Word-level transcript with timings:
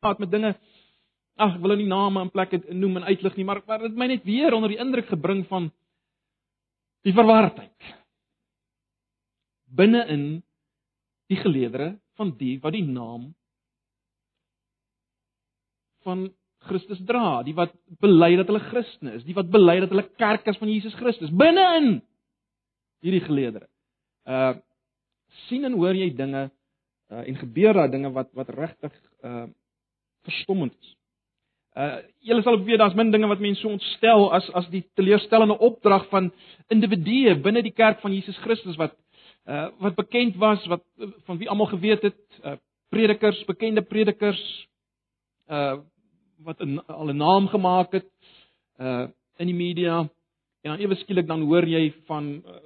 praat 0.00 0.18
met 0.18 0.30
dinge. 0.32 0.54
Ag 1.40 1.54
ek 1.56 1.62
wil 1.62 1.74
nou 1.74 1.80
nie 1.80 1.88
name 1.88 2.24
en 2.24 2.32
plekke 2.32 2.60
noem 2.72 3.00
en 3.00 3.08
uitlig 3.08 3.36
nie, 3.36 3.46
maar 3.48 3.62
maar 3.66 3.86
dit 3.86 3.96
my 3.96 4.10
net 4.10 4.24
weer 4.28 4.54
onder 4.56 4.72
die 4.72 4.80
indruk 4.80 5.08
gebring 5.08 5.46
van 5.48 5.70
die 7.06 7.16
verwardheid 7.16 7.96
binne-in 9.70 10.42
die 11.30 11.38
geleedere 11.38 11.94
van 12.18 12.34
die 12.38 12.56
wat 12.62 12.74
die 12.74 12.84
naam 12.84 13.30
van 16.04 16.30
Christus 16.68 17.00
dra, 17.08 17.40
die 17.44 17.54
wat 17.56 17.72
bely 18.02 18.34
dat 18.36 18.50
hulle 18.50 18.60
Christene 18.66 19.14
is, 19.16 19.24
die 19.24 19.36
wat 19.36 19.48
bely 19.52 19.78
dat 19.80 19.92
hulle 19.94 20.04
kerk 20.20 20.48
is 20.50 20.58
van 20.60 20.68
Jesus 20.68 20.96
Christus. 20.98 21.30
Binne-in 21.32 22.02
hierdie 23.04 23.22
geleedere. 23.24 23.70
Uh 24.28 24.58
sien 25.46 25.62
en 25.64 25.76
hoor 25.78 25.94
jy 25.94 26.10
dinge 26.18 26.48
uh 26.50 27.22
en 27.22 27.38
gebeur 27.38 27.78
daar 27.78 27.92
dinge 27.92 28.10
wat 28.12 28.32
wat 28.36 28.50
regtig 28.52 28.92
uh 29.24 29.46
verstommend 30.26 30.74
is. 30.80 30.96
Uh 31.76 32.00
julle 32.18 32.42
sal 32.42 32.58
ook 32.58 32.64
weet 32.66 32.78
daar's 32.78 32.94
min 32.98 33.10
dinge 33.10 33.28
wat 33.30 33.38
mense 33.38 33.60
so 33.60 33.68
ontstel 33.68 34.32
as 34.34 34.48
as 34.58 34.66
die 34.72 34.82
teleurstellende 34.98 35.58
opdrag 35.58 36.08
van 36.10 36.32
individue 36.68 37.36
binne 37.40 37.62
die 37.62 37.72
kerk 37.72 38.00
van 38.00 38.12
Jesus 38.14 38.38
Christus 38.42 38.76
wat 38.76 38.96
uh 39.46 39.68
wat 39.78 39.94
bekend 39.94 40.36
was 40.36 40.66
wat 40.66 40.82
van 41.28 41.38
wie 41.38 41.48
almal 41.48 41.70
geweet 41.70 42.02
het, 42.02 42.18
uh 42.44 42.56
predikers, 42.90 43.44
bekende 43.46 43.82
predikers 43.82 44.42
uh 45.48 45.78
wat 46.42 46.60
'n 46.60 46.78
al 46.86 47.12
'n 47.12 47.16
naam 47.16 47.48
gemaak 47.48 47.92
het 47.92 48.08
uh 48.80 49.06
in 49.38 49.46
die 49.46 49.54
media 49.54 50.00
en 50.62 50.70
dan 50.70 50.78
ewe 50.78 50.94
skielik 50.94 51.26
dan 51.26 51.42
hoor 51.42 51.64
jy 51.64 51.92
van 52.06 52.42
uh, 52.46 52.56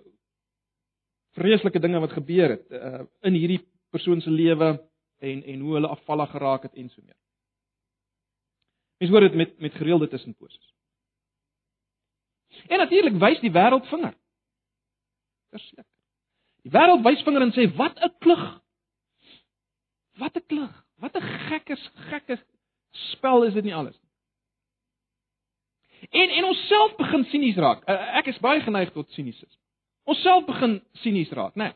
vreeslike 1.33 1.78
dinge 1.78 2.00
wat 2.00 2.12
gebeur 2.12 2.48
het 2.48 2.66
uh 2.70 3.05
in 3.23 3.34
hierdie 3.34 3.61
persoon 3.91 4.20
se 4.20 4.30
lewe 4.30 4.80
en 5.19 5.45
en 5.45 5.61
hoe 5.61 5.75
hulle 5.75 5.89
afvallig 5.89 6.30
geraak 6.30 6.62
het 6.62 6.75
en 6.75 6.89
so 6.89 7.02
meer. 7.02 7.23
Mens 9.04 9.16
hoor 9.16 9.28
dit 9.28 9.34
met 9.34 9.58
met 9.58 9.74
gereelde 9.74 10.08
tussenposes. 10.08 10.74
En 12.66 12.78
natuurlik 12.78 13.19
wys 13.20 13.41
die 13.41 13.52
wêreld 13.52 13.86
vinger. 13.86 14.14
Verseker. 15.52 15.84
Die 16.64 16.72
wêreld 16.72 17.05
wys 17.05 17.22
vinger 17.27 17.44
en 17.44 17.52
sê 17.52 17.66
wat 17.77 18.00
'n 18.00 18.14
klug. 18.19 18.44
Wat 20.16 20.36
'n 20.36 20.46
klug. 20.46 20.84
Wat 20.96 21.16
'n 21.16 21.20
gekkes 21.20 21.91
gekkes 21.94 22.41
spel 23.12 23.44
is 23.44 23.52
dit 23.52 23.64
nie 23.64 23.74
alles 23.74 24.00
nie. 24.00 24.11
En 26.11 26.28
en 26.30 26.44
ons 26.44 26.66
self 26.66 26.96
begin 26.96 27.24
sinies 27.24 27.56
raak. 27.56 27.89
Uh, 27.89 28.16
ek 28.16 28.27
is 28.27 28.39
baie 28.39 28.61
geneig 28.61 28.92
tot 28.92 29.11
sinisisme. 29.11 29.61
Ons 30.05 30.22
self 30.22 30.44
begin 30.46 30.83
sinies 30.92 31.30
raak, 31.30 31.55
né? 31.55 31.64
Nee. 31.64 31.72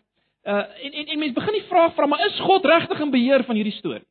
Uh 0.55 0.85
en 0.85 0.93
en 0.93 1.07
en 1.07 1.19
mense 1.19 1.35
begin 1.35 1.53
die 1.53 1.69
vraag 1.69 1.95
vra, 1.95 2.07
maar 2.07 2.27
is 2.27 2.41
God 2.41 2.65
regtig 2.65 3.01
in 3.01 3.11
beheer 3.11 3.45
van 3.45 3.55
hierdie 3.55 3.77
storie? 3.77 4.07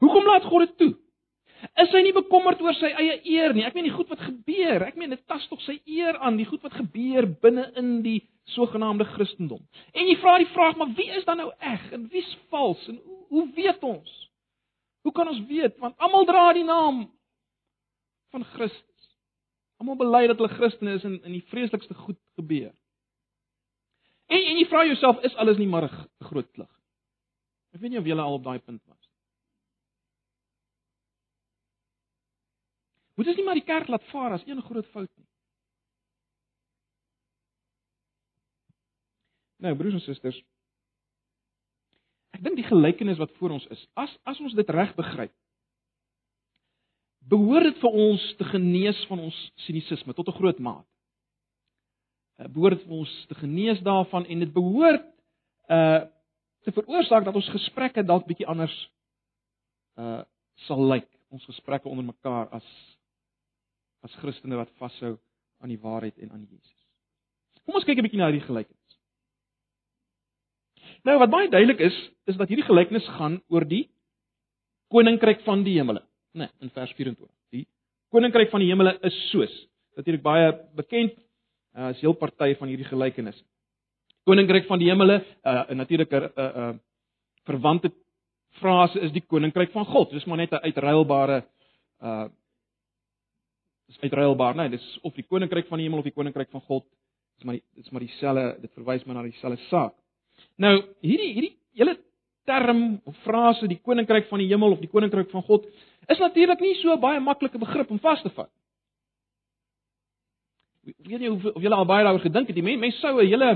Hoekom 0.00 0.26
laat 0.26 0.48
God 0.48 0.66
dit 0.66 0.76
toe? 0.80 0.92
Is 1.82 1.92
hy 1.92 2.00
nie 2.06 2.14
bekommerd 2.16 2.60
oor 2.64 2.76
sy 2.78 2.88
eie 2.88 3.18
eer 3.28 3.52
nie? 3.52 3.66
Ek 3.68 3.74
meen 3.76 3.90
die 3.90 3.94
goed 3.94 4.08
wat 4.08 4.22
gebeur, 4.24 4.86
ek 4.86 4.96
meen 4.96 5.12
dit 5.12 5.22
tas 5.28 5.44
tog 5.50 5.60
sy 5.66 5.76
eer 5.84 6.16
aan, 6.24 6.38
die 6.40 6.48
goed 6.48 6.62
wat 6.64 6.78
gebeur 6.78 7.28
binne 7.42 7.66
in 7.80 7.98
die 8.04 8.22
sogenaamde 8.54 9.04
Christendom. 9.12 9.60
En 9.92 10.08
jy 10.08 10.16
vra 10.22 10.38
die 10.40 10.48
vraag, 10.54 10.78
maar 10.80 10.94
wie 10.96 11.10
is 11.18 11.26
dan 11.28 11.42
nou 11.42 11.50
eg 11.58 11.84
en 11.92 12.08
wie's 12.12 12.30
vals 12.52 12.80
en 12.88 12.96
hoe, 13.04 13.18
hoe 13.28 13.46
weet 13.58 13.84
ons? 13.84 14.16
Hoe 15.04 15.12
kan 15.16 15.28
ons 15.28 15.42
weet? 15.48 15.76
Want 15.84 16.00
almal 16.00 16.26
dra 16.28 16.46
die 16.56 16.64
naam 16.64 17.04
van 18.32 18.44
Christus. 18.54 19.08
Almal 19.80 20.00
bely 20.00 20.26
dat 20.30 20.40
hulle 20.40 20.56
Christene 20.56 20.96
is 20.96 21.04
en 21.08 21.18
in 21.20 21.36
die 21.36 21.44
vreeslikste 21.52 21.96
goed 22.06 22.18
gebeur. 22.40 22.72
En 24.30 24.38
en 24.40 24.60
jy 24.60 24.66
vra 24.70 24.84
jouself, 24.86 25.20
is 25.26 25.36
alles 25.36 25.58
nie 25.58 25.68
maar 25.68 25.88
'n 25.88 26.08
groot 26.24 26.50
klug? 26.52 26.70
Ek 27.74 27.80
weet 27.80 27.90
nie 27.90 27.98
of 27.98 28.06
jy 28.06 28.16
al 28.16 28.34
op 28.34 28.44
daai 28.44 28.58
punt 28.58 28.82
was. 28.86 28.99
Moet 33.20 33.28
ons 33.28 33.36
nie 33.36 33.44
maar 33.44 33.58
die 33.58 33.68
kerk 33.68 33.88
laat 33.92 34.04
vaar 34.08 34.32
as 34.32 34.44
een 34.48 34.62
groot 34.64 34.86
fout 34.94 35.10
nie. 35.12 35.26
Nou, 39.60 39.74
broers 39.76 39.98
en 39.98 40.00
susters, 40.00 40.38
ek 42.32 42.40
dink 42.46 42.56
die 42.56 42.64
gelykenis 42.64 43.18
wat 43.20 43.34
voor 43.36 43.52
ons 43.58 43.66
is, 43.74 43.82
as 44.00 44.14
as 44.24 44.38
ons 44.40 44.54
dit 44.56 44.72
reg 44.72 44.94
begryp, 44.96 45.34
behoort 47.28 47.68
dit 47.68 47.82
vir 47.82 47.98
ons 48.06 48.22
te 48.38 48.46
genees 48.54 49.02
van 49.10 49.20
ons 49.26 49.40
sinisisme 49.66 50.16
tot 50.16 50.30
'n 50.32 50.38
groot 50.38 50.62
mate. 50.68 50.88
Dit 52.40 52.48
uh, 52.48 52.52
behoort 52.54 52.80
vir 52.86 52.94
ons 53.02 53.12
te 53.28 53.36
genees 53.42 53.82
daarvan 53.84 54.24
en 54.24 54.46
dit 54.46 54.52
behoort 54.52 55.04
uh 55.68 56.08
te 56.64 56.72
veroorsaak 56.72 57.24
dat 57.24 57.36
ons 57.36 57.52
gesprekke 57.52 58.02
dalk 58.04 58.24
bietjie 58.24 58.48
anders 58.48 58.78
uh 60.00 60.24
sal 60.64 60.88
lyk, 60.88 61.08
ons 61.28 61.44
gesprekke 61.44 61.88
onder 61.88 62.04
mekaar 62.04 62.48
as 62.48 62.64
as 64.02 64.14
Christene 64.22 64.56
wat 64.56 64.70
vashou 64.78 65.18
aan 65.60 65.72
die 65.72 65.80
waarheid 65.80 66.18
en 66.18 66.32
aan 66.32 66.46
Jesus. 66.48 66.86
Kom 67.64 67.74
ons 67.74 67.84
kyk 67.84 67.98
'n 67.98 68.02
bietjie 68.02 68.18
na 68.18 68.30
hierdie 68.30 68.46
gelykenis. 68.46 68.98
Nou 71.04 71.18
wat 71.18 71.30
baie 71.30 71.48
duidelik 71.48 71.80
is, 71.80 71.96
is 72.26 72.36
dat 72.36 72.48
hierdie 72.48 72.66
gelykenis 72.66 73.06
gaan 73.16 73.40
oor 73.48 73.64
die 73.64 73.88
koninkryk 74.88 75.44
van 75.46 75.62
die 75.64 75.78
hemele, 75.78 76.02
né, 76.34 76.46
nee, 76.46 76.48
in 76.60 76.70
vers 76.70 76.92
24. 76.92 77.28
Die 77.50 77.66
koninkryk 78.10 78.50
van 78.50 78.60
die 78.60 78.68
hemele 78.68 78.98
is 79.06 79.16
soos 79.30 79.54
natuurlik 79.96 80.22
baie 80.22 80.52
bekend 80.74 81.14
uh, 81.76 81.90
as 81.90 82.00
heel 82.00 82.14
party 82.14 82.54
van 82.58 82.68
hierdie 82.68 82.88
gelykenis. 82.88 83.38
Koninkryk 84.24 84.66
van 84.66 84.78
die 84.78 84.90
hemele, 84.90 85.24
uh, 85.44 85.64
'n 85.70 85.76
natuurlike 85.76 86.16
'n 86.16 86.32
uh, 86.36 86.56
uh, 86.56 86.74
verwante 87.44 87.90
frase 88.60 89.00
is 89.00 89.12
die 89.12 89.24
koninkryk 89.26 89.72
van 89.72 89.84
God. 89.84 90.10
Dis 90.10 90.24
maar 90.24 90.36
net 90.36 90.52
'n 90.52 90.64
uitruilbare 90.64 91.44
uh 92.02 92.28
is 93.90 94.00
uitruilbaar, 94.00 94.54
né? 94.54 94.68
Nee, 94.68 94.78
dis 94.78 94.98
of 95.02 95.14
die 95.14 95.26
koninkryk 95.26 95.66
van 95.68 95.80
die 95.80 95.86
hemel 95.88 96.02
of 96.02 96.06
die 96.06 96.14
koninkryk 96.14 96.50
van 96.50 96.62
God. 96.68 96.86
Dis 97.38 97.46
maar 97.48 97.58
dis 97.74 97.90
maar 97.90 98.04
dieselfde, 98.04 98.44
dit 98.60 98.72
verwys 98.78 99.04
maar 99.04 99.18
na 99.18 99.26
dieselfde 99.26 99.58
saak. 99.68 99.94
Nou, 100.56 100.76
hierdie 101.00 101.32
hierdie 101.34 101.56
hele 101.78 101.96
term 102.48 103.00
of 103.04 103.16
frase 103.24 103.68
die 103.70 103.80
koninkryk 103.82 104.28
van 104.28 104.42
die 104.42 104.48
hemel 104.50 104.76
of 104.76 104.82
die 104.82 104.90
koninkryk 104.90 105.30
van 105.30 105.44
God 105.46 105.66
is 106.10 106.18
natuurlik 106.18 106.60
nie 106.60 106.74
so 106.80 106.96
baie 106.98 107.20
maklike 107.20 107.58
begrip 107.58 107.90
om 107.90 108.00
vas 108.02 108.22
te 108.22 108.32
vat. 108.34 108.50
Ek 110.90 111.10
weet 111.10 111.20
nie 111.22 111.30
of, 111.30 111.44
of 111.52 111.62
julle 111.62 111.76
al 111.76 111.88
baie 111.88 112.06
daaroor 112.06 112.24
gedink 112.24 112.48
het 112.50 112.56
nie. 112.56 112.64
Mense 112.64 112.80
mens 112.86 113.00
sou 113.02 113.14
'n 113.20 113.26
hele 113.26 113.50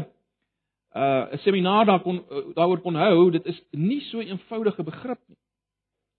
uh 0.95 1.33
'n 1.33 1.39
seminaar 1.47 1.87
daar 1.87 2.03
kon 2.03 2.23
uh, 2.31 2.55
daaroor 2.55 2.81
kon 2.81 2.95
hou. 2.95 3.31
Dit 3.31 3.47
is 3.47 3.63
nie 3.71 4.01
so 4.11 4.19
'n 4.19 4.29
eenvoudige 4.29 4.83
begrip 4.83 5.21
nie. 5.29 5.39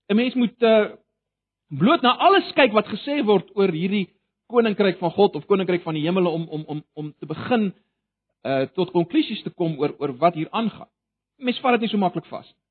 'n 0.08 0.16
Mens 0.16 0.34
moet 0.34 0.62
uh 0.62 0.96
bloot 1.70 2.02
na 2.02 2.16
alles 2.18 2.52
kyk 2.54 2.74
wat 2.76 2.88
gesê 2.90 3.22
word 3.26 3.50
oor 3.54 3.72
hierdie 3.74 4.06
koninkryk 4.50 5.00
van 5.00 5.10
God 5.10 5.36
of 5.36 5.46
koninkryk 5.46 5.82
van 5.82 5.94
die 5.98 6.04
hemele 6.06 6.30
om 6.30 6.46
om 6.48 6.64
om 6.66 6.84
om 6.94 7.14
te 7.18 7.26
begin 7.26 7.72
uh 8.46 8.66
tot 8.74 8.92
konklusies 8.94 9.42
te 9.42 9.50
kom 9.50 9.78
oor 9.78 9.96
oor 9.98 10.14
wat 10.20 10.34
hier 10.34 10.48
aangaan. 10.50 10.88
Mense 11.38 11.60
vat 11.60 11.76
dit 11.76 11.86
nie 11.86 11.92
so 11.92 11.98
maklik 11.98 12.26
vas 12.30 12.46
nie. 12.46 12.62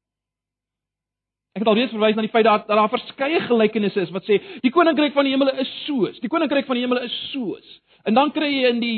Ek 1.56 1.64
het 1.64 1.70
alreeds 1.72 1.94
verwys 1.96 2.18
na 2.18 2.24
die 2.26 2.32
feit 2.34 2.44
dat 2.44 2.68
daar 2.68 2.90
verskeie 2.92 3.40
gelykenisse 3.48 4.02
is 4.04 4.10
wat 4.12 4.26
sê 4.28 4.42
die 4.64 4.72
koninkryk 4.76 5.14
van 5.16 5.28
die 5.28 5.32
hemele 5.36 5.54
is 5.64 5.72
soos, 5.86 6.20
die 6.20 6.32
koninkryk 6.32 6.68
van 6.68 6.76
die 6.76 6.84
hemele 6.84 7.06
is 7.08 7.16
soos. 7.32 7.78
En 8.04 8.16
dan 8.16 8.32
kry 8.36 8.50
jy 8.52 8.72
in 8.74 8.82
die 8.84 8.98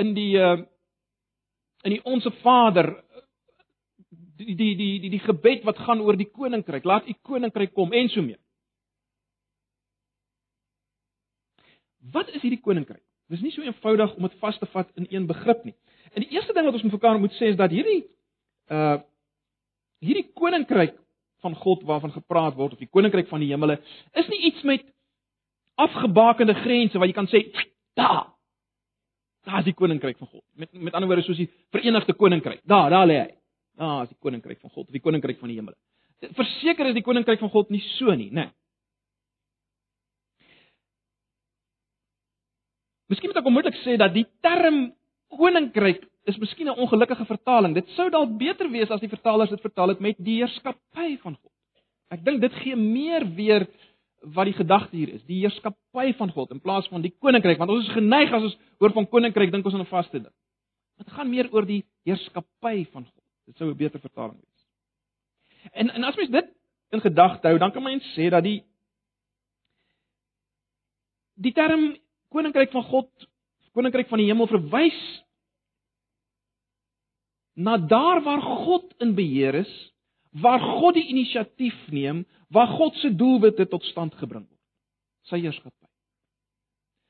in 0.00 0.14
die 0.16 0.32
uh 0.36 0.56
in 1.86 1.94
die 1.94 2.02
onsse 2.04 2.30
Vader 2.42 2.90
die 4.38 4.54
die 4.56 4.74
die 4.76 4.92
die 5.04 5.10
die 5.16 5.24
gebed 5.24 5.64
wat 5.68 5.80
gaan 5.84 6.00
oor 6.00 6.16
die 6.16 6.28
koninkryk, 6.28 6.84
laat 6.84 7.08
u 7.08 7.14
koninkryk 7.22 7.74
kom 7.74 7.92
en 7.92 8.08
so 8.08 8.22
mee. 8.22 8.40
Wat 12.12 12.30
is 12.34 12.42
hierdie 12.42 12.60
koninkryk? 12.62 13.02
Dit 13.28 13.38
is 13.38 13.44
nie 13.44 13.52
so 13.52 13.62
eenvoudig 13.62 14.14
om 14.16 14.24
dit 14.28 14.38
vas 14.40 14.58
te 14.58 14.66
vat 14.72 14.88
in 14.96 15.06
een 15.10 15.26
begrip 15.28 15.64
nie. 15.68 15.74
En 16.14 16.24
die 16.24 16.30
eerste 16.36 16.54
ding 16.56 16.64
wat 16.64 16.78
ons 16.78 16.86
met 16.86 16.96
mekaar 16.96 17.18
moet 17.20 17.34
sê 17.36 17.52
is 17.52 17.58
dat 17.60 17.74
hierdie 17.74 18.04
uh 18.72 18.98
hierdie 19.98 20.28
koninkryk 20.38 20.94
van 21.42 21.56
God 21.58 21.82
waarvan 21.82 22.12
gepraat 22.14 22.54
word 22.54 22.76
of 22.76 22.78
die 22.78 22.86
koninkryk 22.86 23.26
van 23.26 23.42
die 23.42 23.48
hemele 23.50 23.80
is 24.14 24.28
nie 24.30 24.38
iets 24.46 24.62
met 24.62 24.84
afgebakende 25.74 26.54
grense 26.54 27.00
wat 27.02 27.10
jy 27.10 27.16
kan 27.16 27.26
sê 27.26 27.40
daar 27.98 28.28
daar 29.48 29.58
is 29.62 29.68
die 29.70 29.74
koninkryk 29.74 30.18
van 30.18 30.28
God. 30.28 30.44
Met 30.54 30.72
met 30.72 30.94
ander 30.94 31.08
woorde 31.08 31.24
soos 31.26 31.40
die 31.40 31.50
Verenigde 31.72 32.14
Koninkryk. 32.14 32.60
Daar, 32.64 32.90
daar 32.90 33.06
lê 33.06 33.18
hy. 33.22 33.30
Daar 33.78 34.02
is 34.02 34.12
die 34.12 34.18
koninkryk 34.20 34.60
van 34.60 34.70
God, 34.70 34.86
of 34.86 34.92
die 34.92 35.00
koninkryk 35.00 35.38
van 35.38 35.48
die 35.48 35.56
hemele. 35.56 35.76
Verseker 36.36 36.90
is 36.90 36.96
die 36.98 37.04
koninkryk 37.06 37.40
van 37.40 37.52
God 37.54 37.70
nie 37.70 37.82
so 37.94 38.14
nie, 38.14 38.30
né? 38.30 38.48
Nee. 38.48 38.54
Miskien 43.08 43.32
moet 43.32 43.40
ek 43.40 43.48
onmiddellik 43.48 43.80
sê 43.82 43.96
dat 44.00 44.12
die 44.12 44.26
term 44.44 44.90
koninkryk 45.32 46.04
is 46.28 46.36
miskien 46.36 46.68
'n 46.68 46.76
ongelukkige 46.76 47.24
vertaling. 47.24 47.74
Dit 47.74 47.88
sou 47.96 48.10
dalk 48.10 48.36
beter 48.38 48.68
wees 48.70 48.90
as 48.90 49.00
die 49.00 49.08
vertalers 49.08 49.50
dit 49.50 49.60
vertaal 49.60 49.88
het 49.88 50.00
met 50.00 50.16
die 50.18 50.36
heerskappy 50.42 51.16
van 51.22 51.36
God. 51.36 51.52
Ek 52.10 52.24
dink 52.24 52.40
dit 52.40 52.52
gee 52.52 52.76
meer 52.76 53.24
weer 53.34 53.66
wat 54.22 54.44
die 54.44 54.56
gedagte 54.56 54.96
hier 54.96 55.14
is, 55.14 55.24
die 55.24 55.40
heerskappy 55.40 56.12
van 56.18 56.30
God 56.30 56.50
in 56.50 56.60
plaas 56.60 56.88
van 56.88 57.02
die 57.02 57.14
koninkryk, 57.20 57.58
want 57.58 57.70
ons 57.70 57.86
is 57.86 57.94
geneig 57.94 58.32
as 58.32 58.42
ons 58.42 58.58
hoor 58.80 58.92
van 58.92 59.06
koninkryk 59.06 59.52
dink 59.52 59.64
ons 59.64 59.74
aan 59.74 59.80
'n 59.80 59.94
vaste 59.94 60.18
ding. 60.18 60.34
Dit 60.98 61.10
gaan 61.10 61.30
meer 61.30 61.48
oor 61.52 61.66
die 61.66 61.84
heerskappy 62.04 62.84
van 62.92 63.04
God. 63.04 63.24
Dit 63.46 63.56
sou 63.56 63.70
'n 63.70 63.76
beter 63.76 64.00
vertaling 64.00 64.36
wees. 64.36 64.66
En 65.72 65.90
en 65.90 66.04
as 66.04 66.16
mens 66.16 66.30
dit 66.30 66.48
in 66.90 67.00
gedagte 67.00 67.48
hou, 67.48 67.58
dan 67.58 67.72
kan 67.72 67.82
mens 67.82 68.04
sê 68.16 68.30
dat 68.30 68.44
die 68.44 68.64
die 71.36 71.52
term 71.52 71.96
koninkryk 72.32 72.72
van 72.74 72.84
God, 72.90 73.08
koninkryk 73.76 74.08
van 74.10 74.20
die 74.22 74.28
hemel 74.28 74.48
verwys 74.50 74.98
na 77.58 77.76
daar 77.78 78.22
waar 78.22 78.42
God 78.42 78.92
in 79.02 79.14
beheer 79.18 79.54
is, 79.64 79.70
waar 80.30 80.60
God 80.62 80.94
die 80.94 81.08
inisiatief 81.10 81.78
neem, 81.90 82.22
waar 82.54 82.68
God 82.78 82.94
se 83.02 83.10
doelwitte 83.14 83.66
tot 83.66 83.84
stand 83.90 84.14
gebring 84.20 84.44
word. 84.46 84.60
Sy 85.26 85.40
heerskappy. 85.42 85.88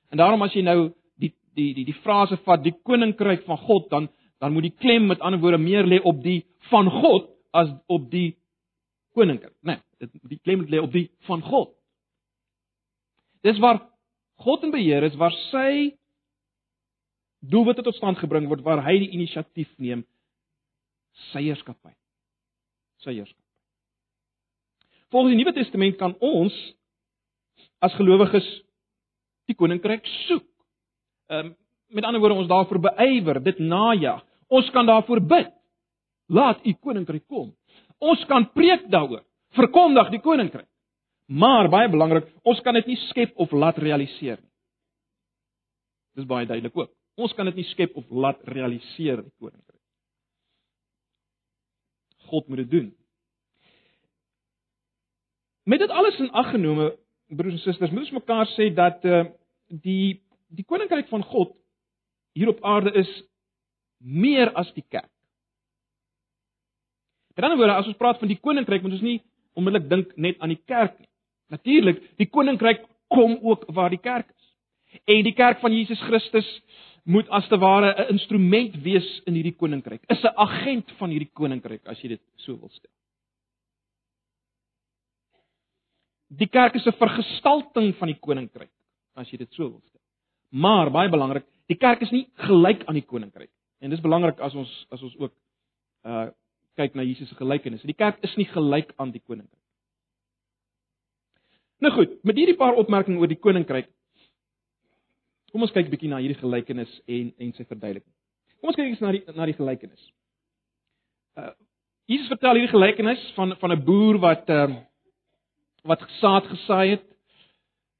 En 0.08 0.20
daarom 0.22 0.42
as 0.46 0.54
jy 0.56 0.64
nou 0.64 0.78
die 1.20 1.34
die 1.58 1.74
die 1.76 1.84
die 1.90 1.98
frase 2.00 2.38
vat 2.46 2.64
die 2.64 2.72
koninkryk 2.72 3.44
van 3.46 3.60
God, 3.66 3.90
dan 3.92 4.08
dan 4.38 4.54
moet 4.54 4.70
die 4.70 4.76
klem 4.78 5.08
met 5.10 5.20
ander 5.20 5.40
woorde 5.42 5.58
meer 5.58 5.86
lê 5.86 5.98
op 6.00 6.22
die 6.22 6.40
van 6.70 6.88
God 6.90 7.28
as 7.52 7.70
op 7.90 8.08
die 8.10 8.38
koninkryk. 9.18 9.56
Nee, 9.66 9.82
dit 9.98 10.14
die 10.30 10.40
klem 10.40 10.64
lê 10.70 10.80
op 10.80 10.92
die 10.94 11.08
van 11.28 11.42
God. 11.42 11.74
Dis 13.42 13.58
waar 13.62 13.82
God 14.44 14.64
in 14.66 14.74
beheer 14.74 15.06
is, 15.06 15.16
waar 15.18 15.34
sy 15.48 15.94
doelwitte 17.40 17.84
tot 17.86 17.96
stand 17.98 18.18
gebring 18.18 18.48
word, 18.50 18.62
waar 18.66 18.82
hy 18.86 18.98
die 19.02 19.12
inisiatief 19.16 19.70
neem 19.82 20.04
sy 21.32 21.44
heerskappy. 21.48 21.92
Sy 23.02 23.14
heerskappy. 23.16 23.44
Volgens 25.10 25.32
die 25.32 25.38
Nuwe 25.40 25.54
Testament 25.56 25.96
kan 26.00 26.14
ons 26.24 26.54
as 27.82 27.94
gelowiges 27.96 28.46
die 29.48 29.56
koninkryk 29.56 30.06
soek. 30.26 30.46
Ehm 31.32 31.52
um, 31.52 31.56
met 31.88 32.04
ander 32.04 32.20
woorde 32.20 32.36
ons 32.36 32.50
daarvoor 32.50 32.82
beywer, 32.84 33.38
dit 33.40 33.60
najag. 33.64 34.18
Ons 34.52 34.66
kan 34.74 34.84
daarvoor 34.84 35.22
bid. 35.24 35.48
Laat 36.28 36.60
u 36.60 36.74
koninkryk 36.84 37.22
kom. 37.32 37.54
Ons 37.96 38.20
kan 38.28 38.44
preek 38.52 38.84
daaroor. 38.92 39.22
Verkondig 39.56 40.10
die 40.12 40.20
koninkryk. 40.20 40.68
Maar 41.28 41.68
baie 41.68 41.90
belangrik, 41.92 42.30
ons 42.48 42.60
kan 42.64 42.76
dit 42.78 42.86
nie 42.88 43.00
skep 43.08 43.34
of 43.36 43.52
laat 43.52 43.76
realiseer 43.82 44.38
nie. 44.40 44.52
Dis 46.16 46.28
baie 46.28 46.46
duidelik 46.48 46.76
ook. 46.76 46.92
Ons 47.20 47.34
kan 47.36 47.46
dit 47.50 47.58
nie 47.60 47.66
skep 47.72 47.96
of 47.98 48.06
laat 48.08 48.40
realiseer 48.48 49.20
die 49.20 49.34
koninkryk. 49.36 49.82
God 52.30 52.48
moet 52.48 52.62
dit 52.64 52.70
doen. 52.70 52.88
Met 55.68 55.84
dit 55.84 55.92
alles 55.92 56.16
in 56.22 56.30
ag 56.32 56.48
genome, 56.54 56.92
broers 57.28 57.58
en 57.58 57.60
susters, 57.60 57.92
moet 57.92 58.06
ons 58.06 58.16
mekaar 58.22 58.48
sê 58.54 58.70
dat 58.74 59.04
uh 59.04 59.26
die 59.68 60.22
die 60.48 60.64
koninkryk 60.64 61.10
van 61.10 61.20
God 61.28 61.52
hier 62.32 62.48
op 62.48 62.62
aarde 62.64 62.94
is 62.96 63.10
meer 63.98 64.48
as 64.56 64.70
die 64.72 64.84
kerk. 64.88 65.10
Met 67.36 67.44
ander 67.44 67.60
woorde, 67.60 67.74
as 67.76 67.90
ons 67.90 67.98
praat 68.00 68.16
van 68.18 68.30
die 68.32 68.40
koninkryk, 68.40 68.82
moet 68.82 68.96
ons 68.96 69.04
nie 69.04 69.18
onmiddellik 69.58 69.90
dink 69.90 70.16
net 70.16 70.40
aan 70.40 70.54
die 70.54 70.62
kerk 70.64 70.96
nie. 70.98 71.07
Natuurlik, 71.48 72.02
die 72.20 72.28
koninkryk 72.28 72.84
kom 73.08 73.38
ook 73.42 73.64
waar 73.72 73.90
die 73.90 74.00
kerk 74.02 74.28
is. 74.28 74.46
En 75.04 75.24
die 75.24 75.34
kerk 75.36 75.60
van 75.60 75.72
Jesus 75.72 76.00
Christus 76.00 76.48
moet 77.08 77.28
as 77.32 77.48
te 77.48 77.56
ware 77.58 77.94
'n 77.94 78.12
instrument 78.12 78.74
wees 78.82 79.22
in 79.24 79.34
hierdie 79.34 79.56
koninkryk. 79.56 80.04
Is 80.08 80.22
'n 80.24 80.36
agent 80.36 80.92
van 80.98 81.10
hierdie 81.10 81.32
koninkryk 81.32 81.86
as 81.86 82.00
jy 82.02 82.08
dit 82.08 82.22
so 82.36 82.56
wil 82.58 82.68
stel. 82.68 82.90
Die 86.28 86.48
kerk 86.48 86.74
is 86.74 86.86
'n 86.86 86.92
vergestalting 86.92 87.94
van 87.96 88.08
die 88.08 88.18
koninkryk, 88.20 88.70
as 89.14 89.30
jy 89.30 89.38
dit 89.38 89.52
so 89.52 89.70
wil 89.70 89.82
stel. 89.86 90.00
Maar 90.50 90.90
baie 90.90 91.08
belangrik, 91.08 91.44
die 91.66 91.76
kerk 91.76 92.00
is 92.02 92.10
nie 92.10 92.28
gelyk 92.34 92.84
aan 92.84 92.94
die 92.94 93.06
koninkryk. 93.06 93.50
En 93.80 93.90
dis 93.90 94.00
belangrik 94.00 94.40
as 94.40 94.54
ons 94.54 94.86
as 94.90 95.02
ons 95.02 95.16
ook 95.18 95.32
uh 96.04 96.28
kyk 96.78 96.94
na 96.94 97.02
Jesus 97.02 97.28
se 97.28 97.34
gelykenis. 97.34 97.82
Die 97.82 97.94
kerk 97.94 98.22
is 98.22 98.36
nie 98.36 98.46
gelyk 98.46 98.92
aan 98.96 99.10
die 99.10 99.22
koninkryk. 99.26 99.57
Nou 101.78 101.92
goed, 101.94 102.18
met 102.26 102.36
hierdie 102.36 102.56
paar 102.58 102.74
opmerkings 102.80 103.20
oor 103.20 103.30
die 103.30 103.38
koninkryk. 103.38 103.88
Kom 105.52 105.64
ons 105.64 105.72
kyk 105.72 105.88
bietjie 105.92 106.10
na 106.10 106.20
hierdie 106.20 106.40
gelykenis 106.40 106.90
en 107.06 107.32
en 107.38 107.52
sy 107.56 107.64
verduideliking. 107.64 108.14
Kom 108.58 108.72
ons 108.72 108.78
kyk 108.78 108.90
eens 108.90 109.02
na 109.04 109.12
die 109.14 109.22
na 109.36 109.46
die 109.48 109.56
gelykenis. 109.56 110.12
Uh 111.38 111.54
Jesus 112.08 112.30
vertel 112.32 112.56
hierdie 112.56 112.72
gelykenis 112.72 113.24
van 113.36 113.52
van 113.60 113.72
'n 113.72 113.84
boer 113.84 114.18
wat 114.18 114.48
ehm 114.48 114.72
uh, 114.72 114.84
wat 115.84 116.04
saad 116.20 116.46
gesaai 116.46 116.90
het 116.90 117.04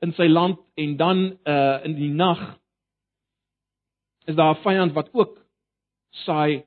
in 0.00 0.12
sy 0.12 0.26
land 0.28 0.58
en 0.76 0.96
dan 0.96 1.19
uh 1.44 1.84
in 1.84 1.94
die 1.94 2.10
nag 2.10 2.58
is 4.26 4.34
daar 4.34 4.54
'n 4.54 4.62
vyand 4.62 4.92
wat 4.92 5.08
ook 5.12 5.38
saai 6.25 6.64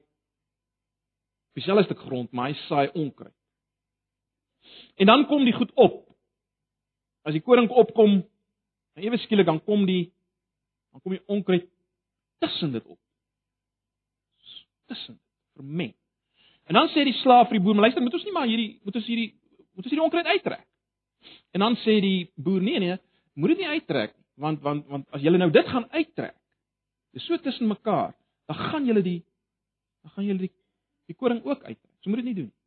dieselfde 1.54 1.84
stuk 1.84 2.00
grond, 2.00 2.31
maar 2.31 2.48
hy 2.48 2.54
saai 2.68 2.90
onkruid. 2.94 3.36
En 4.96 5.06
dan 5.06 5.28
kom 5.28 5.44
die 5.44 5.54
goed 5.54 5.72
op. 5.74 6.11
As 7.24 7.36
die 7.36 7.44
koring 7.46 7.70
opkom, 7.70 8.22
ewe 8.98 9.18
skielik 9.22 9.46
dan 9.50 9.62
kom 9.64 9.86
die 9.86 10.12
dan 10.92 11.02
kom 11.02 11.16
die 11.16 11.24
onkruid 11.32 11.68
tussen 12.44 12.74
dit 12.76 12.86
op. 12.86 13.00
Tussen 14.92 15.20
vermeng. 15.56 15.94
En 16.68 16.78
dan 16.78 16.90
sê 16.92 17.06
die 17.08 17.16
slaaf 17.22 17.50
vir 17.50 17.60
die 17.60 17.64
boer, 17.64 17.76
"Luister, 17.76 18.02
moet 18.02 18.14
ons 18.14 18.26
nie 18.26 18.34
maar 18.36 18.48
hierdie 18.48 18.80
moet 18.84 18.96
ons 18.96 19.06
hierdie 19.06 19.34
moet 19.76 19.86
ons 19.86 19.92
hierdie 19.92 20.04
onkruid 20.04 20.26
uittrek?" 20.26 20.68
En 21.54 21.60
dan 21.60 21.76
sê 21.76 22.02
die 22.02 22.32
boer: 22.36 22.62
"Nee 22.62 22.80
nee, 22.80 22.98
moet 23.34 23.50
dit 23.50 23.58
nie 23.58 23.68
uittrek 23.68 24.16
want 24.36 24.62
want 24.62 24.88
want 24.88 25.06
as 25.14 25.22
julle 25.22 25.38
nou 25.38 25.52
dit 25.52 25.68
gaan 25.68 25.86
uittrek, 25.92 26.36
dis 27.14 27.26
so 27.26 27.38
tussen 27.38 27.68
mekaar, 27.68 28.16
dan 28.48 28.58
gaan 28.58 28.86
julle 28.86 29.04
die 29.06 29.22
dan 30.02 30.12
gaan 30.16 30.26
julle 30.26 30.48
die 30.48 30.54
die 31.12 31.16
koring 31.16 31.44
ook 31.46 31.64
uittrek. 31.64 31.92
So 32.02 32.10
moet 32.10 32.24
dit 32.24 32.32
nie 32.32 32.36
doen 32.36 32.50
nie. 32.50 32.60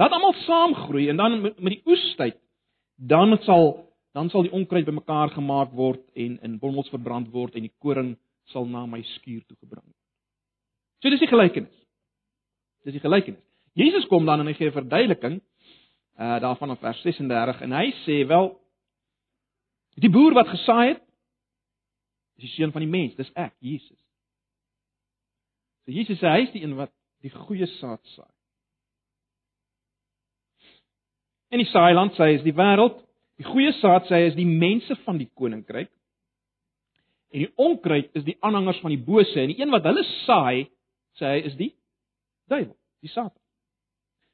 Laat 0.00 0.14
almal 0.16 0.34
saam 0.46 0.74
groei 0.74 1.08
en 1.12 1.16
dan 1.20 1.40
met 1.42 1.74
die 1.74 1.82
oestyd 1.86 2.38
dan 3.00 3.38
sal 3.46 3.86
dan 4.12 4.28
sal 4.30 4.42
die 4.42 4.52
onkruid 4.52 4.84
bymekaar 4.84 5.30
gemaak 5.30 5.70
word 5.72 6.02
en 6.18 6.38
in 6.42 6.58
bommels 6.58 6.90
verbrand 6.90 7.30
word 7.32 7.54
en 7.54 7.62
die 7.62 7.74
koring 7.78 8.16
sal 8.50 8.66
na 8.66 8.82
my 8.86 8.98
skuur 9.14 9.44
toe 9.46 9.56
gebring 9.60 9.84
word. 9.86 10.00
So 11.00 11.12
dis 11.12 11.22
die 11.22 11.30
gelykenis. 11.30 11.76
Dis 12.84 12.96
die 12.96 13.02
gelykenis. 13.02 13.42
Jesus 13.78 14.08
kom 14.10 14.26
dan 14.26 14.42
en 14.42 14.50
hy 14.50 14.54
gee 14.58 14.68
'n 14.68 14.76
verduideliking 14.76 15.40
uh 16.18 16.40
daarvan 16.40 16.70
in 16.70 16.76
vers 16.76 17.02
36 17.02 17.60
en 17.60 17.72
hy 17.72 17.86
sê 18.04 18.26
wel 18.26 18.50
die 19.94 20.10
boer 20.10 20.34
wat 20.34 20.48
gesaai 20.48 20.88
het 20.88 21.02
is 22.36 22.48
die 22.48 22.54
seun 22.56 22.72
van 22.72 22.80
die 22.80 22.90
mens, 22.90 23.14
dis 23.16 23.30
ek, 23.34 23.54
Jesus. 23.60 23.98
So 25.84 25.92
Jesus 25.92 26.18
sê 26.18 26.26
hy 26.26 26.42
is 26.42 26.52
die 26.52 26.62
een 26.62 26.76
wat 26.76 26.92
die 27.22 27.30
goeie 27.30 27.66
saad 27.78 28.00
saai. 28.16 28.32
En 31.50 31.58
die 31.58 31.70
saailand 31.70 32.14
sê 32.14 32.28
hy 32.28 32.36
is 32.38 32.44
die 32.46 32.54
wêreld, 32.54 33.00
die 33.40 33.48
goeie 33.48 33.72
saad 33.80 34.06
sê 34.06 34.20
hy 34.20 34.28
is 34.30 34.38
die 34.38 34.46
mense 34.46 34.94
van 35.04 35.18
die 35.18 35.28
koninkryk. 35.34 35.90
En 37.30 37.44
die 37.44 37.50
onkruid 37.62 38.10
is 38.18 38.26
die 38.26 38.36
aanhangers 38.42 38.78
van 38.82 38.94
die 38.94 39.02
bose 39.02 39.38
en 39.38 39.50
die 39.52 39.58
een 39.60 39.70
wat 39.74 39.86
hulle 39.86 40.04
saai, 40.24 40.68
sê 41.18 41.34
hy 41.34 41.42
is 41.50 41.56
die 41.58 41.72
duiwel, 42.50 42.74
die 43.02 43.10
Satan. 43.10 43.38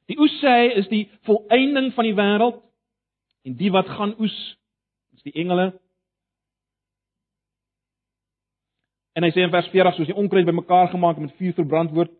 Die 0.07 0.17
oes 0.21 0.33
sê 0.41 0.53
hy 0.53 0.69
is 0.81 0.87
die 0.91 1.03
volëinding 1.27 1.91
van 1.97 2.07
die 2.07 2.15
wêreld 2.17 2.61
en 3.47 3.57
die 3.59 3.73
wat 3.73 3.89
gaan 3.97 4.15
oes 4.21 4.37
is 5.17 5.25
die 5.25 5.35
engele. 5.41 5.71
En 9.17 9.25
hy 9.25 9.33
sê 9.33 9.41
in 9.41 9.53
vers 9.53 9.67
40 9.73 9.97
soos 9.97 10.09
die 10.11 10.17
onkruid 10.17 10.45
bymekaar 10.47 10.91
gemaak 10.93 11.17
en 11.17 11.25
met 11.25 11.37
vuur 11.41 11.57
verbrand 11.57 11.93
word, 11.97 12.13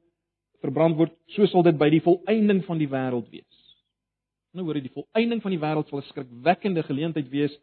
verbrand 0.65 0.97
word, 0.97 1.13
so 1.35 1.45
sal 1.49 1.65
dit 1.65 1.77
by 1.77 1.91
die 1.93 2.01
volëinding 2.01 2.63
van 2.65 2.81
die 2.81 2.89
wêreld 2.89 3.29
wees. 3.29 3.56
Nou 4.57 4.65
hoor 4.65 4.79
jy 4.79 4.87
die 4.87 4.95
volëinding 4.95 5.41
van 5.43 5.53
die 5.53 5.61
wêreld 5.61 5.89
sal 5.89 5.99
'n 6.01 6.09
skrikwekkende 6.09 6.83
geleentheid 6.83 7.29
wees 7.29 7.53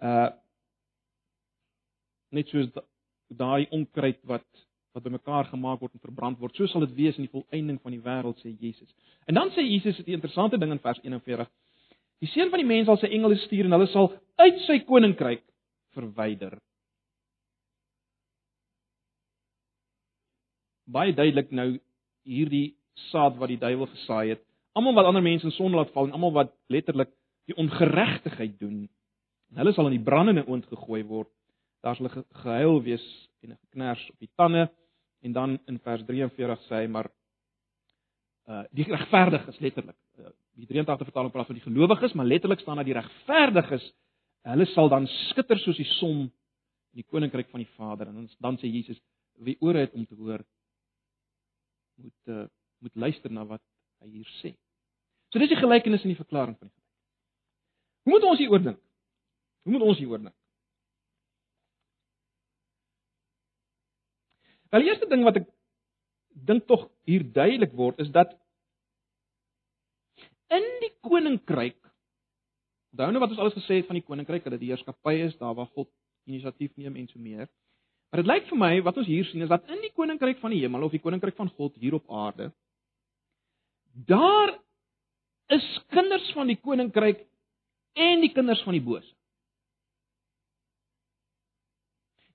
uh 0.00 0.30
net 2.32 2.48
soos 2.48 2.68
daai 3.28 3.68
onkruid 3.70 4.20
wat 4.24 4.46
wat 4.96 5.04
bymekaar 5.04 5.44
gemaak 5.52 5.80
word 5.80 5.94
en 5.94 6.00
verbrand 6.00 6.38
word. 6.40 6.56
So 6.56 6.66
sal 6.66 6.86
dit 6.86 6.94
wees 6.96 7.16
in 7.18 7.26
die 7.26 7.32
volëinding 7.32 7.80
van 7.82 7.92
die 7.92 8.00
wêreld 8.00 8.40
sê 8.40 8.54
Jesus. 8.60 8.88
En 9.26 9.34
dan 9.34 9.50
sê 9.50 9.62
Jesus 9.62 10.00
'n 10.00 10.16
interessante 10.16 10.58
ding 10.58 10.72
in 10.72 10.80
vers 10.80 11.00
41. 11.02 11.48
Die 12.20 12.28
seun 12.28 12.50
van 12.50 12.58
die 12.58 12.66
mens 12.66 12.86
sal 12.86 12.96
sy 12.96 13.06
engele 13.06 13.36
stuur 13.36 13.64
en 13.64 13.72
hulle 13.72 13.86
sal 13.86 14.12
uit 14.36 14.58
sy 14.66 14.78
koninkryk 14.78 15.44
verwyder. 15.94 16.58
Baie 20.86 21.12
duidelik 21.12 21.50
nou 21.50 21.78
hierdie 22.24 22.76
saad 23.10 23.36
wat 23.36 23.48
die 23.48 23.60
duiwel 23.60 23.86
gesaai 23.86 24.28
het. 24.28 24.47
Almal 24.78 24.94
wat 24.94 25.08
ander 25.10 25.24
mense 25.24 25.48
in 25.48 25.54
sonde 25.56 25.76
laat 25.78 25.90
val 25.94 26.06
en 26.06 26.14
almal 26.16 26.34
wat 26.36 26.54
letterlik 26.70 27.10
die 27.50 27.56
ongeregtigheid 27.58 28.58
doen, 28.60 28.84
hulle 29.58 29.72
sal 29.74 29.88
in 29.88 29.96
die 29.96 30.04
brandende 30.04 30.44
oond 30.46 30.66
gegooi 30.70 31.02
word. 31.08 31.30
Daar 31.82 31.96
sal 31.96 32.10
gehuil 32.44 32.82
wees 32.84 33.04
en 33.42 33.52
'n 33.52 33.58
geknars 33.66 34.10
op 34.10 34.18
die 34.18 34.30
tande 34.36 34.68
en 35.22 35.32
dan 35.32 35.58
in 35.66 35.78
vers 35.78 36.02
43 36.06 36.60
sê 36.68 36.82
hy 36.82 36.86
maar 36.86 37.10
uh 38.48 38.64
die 38.72 38.84
regverdiges 38.84 39.58
letterlik 39.60 39.96
uh, 40.18 40.30
die 40.56 40.66
83 40.66 41.06
vertaling 41.06 41.32
praat 41.32 41.46
van 41.46 41.58
die 41.58 41.66
gelowiges 41.66 42.14
maar 42.14 42.26
letterlik 42.26 42.60
staan 42.60 42.76
daar 42.76 42.84
die 42.84 42.96
regverdiges 42.96 43.92
hulle 44.42 44.66
sal 44.66 44.88
dan 44.88 45.06
skitter 45.06 45.58
soos 45.58 45.76
die 45.76 45.90
son 45.98 46.20
in 46.20 47.02
die 47.02 47.04
koninkryk 47.04 47.50
van 47.50 47.60
die 47.60 47.72
Vader 47.76 48.08
en 48.08 48.14
dan 48.14 48.28
dan 48.40 48.56
sê 48.58 48.70
Jesus 48.70 49.00
wie 49.38 49.56
ore 49.60 49.78
het 49.78 49.92
om 49.92 50.06
te 50.06 50.14
hoor 50.14 50.44
moet 51.96 52.32
uh 52.36 52.46
moet 52.78 52.94
luister 52.94 53.30
na 53.32 53.44
wat 53.44 53.62
hy 54.00 54.08
hier 54.08 54.28
sê. 54.38 54.54
So 55.28 55.40
dis 55.42 55.52
die 55.52 55.60
gelykenis 55.60 56.04
in 56.06 56.14
die 56.14 56.20
verklaring 56.20 56.56
van 56.56 56.68
die 56.68 56.72
gelykenis. 56.72 56.84
Hoe 58.08 58.14
moet 58.14 58.26
ons 58.30 58.40
hieroor 58.40 58.62
dink? 58.64 58.80
Hoe 59.66 59.72
moet 59.74 59.84
ons 59.84 59.98
hieroor 60.00 60.22
dink? 60.22 60.36
Wel 64.72 64.84
die 64.84 64.90
eerste 64.92 65.08
ding 65.08 65.24
wat 65.24 65.40
ek 65.40 65.48
dink 66.48 66.66
tog 66.68 66.86
hier 67.08 67.24
duidelik 67.24 67.74
word 67.76 68.00
is 68.04 68.10
dat 68.14 68.34
in 70.54 70.64
die 70.84 70.92
koninkryk 71.04 71.78
onthou 72.92 73.12
nou 73.12 73.20
wat 73.22 73.32
ons 73.34 73.40
alles 73.42 73.56
gesê 73.58 73.80
het 73.80 73.88
van 73.88 73.98
die 73.98 74.04
koninkryk 74.04 74.44
dat 74.44 74.56
dit 74.56 74.64
die 74.64 74.70
heerskappy 74.72 75.18
is 75.26 75.36
daar 75.40 75.56
waar 75.56 75.68
God 75.74 75.90
inisiatief 76.28 76.72
neem 76.76 76.96
en 76.96 77.08
so 77.08 77.20
meer. 77.20 77.48
Maar 78.08 78.22
dit 78.22 78.30
lyk 78.30 78.48
vir 78.48 78.60
my 78.60 78.70
wat 78.84 78.96
ons 79.00 79.08
hier 79.08 79.26
sien 79.28 79.44
is 79.44 79.52
dat 79.52 79.68
in 79.68 79.80
die 79.84 79.92
koninkryk 79.96 80.40
van 80.40 80.54
die 80.54 80.62
hemel 80.64 80.86
of 80.86 80.94
die 80.94 81.02
koninkryk 81.04 81.36
van 81.36 81.50
God 81.56 81.76
hier 81.76 81.98
op 81.98 82.08
aarde 82.08 82.50
daar 84.08 84.54
is 85.54 85.64
kinders 85.94 86.26
van 86.36 86.50
die 86.50 86.58
koninkryk 86.60 87.24
en 87.98 88.20
die 88.24 88.32
kinders 88.34 88.62
van 88.66 88.76
die 88.76 88.84
bose. 88.84 89.08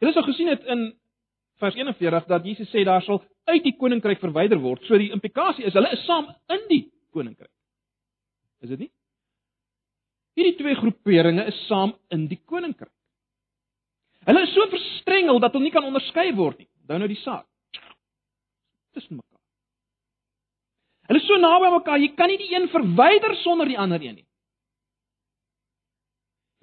Jy 0.01 0.09
het 0.09 0.19
al 0.19 0.27
gesien 0.27 0.49
het 0.51 0.65
in 0.67 0.81
vers 1.61 1.77
41 1.79 2.25
dat 2.27 2.47
Jesus 2.47 2.71
sê 2.73 2.83
daar 2.83 3.03
sal 3.05 3.21
uit 3.47 3.63
die 3.63 3.75
koninkryk 3.79 4.19
verwyder 4.19 4.59
word. 4.59 4.83
So 4.87 4.99
die 4.99 5.11
implikasie 5.15 5.67
is 5.67 5.77
hulle 5.77 5.91
is 5.95 6.03
saam 6.07 6.27
in 6.51 6.65
die 6.71 6.81
koninkryk. 7.15 7.51
Is 8.63 8.73
dit 8.73 8.85
nie? 8.85 8.91
Hierdie 10.33 10.57
twee 10.59 10.75
groeperinge 10.79 11.45
is 11.51 11.59
saam 11.69 11.93
in 12.11 12.27
die 12.31 12.39
koninkryk. 12.49 12.91
Hulle 14.27 14.43
is 14.47 14.53
so 14.55 14.65
verstrengel 14.71 15.39
dat 15.43 15.55
hulle 15.55 15.67
nie 15.67 15.75
kan 15.75 15.87
onderskei 15.87 16.31
word 16.35 16.63
nie. 16.63 16.69
Onthou 16.83 16.99
nou 16.99 17.11
die 17.11 17.21
saak. 17.21 17.47
Tussen 18.95 19.19
mekaar. 19.19 19.32
Hulle 21.07 21.19
is 21.19 21.27
so 21.27 21.39
naby 21.39 21.67
aan 21.67 21.77
mekaar, 21.77 21.99
jy 21.99 22.13
kan 22.15 22.31
nie 22.31 22.39
die 22.39 22.53
een 22.53 22.69
verwyder 22.71 23.35
sonder 23.41 23.67
die 23.67 23.79
ander 23.79 24.01
een 24.01 24.21
nie. 24.21 24.27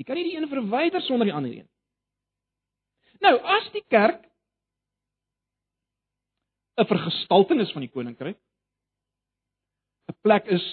Jy 0.00 0.06
kan 0.08 0.16
nie 0.16 0.24
die 0.30 0.36
een 0.38 0.48
verwyder 0.48 1.04
sonder 1.04 1.28
die 1.28 1.34
ander 1.36 1.52
een. 1.52 1.68
Nou, 3.20 3.34
as 3.36 3.68
die 3.74 3.84
kerk 3.92 4.24
'n 6.80 6.88
vergestalting 6.88 7.60
is 7.60 7.72
van 7.72 7.84
die 7.84 7.92
koninkryk, 7.92 8.38
'n 10.08 10.16
plek 10.22 10.46
is 10.46 10.64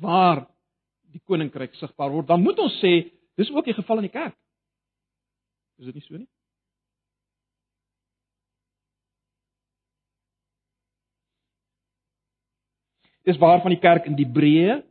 waar 0.00 0.46
die 1.10 1.22
koninkryk 1.26 1.74
sigbaar 1.74 2.10
word, 2.10 2.26
dan 2.26 2.42
moet 2.42 2.58
ons 2.58 2.78
sê 2.82 3.10
dis 3.36 3.50
ook 3.50 3.64
die 3.64 3.74
geval 3.74 3.96
in 3.96 4.08
die 4.08 4.18
kerk. 4.20 4.36
Is 5.78 5.86
dit 5.86 5.94
nie 5.94 6.02
so 6.06 6.16
nie? 6.16 6.28
Dis 13.24 13.40
waar 13.40 13.62
van 13.64 13.72
die 13.72 13.80
kerk 13.80 14.04
in 14.08 14.16
die 14.18 14.28
breë. 14.28 14.82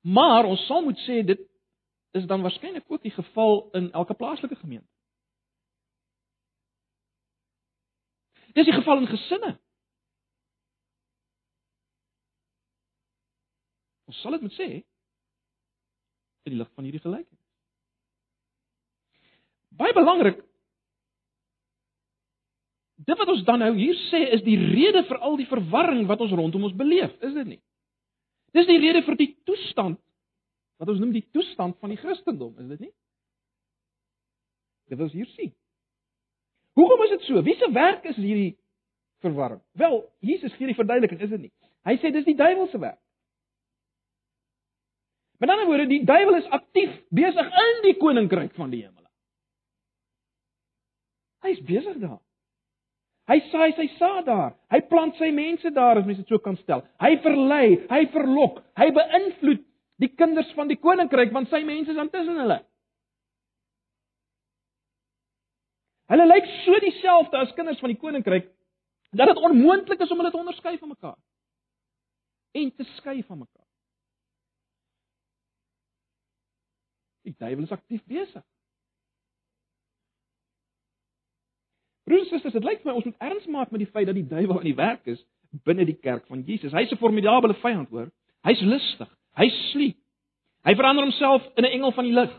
Maar 0.00 0.48
ons 0.48 0.64
sal 0.66 0.82
moet 0.82 0.98
sê 1.06 1.20
dit 1.26 1.42
is 2.18 2.26
dan 2.26 2.42
waarskynlik 2.42 2.88
ook 2.90 3.02
die 3.02 3.14
geval 3.14 3.68
in 3.78 3.92
elke 3.92 4.14
plaaslike 4.14 4.56
gemeente. 4.58 4.88
Dis 8.52 8.66
die 8.66 8.74
geval 8.74 9.04
in 9.04 9.06
gesinne. 9.06 9.52
Ons 14.10 14.20
sal 14.20 14.34
dit 14.34 14.42
moet 14.42 14.56
sê 14.58 14.68
in 16.42 16.54
die 16.54 16.58
lig 16.58 16.70
van 16.74 16.86
hierdie 16.88 17.02
gelykenis. 17.04 17.46
Baie 19.78 19.94
belangrik. 19.94 20.40
Dit 23.06 23.16
wat 23.16 23.30
ons 23.32 23.44
dan 23.48 23.62
nou 23.62 23.70
hier 23.78 23.96
sê 24.10 24.20
is 24.36 24.42
die 24.44 24.58
rede 24.60 25.02
vir 25.08 25.20
al 25.24 25.38
die 25.40 25.48
verwarring 25.48 26.04
wat 26.08 26.20
ons 26.20 26.34
rondom 26.36 26.66
ons 26.68 26.76
beleef, 26.76 27.12
is 27.24 27.34
dit 27.36 27.54
nie? 27.54 27.60
Dis 28.56 28.68
die 28.68 28.80
rede 28.82 29.02
vir 29.06 29.16
die 29.16 29.30
toestand 29.48 30.00
wat 30.80 30.88
ons 30.92 31.00
noem 31.00 31.12
die 31.14 31.24
toestand 31.32 31.78
van 31.80 31.92
die 31.92 32.00
Christendom, 32.00 32.52
is 32.60 32.68
dit 32.74 32.86
nie? 32.86 32.92
Dit 34.90 34.98
wil 34.98 35.06
ons 35.06 35.16
hier 35.16 35.28
sien. 35.36 35.52
Hoekom 36.78 37.04
is 37.06 37.14
dit 37.14 37.28
so? 37.28 37.42
Wie 37.44 37.56
se 37.60 37.68
werk 37.72 38.06
is 38.08 38.18
hierdie 38.18 38.54
verwarring? 39.24 39.60
Wel, 39.80 40.00
Jesus 40.24 40.54
gee 40.56 40.70
die 40.70 40.78
verduideliking, 40.78 41.20
is 41.20 41.32
dit 41.32 41.46
nie? 41.46 41.52
Hy 41.88 41.96
sê 42.00 42.12
dis 42.12 42.26
die 42.28 42.36
duiwel 42.36 42.68
se 42.72 42.80
werk. 42.80 43.00
Met 45.40 45.52
ander 45.52 45.68
woorde, 45.68 45.88
die 45.88 46.02
duiwel 46.04 46.36
is 46.36 46.48
aktief 46.52 46.92
besig 47.16 47.60
in 47.64 47.78
die 47.86 47.96
koninkryk 48.00 48.52
van 48.60 48.72
die 48.72 48.82
hemel. 48.84 49.06
Hy's 51.46 51.62
besig 51.64 51.96
daar. 52.02 52.20
Hy 53.30 53.38
saai 53.52 53.70
sy 53.76 53.86
saad 53.94 54.24
daar. 54.26 54.54
Hy 54.72 54.80
plant 54.90 55.18
sy 55.20 55.30
mense 55.34 55.70
daar 55.74 56.00
as 56.00 56.06
mens 56.06 56.18
dit 56.18 56.30
so 56.32 56.40
kan 56.42 56.56
stel. 56.64 56.82
Hy 57.02 57.12
verlei, 57.22 57.66
hy 57.90 58.00
verlok, 58.10 58.58
hy 58.80 58.88
beïnvloed 58.96 59.62
die 60.02 60.10
kinders 60.16 60.50
van 60.56 60.70
die 60.70 60.80
koninkryk 60.80 61.30
want 61.34 61.50
sy 61.52 61.60
mense 61.66 61.92
is 61.92 62.00
intussen 62.00 62.40
hulle. 62.42 62.58
Hulle 66.10 66.26
lyk 66.26 66.48
so 66.64 66.78
dieselfde 66.82 67.38
as 67.38 67.54
kinders 67.54 67.78
van 67.82 67.92
die 67.92 68.00
koninkryk 68.00 68.48
dat 69.14 69.30
dit 69.30 69.42
onmoontlik 69.46 70.00
is 70.02 70.10
om 70.10 70.22
hulle 70.22 70.32
te 70.34 70.40
onderskei 70.40 70.76
van 70.78 70.90
mekaar 70.94 71.18
en 72.58 72.70
te 72.74 72.86
skei 72.96 73.20
van 73.22 73.44
mekaar. 73.44 73.66
Die 77.28 77.34
duiwel 77.38 77.68
is 77.68 77.74
aktief 77.76 78.02
besig. 78.10 78.42
Broers 82.10 82.26
en 82.26 82.40
susters, 82.40 82.56
dit 82.58 82.64
lyk 82.66 82.80
vir 82.82 82.90
my 82.90 82.96
ons 82.98 83.06
moet 83.06 83.26
erns 83.28 83.46
maak 83.46 83.70
met 83.70 83.84
die 83.84 83.92
feit 83.92 84.08
dat 84.08 84.16
die 84.18 84.26
duiwel 84.26 84.58
aan 84.58 84.66
die 84.66 84.78
werk 84.78 85.06
is 85.12 85.20
binne 85.66 85.84
die 85.86 85.98
kerk 85.98 86.26
van 86.30 86.42
Jesus. 86.46 86.72
Hy's 86.74 86.90
'n 86.90 86.98
formidable 86.98 87.54
vyand, 87.62 87.88
hoor. 87.90 88.10
Hy's 88.42 88.60
lustig. 88.60 89.08
Hy's 89.36 89.54
sliep. 89.70 89.96
Hy 90.64 90.74
verander 90.74 91.04
homself 91.04 91.42
in 91.56 91.64
'n 91.64 91.72
engel 91.72 91.92
van 91.92 92.04
die 92.04 92.12
lig. 92.12 92.32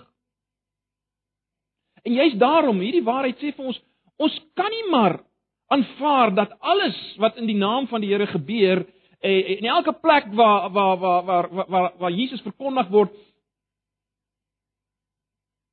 En 2.04 2.14
juist 2.14 2.40
daarom, 2.40 2.80
hierdie 2.80 3.04
waarheid 3.04 3.38
sê 3.38 3.54
vir 3.56 3.66
ons, 3.66 3.82
ons 4.18 4.40
kan 4.56 4.70
nie 4.70 4.90
maar 4.92 5.20
aanvaar 5.68 6.36
dat 6.36 6.60
alles 6.60 6.98
wat 7.18 7.38
in 7.38 7.48
die 7.48 7.56
naam 7.56 7.88
van 7.88 8.02
die 8.02 8.10
Here 8.10 8.28
gebeur, 8.28 8.86
eh, 9.22 9.58
in 9.58 9.66
elke 9.66 9.94
plek 9.94 10.34
waar 10.34 10.70
waar 10.72 10.98
waar 10.98 11.24
waar 11.26 11.50
waar, 11.50 11.70
waar, 11.70 11.92
waar 11.98 12.12
Jesus 12.12 12.42
verkondig 12.42 12.90
word, 12.90 13.12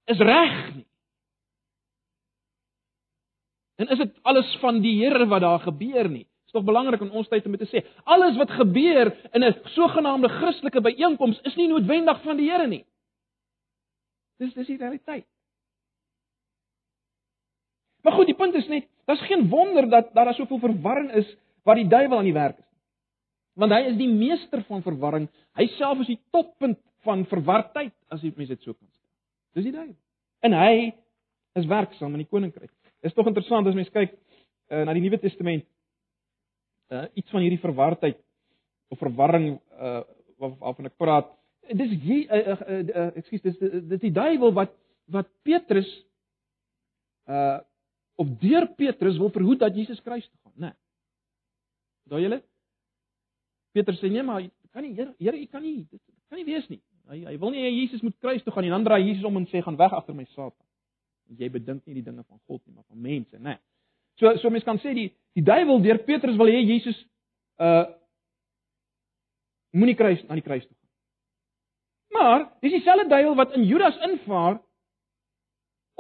is 0.07 0.19
reg 0.19 0.75
nie. 0.75 0.88
En 3.79 3.89
is 3.95 3.99
dit 3.99 4.19
alles 4.27 4.57
van 4.63 4.81
die 4.83 4.97
Here 4.99 5.27
wat 5.31 5.45
daar 5.45 5.63
gebeur 5.63 6.09
nie? 6.11 6.27
Dit 6.27 6.51
is 6.51 6.57
tog 6.57 6.65
belangrik 6.67 7.03
in 7.05 7.11
ons 7.15 7.29
tyd 7.29 7.47
om 7.47 7.57
te 7.61 7.69
sê, 7.69 7.85
alles 8.09 8.37
wat 8.41 8.51
gebeur 8.51 9.13
in 9.37 9.45
'n 9.45 9.55
sogenaamde 9.75 10.29
Christelike 10.29 10.81
byeenkoms 10.81 11.41
is 11.45 11.57
nie 11.57 11.69
noodwendig 11.69 12.23
van 12.23 12.37
die 12.37 12.51
Here 12.51 12.67
nie. 12.67 12.85
Dis 14.39 14.55
dis 14.55 14.67
die 14.67 14.79
realiteit. 14.79 15.27
Maar 18.03 18.13
goed, 18.13 18.27
die 18.27 18.35
punt 18.35 18.55
is 18.55 18.69
net, 18.69 18.87
daar's 19.05 19.27
geen 19.27 19.49
wonder 19.49 19.89
dat 19.91 20.15
daar 20.15 20.35
soveel 20.35 20.59
verwarring 20.59 21.11
is 21.13 21.37
waar 21.63 21.75
die 21.75 21.89
duiwel 21.89 22.19
aan 22.19 22.25
die 22.25 22.33
werk 22.33 22.59
is. 22.59 22.65
Want 23.59 23.73
hy 23.73 23.81
is 23.91 23.97
die 23.97 24.09
meester 24.09 24.63
van 24.63 24.83
verwarring. 24.83 25.29
Hy 25.59 25.67
self 25.67 26.01
is 26.01 26.07
die 26.07 26.21
toppunt 26.31 26.79
van 27.03 27.27
verwardheid 27.27 27.95
as 28.09 28.23
jy 28.23 28.33
mense 28.37 28.55
dit 28.55 28.63
so 28.63 28.73
kan 28.73 28.89
sê. 28.89 29.03
Dis 29.59 29.65
die 29.65 29.75
duiwel. 29.75 29.97
En 30.47 30.53
hy 30.53 30.95
is 31.59 31.67
werksaam 31.67 32.15
in 32.15 32.23
die 32.23 32.31
koninkryk. 32.31 32.71
Is 33.03 33.15
tog 33.15 33.29
interessant 33.31 33.67
as 33.67 33.77
mens 33.79 33.91
kyk 33.95 34.15
uh, 34.15 34.83
na 34.83 34.95
die 34.97 35.03
Nuwe 35.05 35.21
Testament. 35.23 35.67
Uh 36.89 37.07
iets 37.21 37.31
van 37.31 37.45
hierdie 37.45 37.61
verwardheid 37.63 38.19
of 38.89 38.99
verwarring 38.99 39.59
uh 39.79 40.03
waarvan 40.39 40.89
ek 40.89 40.97
praat. 40.99 41.31
Dis 41.77 41.93
hier 42.03 42.31
uh, 42.33 42.55
uh, 42.55 42.59
uh, 42.59 42.83
uh 42.89 43.09
ekskuus 43.21 43.45
dis 43.45 43.59
dis 43.61 44.05
die 44.07 44.15
duiwel 44.15 44.55
wat 44.57 44.75
wat 45.13 45.31
Petrus 45.47 45.89
uh 47.29 47.61
of 48.19 48.31
deur 48.43 48.67
Petrus 48.75 49.19
wil 49.21 49.31
verhoed 49.31 49.61
dat 49.63 49.77
Jesus 49.77 50.01
toe 50.03 50.19
gaan, 50.19 50.55
né? 50.57 50.71
Nee. 50.73 50.77
Daai 52.09 52.23
julle 52.23 52.41
Petrus 53.77 54.01
sê 54.01 54.11
nee 54.11 54.23
maar 54.23 54.43
kan 54.73 54.83
nie 54.83 54.95
Here 54.95 55.15
Here, 55.19 55.37
u 55.39 55.47
kan 55.47 55.63
nie 55.63 55.87
dit 55.91 56.01
kan 56.29 56.41
nie 56.41 56.49
wees 56.49 56.67
nie. 56.69 56.81
Hy 57.09 57.23
hy 57.25 57.37
wil 57.39 57.53
nie 57.55 57.63
hê 57.63 57.71
Jesus 57.71 58.03
moet 58.03 58.17
kruis 58.19 58.43
toe 58.43 58.53
gaan 58.53 58.67
nie. 58.67 58.73
Dan 58.75 58.85
draai 58.85 59.05
Jesus 59.05 59.25
om 59.25 59.37
en 59.37 59.47
sê 59.53 59.63
gaan 59.63 59.79
weg 59.79 59.93
agter 59.93 60.17
my 60.17 60.27
Satan 60.35 60.68
jy 61.37 61.51
bedink 61.53 61.87
nie 61.87 61.99
die 61.99 62.05
dinge 62.07 62.25
van 62.25 62.41
God 62.47 62.63
nie, 62.65 62.75
maar 62.75 62.87
van 62.89 63.01
mense, 63.01 63.37
né? 63.39 63.57
Nee. 63.57 63.59
So 64.19 64.37
so 64.43 64.51
mense 64.51 64.67
kan 64.67 64.81
sê 64.83 64.95
die 64.95 65.11
die 65.37 65.45
duiwel 65.45 65.83
deur 65.83 66.01
Petrus 66.07 66.39
wil 66.41 66.51
hê 66.51 66.63
Jesus 66.65 66.99
uh 67.59 67.87
moenie 69.77 69.97
kruis 69.99 70.23
aan 70.29 70.41
die 70.41 70.47
kruis 70.47 70.65
toe 70.65 70.75
gaan. 70.75 70.89
Maar 72.17 72.47
dis 72.65 72.73
dieselfde 72.73 73.09
duiwel 73.09 73.37
wat 73.37 73.53
in 73.55 73.67
Judas 73.69 73.99
invaar 74.07 74.57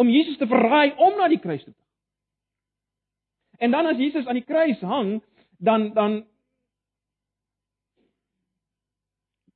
om 0.01 0.09
Jesus 0.09 0.39
te 0.39 0.47
verraai 0.47 0.95
om 0.97 1.19
na 1.19 1.29
die 1.29 1.41
kruis 1.43 1.63
toe 1.65 1.75
te 1.75 1.83
gaan. 1.83 1.89
En 3.59 3.71
dan 3.71 3.87
as 3.87 4.01
Jesus 4.01 4.27
aan 4.27 4.39
die 4.39 4.47
kruis 4.47 4.81
hang, 4.81 5.19
dan 5.59 5.93
dan 5.95 6.25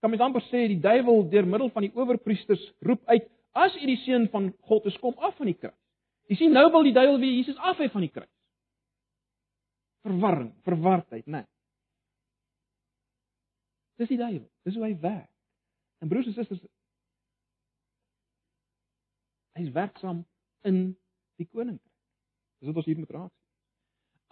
kan 0.02 0.10
mens 0.10 0.22
amper 0.22 0.42
sê 0.50 0.66
die 0.66 0.80
duiwel 0.82 1.28
deur 1.30 1.46
middel 1.46 1.70
van 1.70 1.86
die 1.86 1.94
owerpriesters 1.94 2.62
roep 2.82 3.02
uit 3.06 3.28
As 3.52 3.74
u 3.76 3.86
die 3.86 3.98
seun 4.04 4.28
van 4.32 4.52
God 4.68 4.86
is, 4.88 4.96
kom 5.00 5.16
af 5.18 5.36
van 5.36 5.50
die 5.50 5.58
kruis. 5.58 5.78
Jy 6.30 6.38
sien 6.38 6.54
nou 6.56 6.68
wil 6.72 6.86
die 6.86 6.94
duiwel 6.96 7.18
weer 7.20 7.34
Jesus 7.34 7.58
af 7.60 7.80
hê 7.82 7.90
van 7.92 8.04
die 8.06 8.12
kruis. 8.12 8.30
Verwarring, 10.06 10.52
verwardheid, 10.64 11.26
né? 11.26 11.42
Nee. 11.42 11.48
Dis 14.00 14.08
die 14.14 14.18
duiwel. 14.18 14.48
Dis 14.64 14.78
hoe 14.78 14.86
hy 14.86 14.94
werk. 15.02 15.28
En 16.02 16.08
broers 16.10 16.26
en 16.26 16.34
susters, 16.34 16.62
hy's 19.58 19.70
werksaam 19.74 20.24
in 20.66 20.80
die 21.38 21.46
koninkryk. 21.46 21.92
Dis 22.58 22.70
wat 22.70 22.80
ons 22.80 22.88
hier 22.88 22.98
moet 22.98 23.12
raak. 23.14 23.32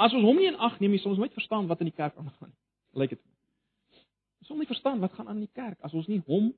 As 0.01 0.15
ons 0.17 0.25
hom 0.25 0.41
nie 0.41 0.49
in 0.49 0.59
ag 0.59 0.79
neem 0.81 0.95
nie, 0.97 1.03
sal 1.03 1.13
ons 1.13 1.21
nooit 1.21 1.37
verstaan 1.37 1.69
wat 1.71 1.83
in 1.85 1.91
die 1.91 1.97
kerk 1.97 2.17
aangaan 2.17 2.49
nie. 2.49 2.59
Lyk 3.03 3.15
dit? 3.15 3.23
Ons 4.41 4.49
sal 4.49 4.59
nie 4.59 4.71
verstaan 4.71 5.03
wat 5.05 5.15
gaan 5.15 5.29
aan 5.29 5.43
in 5.43 5.47
die 5.47 5.59
kerk 5.61 5.79
as 5.85 5.95
ons 5.95 6.09
nie 6.09 6.23
hom 6.27 6.51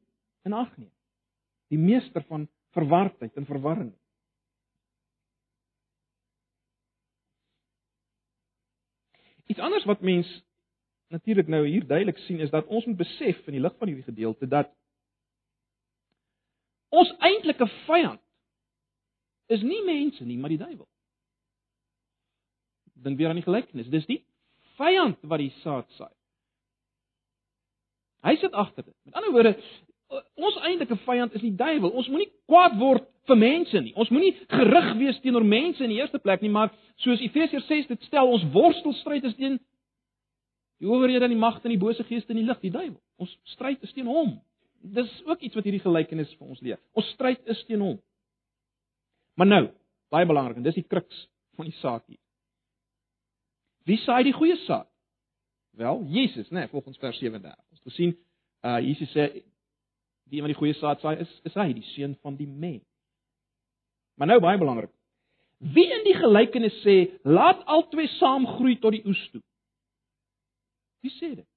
in 0.47 0.57
ag 0.57 0.71
neem. 0.79 0.93
Die 1.73 1.81
meester 1.81 2.25
van 2.29 2.47
verwardheid 2.77 3.37
en 3.41 3.49
verwarring. 3.49 3.93
Iets 9.49 9.61
anders 9.61 9.85
wat 9.89 10.01
mens 10.01 10.29
natuurlik 11.13 11.49
nou 11.49 11.67
hier 11.67 11.87
duidelik 11.87 12.19
sien 12.25 12.41
is 12.41 12.51
dat 12.51 12.67
ons 12.67 12.85
moet 12.89 12.97
besef 12.97 13.47
in 13.47 13.57
die 13.57 13.61
lig 13.61 13.75
van 13.77 13.91
hierdie 13.91 14.07
gedeelte 14.07 14.49
dat 14.49 14.71
ons 16.89 17.13
eintlike 17.21 17.69
vyand 17.85 18.21
is 19.53 19.65
nie 19.65 19.83
mense 19.85 20.25
nie, 20.25 20.39
maar 20.41 20.53
die 20.53 20.61
duiwel. 20.61 20.89
Dink 23.05 23.19
weer 23.19 23.29
aan 23.29 23.41
die 23.41 23.45
gelykenis. 23.45 23.91
Dis 23.93 24.09
die 24.09 24.23
vyand 24.79 25.21
wat 25.29 25.43
die 25.43 25.53
saad 25.61 25.89
saai. 25.99 26.13
Hy 28.23 28.37
sit 28.39 28.55
agter 28.55 28.87
dit. 28.87 28.97
Met 29.09 29.19
ander 29.19 29.35
woorde, 29.35 29.53
ons 30.35 30.59
eintlike 30.69 30.97
vyand 31.07 31.35
is 31.37 31.45
die 31.45 31.55
duiwel. 31.57 31.91
Ons 31.91 32.09
moenie 32.13 32.31
kwaad 32.51 32.77
word 32.81 33.09
vir 33.31 33.39
mense 33.39 33.81
nie. 33.81 33.93
Ons 33.99 34.11
moenie 34.13 34.33
gerig 34.51 34.89
wees 35.01 35.21
teenoor 35.25 35.45
mense 35.47 35.83
in 35.85 35.93
die 35.93 36.01
eerste 36.01 36.21
plek 36.23 36.43
nie, 36.43 36.51
maar 36.53 36.73
soos 37.05 37.23
Efesiërs 37.25 37.69
6 37.69 37.91
dit 37.93 38.09
stel, 38.09 38.29
ons 38.29 38.45
worstelstryd 38.55 39.29
is 39.31 39.37
teen 39.39 39.59
die 40.83 40.91
owerhede 40.91 41.29
en 41.29 41.35
die 41.35 41.39
magte 41.39 41.69
en 41.69 41.77
die 41.77 41.83
bose 41.83 42.05
geeste 42.09 42.35
in 42.35 42.41
die 42.43 42.49
lig, 42.49 42.59
die 42.65 42.73
duiwel. 42.75 42.99
Ons 43.23 43.35
stryd 43.55 43.85
is 43.87 43.93
teen 43.95 44.11
hom. 44.11 44.35
Dis 44.83 45.11
ook 45.29 45.45
iets 45.47 45.55
wat 45.55 45.69
hierdie 45.69 45.85
gelykenis 45.85 46.33
vir 46.39 46.49
ons 46.49 46.65
leer. 46.65 46.81
Ons 46.99 47.13
stryd 47.15 47.45
is 47.53 47.61
teen 47.69 47.85
hom. 47.85 48.01
Maar 49.39 49.49
nou, 49.49 49.63
baie 50.13 50.27
belangrik 50.29 50.59
en 50.59 50.67
dis 50.67 50.81
die 50.81 50.89
kruks 50.89 51.27
van 51.57 51.71
die 51.71 51.77
saak 51.79 52.03
hier. 52.11 52.19
Wie 53.87 53.99
saai 54.03 54.25
die 54.27 54.35
goeie 54.35 54.59
saad? 54.67 54.89
Wel, 55.79 56.03
Jesus, 56.13 56.51
né, 56.51 56.67
nee, 56.67 56.69
volgens 56.69 56.99
vers 57.01 57.19
37. 57.19 57.63
Ons 57.71 57.81
het 57.81 57.93
gesien 57.93 58.13
uh 58.63 58.79
Jesus 58.83 59.11
sê 59.15 59.31
die 60.33 60.41
een 60.41 60.47
wat 60.47 60.55
die 60.55 60.61
goeie 60.61 60.77
saad 60.81 61.03
saai 61.05 61.21
is 61.21 61.33
is 61.45 61.57
hy, 61.61 61.69
die 61.77 61.85
seun 61.93 62.17
van 62.25 62.39
die 62.41 62.49
mens. 62.49 62.85
Maar 64.17 64.31
nou 64.33 64.39
baie 64.41 64.59
belangrik. 64.61 64.93
Wie 65.75 65.87
in 65.93 66.05
die 66.07 66.17
gelykenis 66.17 66.75
sê, 66.83 66.97
laat 67.29 67.61
albei 67.71 68.09
saam 68.17 68.49
groei 68.57 68.79
tot 68.81 68.97
die 68.97 69.05
oes 69.07 69.21
toe? 69.35 69.43
Wie 71.05 71.13
sê 71.19 71.35
dit? 71.37 71.49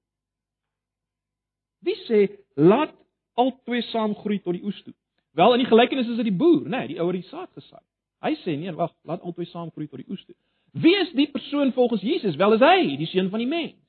Wie 1.88 1.96
sê 2.04 2.20
laat 2.60 2.94
albei 3.40 3.82
saam 3.94 4.14
groei 4.20 4.42
tot 4.44 4.58
die 4.58 4.64
oes 4.68 4.78
toe? 4.84 4.94
Wel 5.40 5.56
in 5.56 5.64
die 5.64 5.72
gelykenis 5.72 6.12
is 6.12 6.20
dit 6.20 6.30
die 6.30 6.38
boer, 6.44 6.68
né, 6.68 6.84
nee, 6.84 6.92
die 6.94 7.00
ouer 7.00 7.16
die 7.16 7.26
saad 7.32 7.50
gesaai. 7.56 7.84
Hy 8.26 8.36
sê 8.44 8.58
nee, 8.60 8.76
wag, 8.76 8.94
laat 9.08 9.24
albei 9.24 9.48
saam 9.50 9.72
groei 9.72 9.88
tot 9.88 10.04
die 10.04 10.12
oes 10.12 10.24
toe. 10.28 10.36
Wie 10.76 10.96
is 11.00 11.16
die 11.16 11.30
persoon 11.32 11.72
volgens 11.74 12.04
Jesus? 12.04 12.36
Wel 12.36 12.60
is 12.60 12.64
hy, 12.64 12.96
die 13.00 13.08
seun 13.08 13.32
van 13.32 13.40
die 13.40 13.48
mens. 13.48 13.80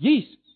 Jesus. 0.00 0.49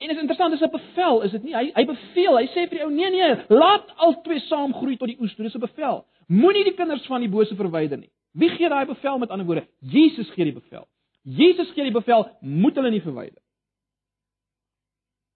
En 0.00 0.10
is 0.10 0.16
interessant, 0.16 0.50
dis 0.50 0.62
'n 0.62 0.70
bevel, 0.70 1.22
is 1.22 1.30
dit 1.30 1.42
nie? 1.42 1.54
Hy 1.54 1.70
hy 1.74 1.84
beveel, 1.84 2.36
hy 2.36 2.46
sê 2.46 2.68
vir 2.68 2.78
die 2.78 2.84
ou, 2.84 2.90
nee 2.90 3.10
nee, 3.10 3.34
laat 3.48 3.90
albei 3.96 4.38
saam 4.40 4.72
groei 4.72 4.96
tot 4.96 5.08
die 5.08 5.18
oes 5.20 5.34
toe. 5.34 5.44
Dis 5.44 5.54
'n 5.54 5.60
bevel. 5.60 6.06
Moenie 6.26 6.64
die 6.64 6.74
kinders 6.74 7.06
van 7.06 7.20
die 7.20 7.28
bose 7.28 7.54
verwyder 7.54 7.98
nie. 7.98 8.10
Wie 8.32 8.48
gee 8.48 8.68
daai 8.68 8.86
bevel 8.86 9.18
met 9.18 9.30
ander 9.30 9.46
woorde? 9.46 9.66
Jesus 9.80 10.30
gee 10.30 10.44
die 10.44 10.52
bevel. 10.52 10.88
Jesus 11.22 11.70
gee 11.72 11.84
die 11.84 11.92
bevel, 11.92 12.28
moet 12.40 12.74
hulle 12.74 12.90
nie 12.90 13.02
verwyder. 13.02 13.42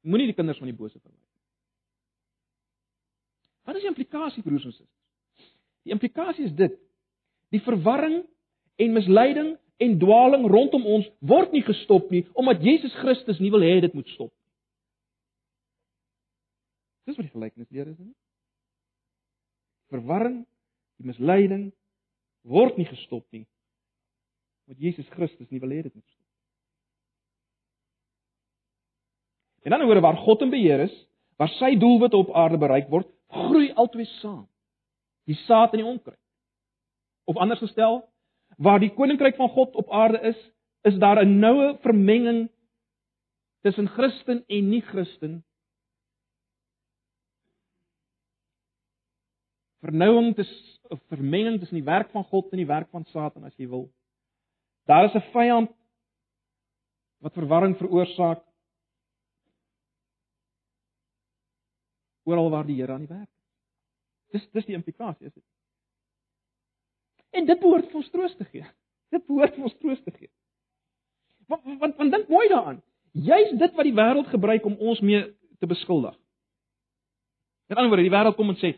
Moenie 0.03 0.27
die 0.27 0.35
kinders 0.35 0.59
van 0.59 0.67
die 0.67 0.77
bose 0.77 0.99
verwyder. 1.01 1.29
Wat 3.65 3.77
is 3.77 3.83
die 3.83 3.89
implikasie 3.89 4.43
broers 4.43 4.65
en 4.65 4.73
susters? 4.73 4.91
Die 5.85 5.93
implikasie 5.93 6.45
is 6.45 6.55
dit: 6.55 6.79
die 7.51 7.61
verwarring 7.61 8.23
en 8.77 8.93
misleiding 8.93 9.59
en 9.77 9.99
dwaaling 9.99 10.47
rondom 10.51 10.87
ons 10.87 11.09
word 11.21 11.53
nie 11.53 11.63
gestop 11.63 12.11
nie 12.11 12.25
omdat 12.33 12.63
Jesus 12.63 12.95
Christus 12.95 13.39
nie 13.39 13.51
wil 13.51 13.61
hê 13.61 13.81
dit 13.81 13.95
moet 13.95 14.09
stop 14.09 14.31
nie. 14.31 14.44
Dis 17.05 17.17
wat 17.17 17.27
die 17.27 17.35
gelykenis 17.35 17.71
leer 17.71 17.89
is, 17.91 17.99
nie? 17.99 18.15
Verwarring, 19.93 20.45
die 20.99 21.09
misleiding 21.09 21.69
word 22.45 22.79
nie 22.79 22.89
gestop 22.89 23.27
nie 23.33 23.47
omdat 24.65 24.81
Jesus 24.81 25.09
Christus 25.13 25.49
nie 25.53 25.61
wil 25.61 25.75
hê 25.77 25.83
dit 25.85 25.93
moet 25.95 26.07
stop. 26.09 26.25
En 29.65 29.75
dan 29.75 29.85
oor 29.85 30.01
waar 30.01 30.17
God 30.25 30.41
in 30.41 30.53
beheer 30.53 30.87
is, 30.87 30.95
waar 31.37 31.53
sy 31.59 31.75
doelwitte 31.81 32.17
op 32.17 32.33
aarde 32.33 32.57
bereik 32.61 32.89
word, 32.93 33.09
groei 33.29 33.73
altyd 33.77 34.09
saam 34.23 34.47
die 35.25 35.37
saad 35.47 35.73
en 35.73 35.81
die 35.81 35.89
onkruid. 35.89 36.21
Of 37.25 37.39
anders 37.41 37.63
gestel, 37.65 38.03
waar 38.61 38.81
die 38.81 38.93
koninkryk 38.93 39.39
van 39.41 39.49
God 39.55 39.77
op 39.81 39.93
aarde 39.93 40.21
is, 40.21 40.37
is 40.85 40.99
daar 41.01 41.25
'n 41.25 41.39
noue 41.41 41.79
vermenging 41.81 42.51
tussen 43.65 43.89
Christen 43.89 44.45
en 44.47 44.69
nie-Christen. 44.69 45.45
Vernouing 49.85 50.33
tussen 50.39 50.99
vermenging 51.11 51.59
tussen 51.61 51.81
die 51.81 51.87
werk 51.87 52.11
van 52.13 52.25
God 52.31 52.53
en 52.53 52.61
die 52.61 52.69
werk 52.69 52.91
van 52.93 53.05
Satan 53.13 53.45
as 53.45 53.57
jy 53.61 53.69
wil. 53.69 53.89
Daar 54.89 55.09
is 55.09 55.15
'n 55.15 55.31
vyand 55.33 55.71
wat 57.21 57.33
verwarring 57.33 57.77
veroorsaak 57.77 58.43
oral 62.25 62.51
waar 62.51 62.67
die 62.67 62.77
Here 62.81 62.93
aan 62.93 63.07
die 63.07 63.15
werk 63.15 63.35
Dis 64.35 64.47
dis 64.51 64.67
die 64.67 64.75
implikasie 64.75 65.29
is 65.29 65.35
dit. 65.35 65.45
En 67.39 67.47
dit 67.47 67.61
behoort 67.61 67.87
vir 67.91 68.01
ons 68.01 68.11
troos 68.11 68.35
te 68.39 68.47
gee. 68.49 68.67
Dit 69.15 69.27
behoort 69.29 69.55
vir 69.55 69.69
ons 69.69 69.77
troos 69.79 70.03
te 70.03 70.15
gee. 70.17 70.31
Want 71.51 71.63
want, 71.79 71.97
want 72.01 72.15
dink 72.15 72.29
mooi 72.33 72.49
daaraan. 72.51 72.83
Jy's 73.13 73.53
dit 73.61 73.77
wat 73.79 73.87
die 73.87 73.95
wêreld 73.95 74.31
gebruik 74.33 74.67
om 74.67 74.75
ons 74.81 75.01
mee 75.01 75.23
te 75.63 75.71
beskuldig. 75.71 76.17
Met 77.71 77.79
ander 77.79 77.93
woorde, 77.93 78.09
die 78.09 78.15
wêreld 78.15 78.39
kom 78.39 78.51
en 78.51 78.59
sê: 78.59 78.73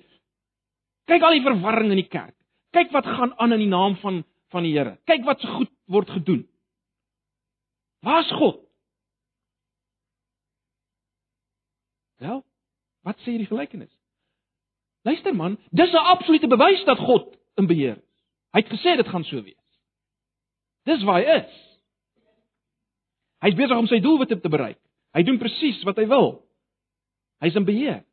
"Kyk 1.06 1.22
al 1.22 1.38
die 1.38 1.42
verwarring 1.42 1.90
in 1.90 2.02
die 2.02 2.08
kerk. 2.08 2.34
Kyk 2.72 2.92
wat 2.92 3.06
gaan 3.06 3.34
aan 3.38 3.52
in 3.52 3.58
die 3.64 3.72
naam 3.72 3.96
van 3.96 4.24
van 4.50 4.62
die 4.62 4.72
Here. 4.72 4.98
Kyk 5.06 5.24
wat 5.24 5.40
so 5.40 5.48
goed 5.48 5.70
word 5.86 6.10
gedoen." 6.10 6.46
Waar's 8.00 8.30
God? 8.30 8.60
Wel, 12.22 12.44
wat 13.02 13.18
sê 13.18 13.34
hierdie 13.34 13.50
gelykenis? 13.50 13.92
Luister 15.06 15.34
man, 15.34 15.58
dis 15.70 15.92
'n 15.92 16.06
absolute 16.14 16.46
bewys 16.46 16.84
dat 16.84 16.98
God 16.98 17.36
in 17.56 17.66
beheer 17.66 17.96
is. 17.96 18.22
Hy 18.52 18.60
het 18.60 18.72
gesê 18.72 18.96
dit 18.96 19.08
gaan 19.08 19.24
so 19.24 19.42
wees. 19.42 19.66
Dis 20.84 21.02
waar 21.02 21.20
hy 21.20 21.42
is. 21.42 21.52
Hy's 23.44 23.54
besig 23.54 23.76
om 23.76 23.86
sy 23.86 24.00
doelwitte 24.00 24.40
te 24.40 24.48
bereik. 24.48 24.78
Hy 25.14 25.22
doen 25.22 25.38
presies 25.38 25.82
wat 25.84 25.96
hy 25.96 26.06
wil. 26.06 26.46
Hy's 27.40 27.54
in 27.54 27.64
beheer. 27.64 28.04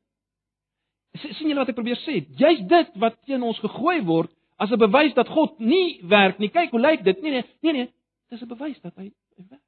Sien 1.14 1.48
julle 1.48 1.62
wat 1.62 1.70
ek 1.70 1.78
probeer 1.78 2.00
sê? 2.04 2.22
Jy's 2.40 2.64
dit 2.70 2.96
wat 3.02 3.20
teen 3.28 3.44
ons 3.44 3.60
gegooi 3.62 4.02
word 4.06 4.32
as 4.58 4.72
'n 4.72 4.80
bewys 4.80 5.14
dat 5.14 5.28
God 5.28 5.60
nie 5.60 6.00
werk 6.04 6.40
nie. 6.40 6.50
Kyk 6.50 6.72
hoe 6.72 6.80
lyk 6.80 7.04
dit? 7.04 7.22
Nee 7.22 7.32
nee, 7.32 7.44
nee 7.62 7.74
nee. 7.74 7.94
Dis 8.30 8.42
'n 8.42 8.48
bewys 8.48 8.80
dat 8.82 8.96
hy, 8.96 9.12
hy 9.38 9.44
werk. 9.50 9.62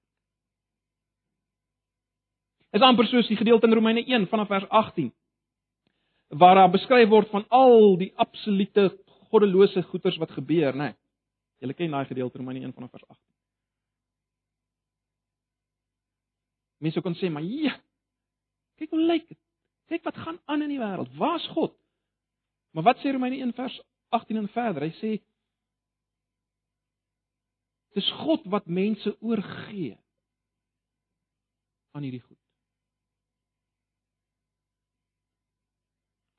Is 2.71 2.81
amper 2.81 3.08
soos 3.08 3.27
die 3.27 3.38
gedeelte 3.38 3.67
in 3.67 3.73
Romeine 3.73 4.03
1 4.05 4.27
vanaf 4.27 4.47
vers 4.47 4.69
18 4.69 5.13
waar 6.27 6.55
daar 6.55 6.71
beskryf 6.71 7.10
word 7.10 7.29
van 7.29 7.45
al 7.49 7.97
die 7.97 8.12
absolute 8.15 8.97
goddelose 9.29 9.81
goeters 9.84 10.17
wat 10.17 10.31
gebeur, 10.31 10.73
né? 10.75 10.84
Nee. 10.84 10.95
Julle 11.60 11.73
ken 11.73 11.91
daai 11.91 12.05
gedeelte 12.05 12.38
Romeine 12.38 12.65
1 12.65 12.73
vanaf 12.73 12.91
vers 12.91 13.08
8. 13.08 13.19
Mense 16.77 17.01
kon 17.01 17.15
sê, 17.15 17.29
maar 17.31 17.43
ja. 17.43 17.77
Kyk 18.75 18.89
hoe 18.89 18.99
lyk 18.99 19.27
dit. 19.27 19.39
Kyk 19.91 20.03
wat 20.03 20.17
gaan 20.17 20.39
aan 20.45 20.61
in 20.65 20.73
die 20.73 20.81
wêreld. 20.81 21.11
Waar's 21.17 21.45
God? 21.53 21.75
Maar 22.75 22.83
wat 22.83 22.97
sê 23.03 23.11
Romeine 23.13 23.37
1 23.43 23.53
vers 23.53 23.75
18 24.09 24.37
en 24.37 24.49
verder? 24.49 24.87
Hy 24.87 24.93
sê 24.99 25.11
Dis 27.95 28.07
God 28.11 28.43
wat 28.51 28.65
mense 28.67 29.13
oorgee 29.23 29.93
aan 31.95 32.03
hierdie 32.03 32.19
goed. 32.19 32.39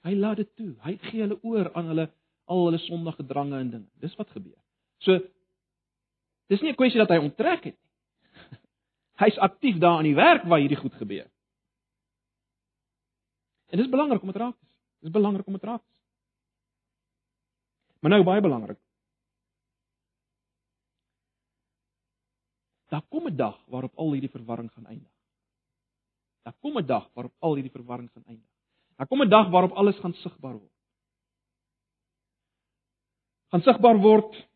Hy 0.04 0.12
laat 0.20 0.42
dit 0.42 0.50
toe. 0.61 0.74
Hy 0.85 0.98
gee 1.09 1.22
hulle 1.24 1.38
oor 1.40 1.70
aan 1.72 1.88
hulle 1.90 2.06
al 2.52 2.66
hulle 2.68 2.80
sondige 2.85 3.24
drange 3.26 3.56
en 3.59 3.72
dinge. 3.72 3.88
Dis 4.04 4.14
wat 4.20 4.30
gebeur. 4.37 4.59
So 5.02 5.18
dis 6.52 6.61
nie 6.61 6.70
'n 6.70 6.78
kwessie 6.78 7.00
dat 7.00 7.11
hy 7.11 7.18
onttrek 7.24 7.64
het 7.64 7.74
nie. 7.74 7.90
Hy's 9.22 9.38
aktief 9.38 9.80
daar 9.80 9.98
aan 9.98 10.11
die 10.11 10.14
werk 10.14 10.44
waar 10.44 10.61
hierdie 10.61 10.78
goed 10.78 10.94
gebeur. 10.94 11.26
En 13.66 13.79
dis 13.79 13.88
belangrik 13.90 14.22
om 14.22 14.33
dit 14.33 14.37
raak 14.42 14.57
te 14.59 14.66
sien. 14.66 14.83
Dis 15.00 15.12
belangrik 15.12 15.46
om 15.46 15.52
dit 15.52 15.62
raak 15.62 15.83
te 15.83 15.92
sien. 15.92 16.05
Maar 18.00 18.11
nou 18.11 18.24
baie 18.24 18.40
belangrik. 18.40 18.81
daar 22.87 23.02
kom 23.09 23.26
'n 23.26 23.37
dag 23.37 23.64
waarop 23.66 23.94
al 23.96 24.12
hierdie 24.12 24.31
verwarring 24.31 24.72
gaan 24.72 24.87
eindig. 24.87 25.12
Daar 26.42 26.57
kom 26.61 26.79
'n 26.79 26.87
dag 26.87 27.11
waarop 27.12 27.35
al 27.38 27.55
hierdie 27.55 27.72
verwarring 27.72 28.11
gaan 28.12 28.24
eindig. 28.24 28.50
Daar 28.96 29.07
kom 29.07 29.22
'n 29.22 29.29
dag 29.29 29.50
waarop 29.50 29.72
alles 29.72 29.98
gaan 29.98 30.14
sigbaar 30.14 30.59
word. 30.59 30.72
Gaan 33.46 33.62
sigbaar 33.62 33.98
word 33.98 34.48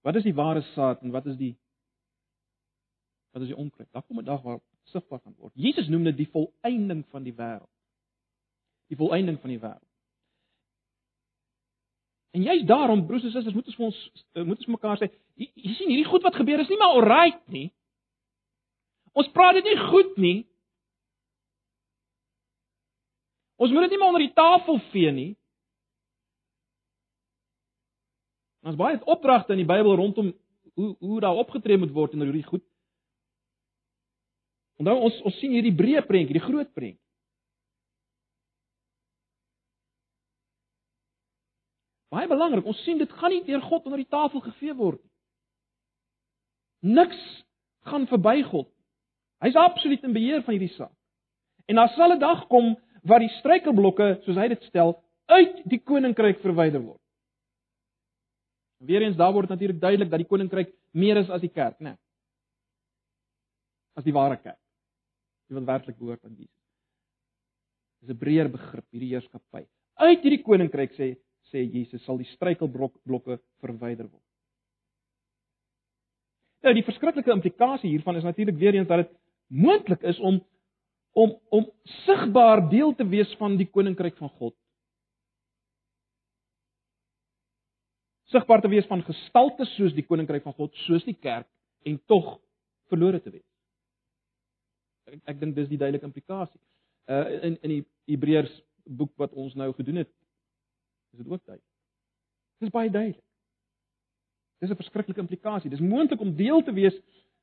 wat 0.00 0.14
is 0.14 0.22
die 0.22 0.34
ware 0.34 0.62
saad 0.62 1.02
en 1.02 1.10
wat 1.10 1.26
is 1.26 1.36
die 1.36 1.58
wat 3.30 3.42
is 3.42 3.48
die 3.48 3.56
onkruid? 3.56 3.92
Daar 3.92 4.02
kom 4.02 4.18
'n 4.18 4.24
dag 4.24 4.42
waarop 4.42 4.64
sigbaar 4.90 5.20
gaan 5.20 5.36
word. 5.38 5.52
Jesus 5.54 5.88
noem 5.88 6.04
dit 6.10 6.16
die 6.24 6.30
volëinding 6.32 7.04
van 7.10 7.24
die 7.26 7.34
wêreld. 7.36 7.70
Die 8.92 8.98
volëinding 8.98 9.38
van 9.40 9.54
die 9.54 9.60
wêreld. 9.62 9.88
En 12.32 12.44
jy's 12.46 12.64
daarom 12.64 13.06
broers 13.06 13.26
en 13.28 13.30
susters, 13.30 13.54
moet 13.54 13.68
ons 13.68 13.76
vir 13.76 13.86
ons 13.86 14.46
moet 14.48 14.56
ons 14.56 14.72
mekaar 14.72 15.00
sê, 15.00 15.10
jy, 15.36 15.50
jy 15.52 15.74
sien 15.76 15.90
hierdie 15.92 16.08
goed 16.08 16.24
wat 16.24 16.38
gebeur 16.40 16.62
is 16.64 16.70
nie 16.72 16.80
maar 16.80 16.96
alright 16.96 17.42
nie. 17.52 17.68
Ons 19.12 19.28
praat 19.36 19.58
dit 19.60 19.68
nie 19.68 19.78
goed 19.90 20.16
nie. 20.16 20.38
Ons 23.60 23.72
moet 23.74 23.84
dit 23.84 23.94
nie 23.94 24.00
maar 24.00 24.14
onder 24.14 24.24
die 24.24 24.36
tafel 24.36 24.80
vee 24.94 25.12
nie. 25.12 25.30
Ons 28.64 28.78
baie 28.80 28.96
opdragte 29.10 29.52
in 29.52 29.60
die 29.60 29.68
Bybel 29.68 29.98
rondom 29.98 30.32
hoe 30.78 30.94
hoe 30.98 31.20
daar 31.20 31.36
opgetree 31.36 31.76
moet 31.76 31.92
word 31.92 32.14
en 32.14 32.24
hierdie 32.24 32.46
goed. 32.48 32.64
Onthou 34.82 34.98
ons 35.06 35.18
ons 35.28 35.38
sien 35.38 35.52
hierdie 35.54 35.74
breë 35.78 36.02
prentjie, 36.08 36.34
die 36.34 36.42
groot 36.42 36.70
prentjie. 36.74 36.98
Baie 42.12 42.28
belangrik, 42.28 42.66
ons 42.68 42.80
sien 42.84 42.98
dit 43.00 43.12
gaan 43.20 43.30
nie 43.32 43.44
deur 43.46 43.62
God 43.64 43.86
onder 43.86 44.02
die 44.02 44.10
tafel 44.10 44.42
gevee 44.44 44.74
word 44.76 44.98
nie. 44.98 45.12
Niks 46.98 47.20
gaan 47.86 48.08
verby 48.10 48.42
God. 48.48 48.66
Hy's 49.42 49.56
absoluut 49.58 50.02
in 50.04 50.14
beheer 50.16 50.42
van 50.42 50.56
hierdie 50.56 50.74
saak. 50.74 50.92
En 51.70 51.78
daar 51.78 51.92
sal 51.94 52.12
'n 52.12 52.18
dag 52.18 52.48
kom 52.50 52.74
waar 53.06 53.22
die 53.22 53.32
struikelblokke, 53.38 54.20
soos 54.24 54.36
hy 54.36 54.48
dit 54.48 54.62
stel, 54.62 54.98
uit 55.26 55.62
die 55.64 55.78
koninkryk 55.78 56.42
verwyder 56.42 56.82
word. 56.82 57.00
Weereens 58.82 59.16
daar 59.16 59.32
word 59.32 59.48
natuurlik 59.48 59.80
duidelik 59.80 60.10
dat 60.10 60.18
die 60.18 60.28
koninkryk 60.28 60.74
meer 60.90 61.16
is 61.16 61.30
as 61.30 61.40
die 61.40 61.50
kerk, 61.50 61.78
né? 61.78 61.94
Nee. 61.94 61.98
As 63.94 64.04
die 64.04 64.12
ware 64.12 64.36
kerk. 64.36 64.61
Die 65.52 65.60
wat 65.60 65.68
werklik 65.68 65.98
behoort 65.98 66.24
aan 66.24 66.34
Jesus. 66.38 66.60
Dis 68.00 68.10
'n 68.10 68.18
breër 68.18 68.48
begrip 68.48 68.86
hierdie 68.90 69.12
heerskappy. 69.12 69.66
Uit 70.00 70.22
hierdie 70.22 70.42
koninkryk 70.42 70.92
sê 70.96 71.16
sê 71.52 71.60
Jesus 71.60 72.02
sal 72.04 72.16
die 72.16 72.30
struikelblokke 72.32 73.38
verwyder 73.60 74.08
word. 74.08 74.24
Nou 76.62 76.72
die 76.74 76.86
verskriklike 76.86 77.30
implikasie 77.30 77.90
hiervan 77.90 78.16
is 78.16 78.24
natuurlik 78.24 78.56
weer 78.56 78.74
eens 78.74 78.88
dat 78.88 79.04
dit 79.04 79.12
moontlik 79.48 80.02
is 80.02 80.18
om 80.20 80.40
om 81.12 81.38
om 81.50 81.70
sigbaar 82.06 82.68
deel 82.70 82.94
te 82.94 83.04
wees 83.04 83.36
van 83.36 83.56
die 83.56 83.68
koninkryk 83.68 84.16
van 84.16 84.28
God. 84.28 84.56
Sigbaar 88.32 88.60
te 88.62 88.68
wees 88.68 88.86
van 88.86 89.02
gestalte 89.02 89.64
soos 89.64 89.92
die 89.92 90.06
koninkryk 90.06 90.42
van 90.42 90.54
God, 90.54 90.74
soos 90.74 91.04
die 91.04 91.18
kerk 91.20 91.48
en 91.84 92.00
tog 92.06 92.40
verlore 92.88 93.20
te 93.20 93.30
wees. 93.30 93.51
Ek, 95.08 95.18
ek 95.24 95.40
dink 95.40 95.56
dis 95.56 95.68
die 95.68 95.80
duidelike 95.80 96.06
implikasie. 96.08 96.60
Uh 97.10 97.42
in 97.48 97.58
in 97.62 97.74
die 97.76 97.82
Hebreërs 98.14 98.54
boek 98.84 99.12
wat 99.20 99.34
ons 99.38 99.54
nou 99.54 99.72
gedoen 99.72 100.02
het, 100.02 100.10
is 101.12 101.22
dit 101.22 101.28
ook 101.28 101.44
duidelik. 101.44 101.68
Dit 102.58 102.68
is 102.68 102.74
baie 102.74 102.90
duidelik. 102.90 103.22
Dis 104.62 104.70
'n 104.70 104.78
verskriklike 104.78 105.20
implikasie. 105.20 105.70
Dis 105.70 105.80
moontlik 105.80 106.20
om 106.20 106.36
deel 106.36 106.62
te 106.62 106.72
wees 106.72 106.94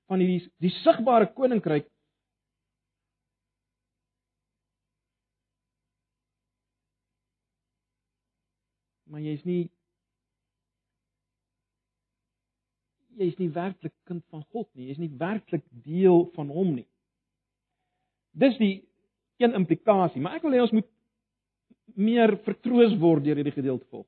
van 0.08 0.20
hierdie 0.20 0.52
die 0.58 0.74
sigbare 0.84 1.28
koninkryk 1.34 1.88
maar 9.10 9.22
jy's 9.26 9.44
nie 9.48 9.64
jy's 13.20 13.38
nie 13.42 13.50
werklik 13.52 13.94
kind 14.08 14.24
van 14.32 14.46
God 14.54 14.70
nie. 14.78 14.88
Jy's 14.88 15.02
nie 15.02 15.12
werklik 15.20 15.66
deel 15.84 16.30
van 16.38 16.52
hom 16.54 16.76
nie. 16.78 16.86
Dis 18.32 18.58
die 18.58 18.88
een 19.40 19.54
implikasie, 19.54 20.22
maar 20.22 20.36
ek 20.38 20.44
wil 20.44 20.56
hê 20.58 20.62
ons 20.62 20.76
moet 20.76 20.88
meer 21.96 22.36
vertroos 22.46 22.96
word 23.00 23.24
deur 23.24 23.40
hierdie 23.40 23.56
gedeelte 23.56 23.88
volg. 23.90 24.08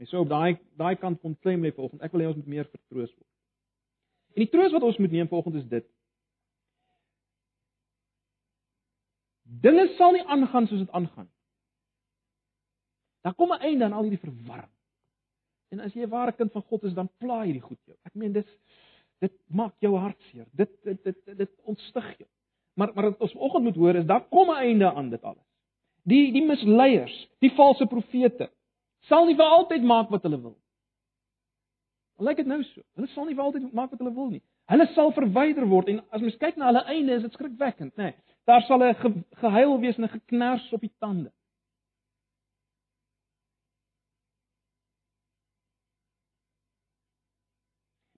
En 0.00 0.08
so 0.08 0.22
op 0.24 0.30
daai 0.30 0.58
daai 0.80 0.96
kant 0.96 1.20
kom 1.20 1.36
klem 1.44 1.62
lê 1.64 1.72
volgens. 1.76 2.00
Ek 2.02 2.12
wil 2.12 2.24
hê 2.24 2.30
ons 2.30 2.38
moet 2.40 2.54
meer 2.56 2.68
vertroos 2.68 3.10
word. 3.12 3.28
En 4.34 4.44
die 4.44 4.50
troos 4.52 4.72
wat 4.72 4.86
ons 4.86 4.98
moet 5.02 5.12
neem 5.12 5.28
volgens 5.28 5.60
is 5.60 5.68
dit. 5.68 5.86
Dinge 9.60 9.88
sal 9.98 10.14
nie 10.14 10.24
aangaan 10.24 10.68
soos 10.70 10.84
dit 10.84 10.92
aangaan. 10.96 11.28
Daar 13.26 13.34
kom 13.34 13.52
'n 13.52 13.60
einde 13.60 13.84
aan 13.84 13.92
al 13.92 14.08
hierdie 14.08 14.24
verwarring. 14.24 14.72
En 15.70 15.80
as 15.80 15.94
jy 15.94 16.02
'n 16.02 16.10
ware 16.10 16.32
kind 16.32 16.52
van 16.52 16.62
God 16.62 16.84
is, 16.84 16.94
dan 16.94 17.10
pla 17.18 17.42
hierdie 17.42 17.62
goed 17.62 17.78
jou. 17.84 17.96
Ek 18.04 18.14
meen 18.14 18.32
dis 18.32 18.48
dit 19.18 19.32
maak 19.46 19.74
jou 19.80 19.96
hartseer. 19.96 20.46
Dit 20.52 20.70
dit 20.82 21.04
dit 21.04 21.24
dit, 21.24 21.36
dit 21.36 21.50
ontstig 21.62 22.18
jou. 22.18 22.28
Maar 22.74 22.90
maar 22.94 23.10
wat 23.10 23.20
ons 23.20 23.32
vanoggend 23.32 23.64
moet 23.64 23.76
hoor 23.76 23.94
is 23.94 24.04
daar 24.04 24.28
kom 24.28 24.50
'n 24.50 24.62
einde 24.62 24.92
aan 24.92 25.10
dit 25.10 25.22
alles. 25.22 25.46
Die 26.02 26.32
die 26.32 26.46
misleiers, 26.46 27.28
die 27.38 27.52
valse 27.52 27.86
profete 27.86 28.50
sal 29.00 29.26
nie 29.26 29.36
vir 29.36 29.44
altyd 29.44 29.82
maak 29.82 30.10
wat 30.10 30.22
hulle 30.22 30.40
wil. 30.40 30.56
Lyk 32.20 32.36
dit 32.36 32.46
nou 32.46 32.62
so? 32.62 32.82
Hulle 32.94 33.08
sal 33.14 33.24
nie 33.24 33.34
vir 33.34 33.44
altyd 33.44 33.72
maak 33.72 33.90
wat 33.90 33.98
hulle 33.98 34.14
wil 34.14 34.30
nie. 34.30 34.42
Hulle 34.70 34.86
sal 34.94 35.12
verwyder 35.16 35.66
word 35.66 35.88
en 35.88 36.02
as 36.10 36.20
mens 36.20 36.36
kyk 36.36 36.56
na 36.56 36.66
hulle 36.66 36.84
einde 36.84 37.16
is 37.16 37.22
dit 37.22 37.32
skrikwekkend, 37.32 37.96
nê. 37.96 38.10
Nee, 38.12 38.14
daar 38.46 38.62
sal 38.68 38.82
'n 38.84 38.94
ge, 38.94 39.10
gehuil 39.42 39.80
wees 39.80 39.96
en 39.98 40.04
'n 40.04 40.08
geknars 40.08 40.72
op 40.72 40.80
die 40.80 40.92
tande. 40.98 41.32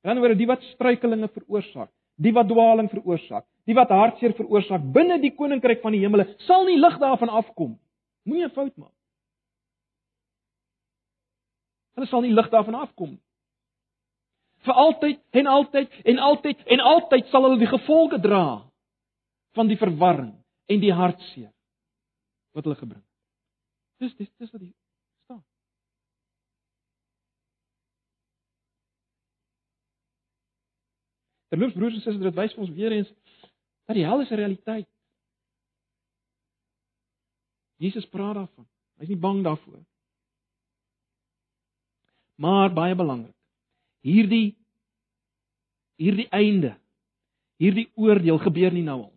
Dan 0.03 0.19
word 0.19 0.39
die 0.39 0.47
wat 0.47 0.63
struikelinge 0.63 1.29
veroorsaak, 1.29 1.91
die 2.23 2.33
wat 2.37 2.49
dwaaling 2.49 2.89
veroorsaak, 2.91 3.45
die 3.67 3.77
wat 3.77 3.93
hartseer 3.95 4.35
veroorsaak 4.39 4.85
binne 4.95 5.19
die 5.23 5.33
koninkryk 5.35 5.83
van 5.83 5.95
die 5.95 6.03
hemele, 6.03 6.27
sal 6.47 6.67
nie 6.69 6.79
lig 6.81 6.99
daarvan 7.03 7.33
afkom. 7.43 7.79
Moenie 8.25 8.47
'n 8.47 8.55
fout 8.55 8.77
maak. 8.77 8.95
Hulle 11.95 12.07
sal 12.07 12.23
nie 12.23 12.33
lig 12.33 12.49
daarvan 12.51 12.75
afkom 12.75 13.11
nie. 13.11 13.23
Vir 14.63 14.75
altyd 14.75 15.21
en 15.31 15.47
altyd 15.47 15.91
en 16.05 16.19
altyd 16.19 16.63
en 16.67 16.81
altyd 16.81 17.27
sal 17.27 17.43
hulle 17.43 17.59
die 17.59 17.73
gevolge 17.73 18.21
dra 18.21 18.63
van 19.59 19.69
die 19.69 19.77
verwarring 19.77 20.35
en 20.67 20.81
die 20.81 20.93
hartseer 20.93 21.51
wat 22.55 22.65
hulle 22.65 22.79
gebring. 22.79 23.05
Dis 23.99 24.15
dis 24.17 24.31
dis 24.39 24.53
wat 24.53 24.61
die 24.61 24.73
Terloops 31.53 31.75
broers 31.77 31.99
en 31.99 32.01
susters, 32.01 32.25
dit 32.25 32.37
wys 32.39 32.55
vir 32.57 32.65
ons 32.65 32.73
weer 32.73 32.95
eens 32.97 33.09
dat 33.85 33.99
die 33.99 34.07
hel 34.09 34.23
is 34.25 34.31
'n 34.31 34.41
realiteit. 34.41 34.89
Jesus 37.77 38.07
praat 38.09 38.35
daarvan. 38.35 38.67
Hy's 38.99 39.09
nie 39.09 39.21
bang 39.21 39.43
daarvoor. 39.45 39.85
Maar 42.41 42.73
baie 42.73 42.95
belangrik. 42.95 43.37
Hierdie 44.01 44.57
hierdie 45.97 46.29
einde, 46.29 46.79
hierdie 47.57 47.91
oordeel 47.95 48.39
gebeur 48.39 48.73
nie 48.73 48.83
nou 48.83 49.03
al. 49.03 49.15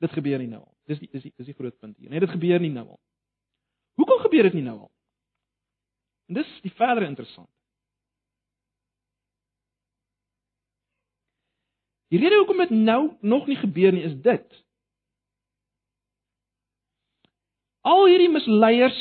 Dit 0.00 0.10
gebeur 0.10 0.38
nie 0.38 0.50
nou 0.50 0.62
al. 0.64 0.74
Dis 0.86 0.98
die 0.98 1.08
dis 1.12 1.22
die 1.22 1.32
dis 1.36 1.46
die 1.46 1.54
groot 1.54 1.78
punt 1.78 1.96
hier. 1.96 2.10
Nee, 2.10 2.20
dit 2.20 2.30
gebeur 2.30 2.60
nie 2.60 2.72
nou 2.72 2.88
al. 2.88 3.00
Hoekom 3.94 4.18
gebeur 4.26 4.42
dit 4.42 4.54
nie 4.54 4.66
nou 4.66 4.78
al? 4.78 4.92
En 6.28 6.34
dis 6.34 6.60
die 6.62 6.72
verdere 6.72 7.06
interessant. 7.06 7.50
Die 12.08 12.20
rede 12.20 12.40
hoekom 12.40 12.62
dit 12.64 12.70
nou 12.70 13.02
nog 13.20 13.46
nie 13.46 13.58
gebeur 13.60 13.92
nie 13.92 14.06
is 14.08 14.16
dit. 14.24 14.46
Al 17.88 18.06
hierdie 18.08 18.30
misleiers 18.32 18.98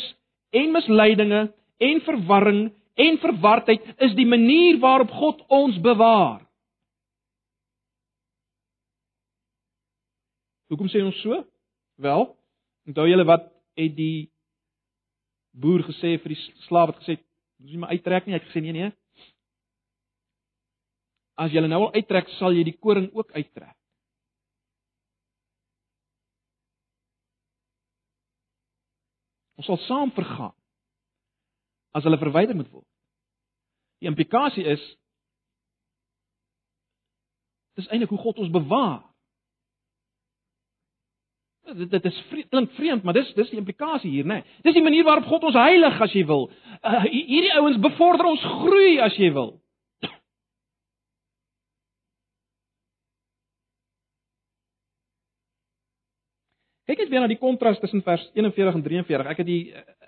en 0.55 0.73
misleidinge 0.75 1.47
en 1.83 2.01
verwarring 2.07 2.61
en 2.97 3.19
verwardheid 3.21 3.85
is 4.03 4.15
die 4.17 4.27
manier 4.27 4.79
waarop 4.81 5.11
God 5.13 5.43
ons 5.53 5.77
bewaar. 5.83 6.41
Hoekom 10.67 10.89
sê 10.91 11.03
ons 11.05 11.19
so? 11.23 11.43
Wel, 12.01 12.25
onthou 12.89 13.05
julle 13.07 13.25
wat 13.27 13.47
het 13.79 13.93
die 13.95 14.27
boer 15.57 15.85
gesê 15.87 16.17
vir 16.19 16.33
die 16.33 16.41
slaaf 16.67 16.91
wat 16.91 16.99
gesê 17.01 17.15
het, 17.15 17.23
"Moet 17.57 17.71
jy 17.71 17.77
maar 17.77 17.89
uittrek 17.89 18.25
nie." 18.25 18.33
Hy 18.33 18.39
het 18.39 18.49
gesê, 18.49 18.61
"Nee, 18.61 18.71
nee, 18.71 18.91
as 21.37 21.53
jy 21.53 21.61
nou 21.65 21.83
al 21.85 21.95
uittrek, 21.95 22.29
sal 22.37 22.55
jy 22.55 22.63
die 22.65 22.77
koring 22.77 23.09
ook 23.13 23.31
uittrek. 23.35 23.75
Ons 29.57 29.69
sal 29.69 29.81
saam 29.87 30.13
vergaan 30.13 30.53
as 31.97 32.05
hulle 32.05 32.19
verwyder 32.21 32.57
moet 32.57 32.69
word. 32.69 32.85
Die 34.01 34.09
implikasie 34.09 34.65
is 34.69 34.83
Dis 37.77 37.85
eintlik 37.93 38.09
hoe 38.09 38.17
God 38.17 38.39
ons 38.41 38.49
bewaar. 38.49 39.03
Dit 41.77 41.91
dit 41.91 42.05
is 42.09 42.19
vre 42.31 42.43
klink 42.49 42.71
vreemd, 42.73 43.03
maar 43.05 43.13
dis 43.13 43.29
dis 43.37 43.51
die 43.53 43.59
implikasie 43.59 44.09
hier, 44.09 44.25
né? 44.25 44.39
Nee. 44.39 44.61
Dis 44.65 44.73
die 44.73 44.81
manier 44.81 45.05
waarop 45.05 45.27
God 45.29 45.45
ons 45.51 45.59
heilig 45.59 46.01
as 46.01 46.15
jy 46.15 46.23
wil. 46.25 46.47
Uh, 46.81 47.03
hierdie 47.05 47.53
ouens 47.59 47.77
bevorder 47.83 48.31
ons 48.31 48.45
groei 48.63 48.97
as 49.03 49.17
jy 49.19 49.29
wil. 49.35 49.57
Kyk 56.87 56.96
net 57.07 57.15
weer 57.15 57.23
na 57.23 57.31
die 57.31 57.39
kontras 57.39 57.79
tussen 57.79 58.03
vers 58.03 58.25
41 58.35 58.75
en 58.75 58.83
43. 58.83 59.29
Ek 59.31 59.39
het 59.41 59.47
die 59.47 59.61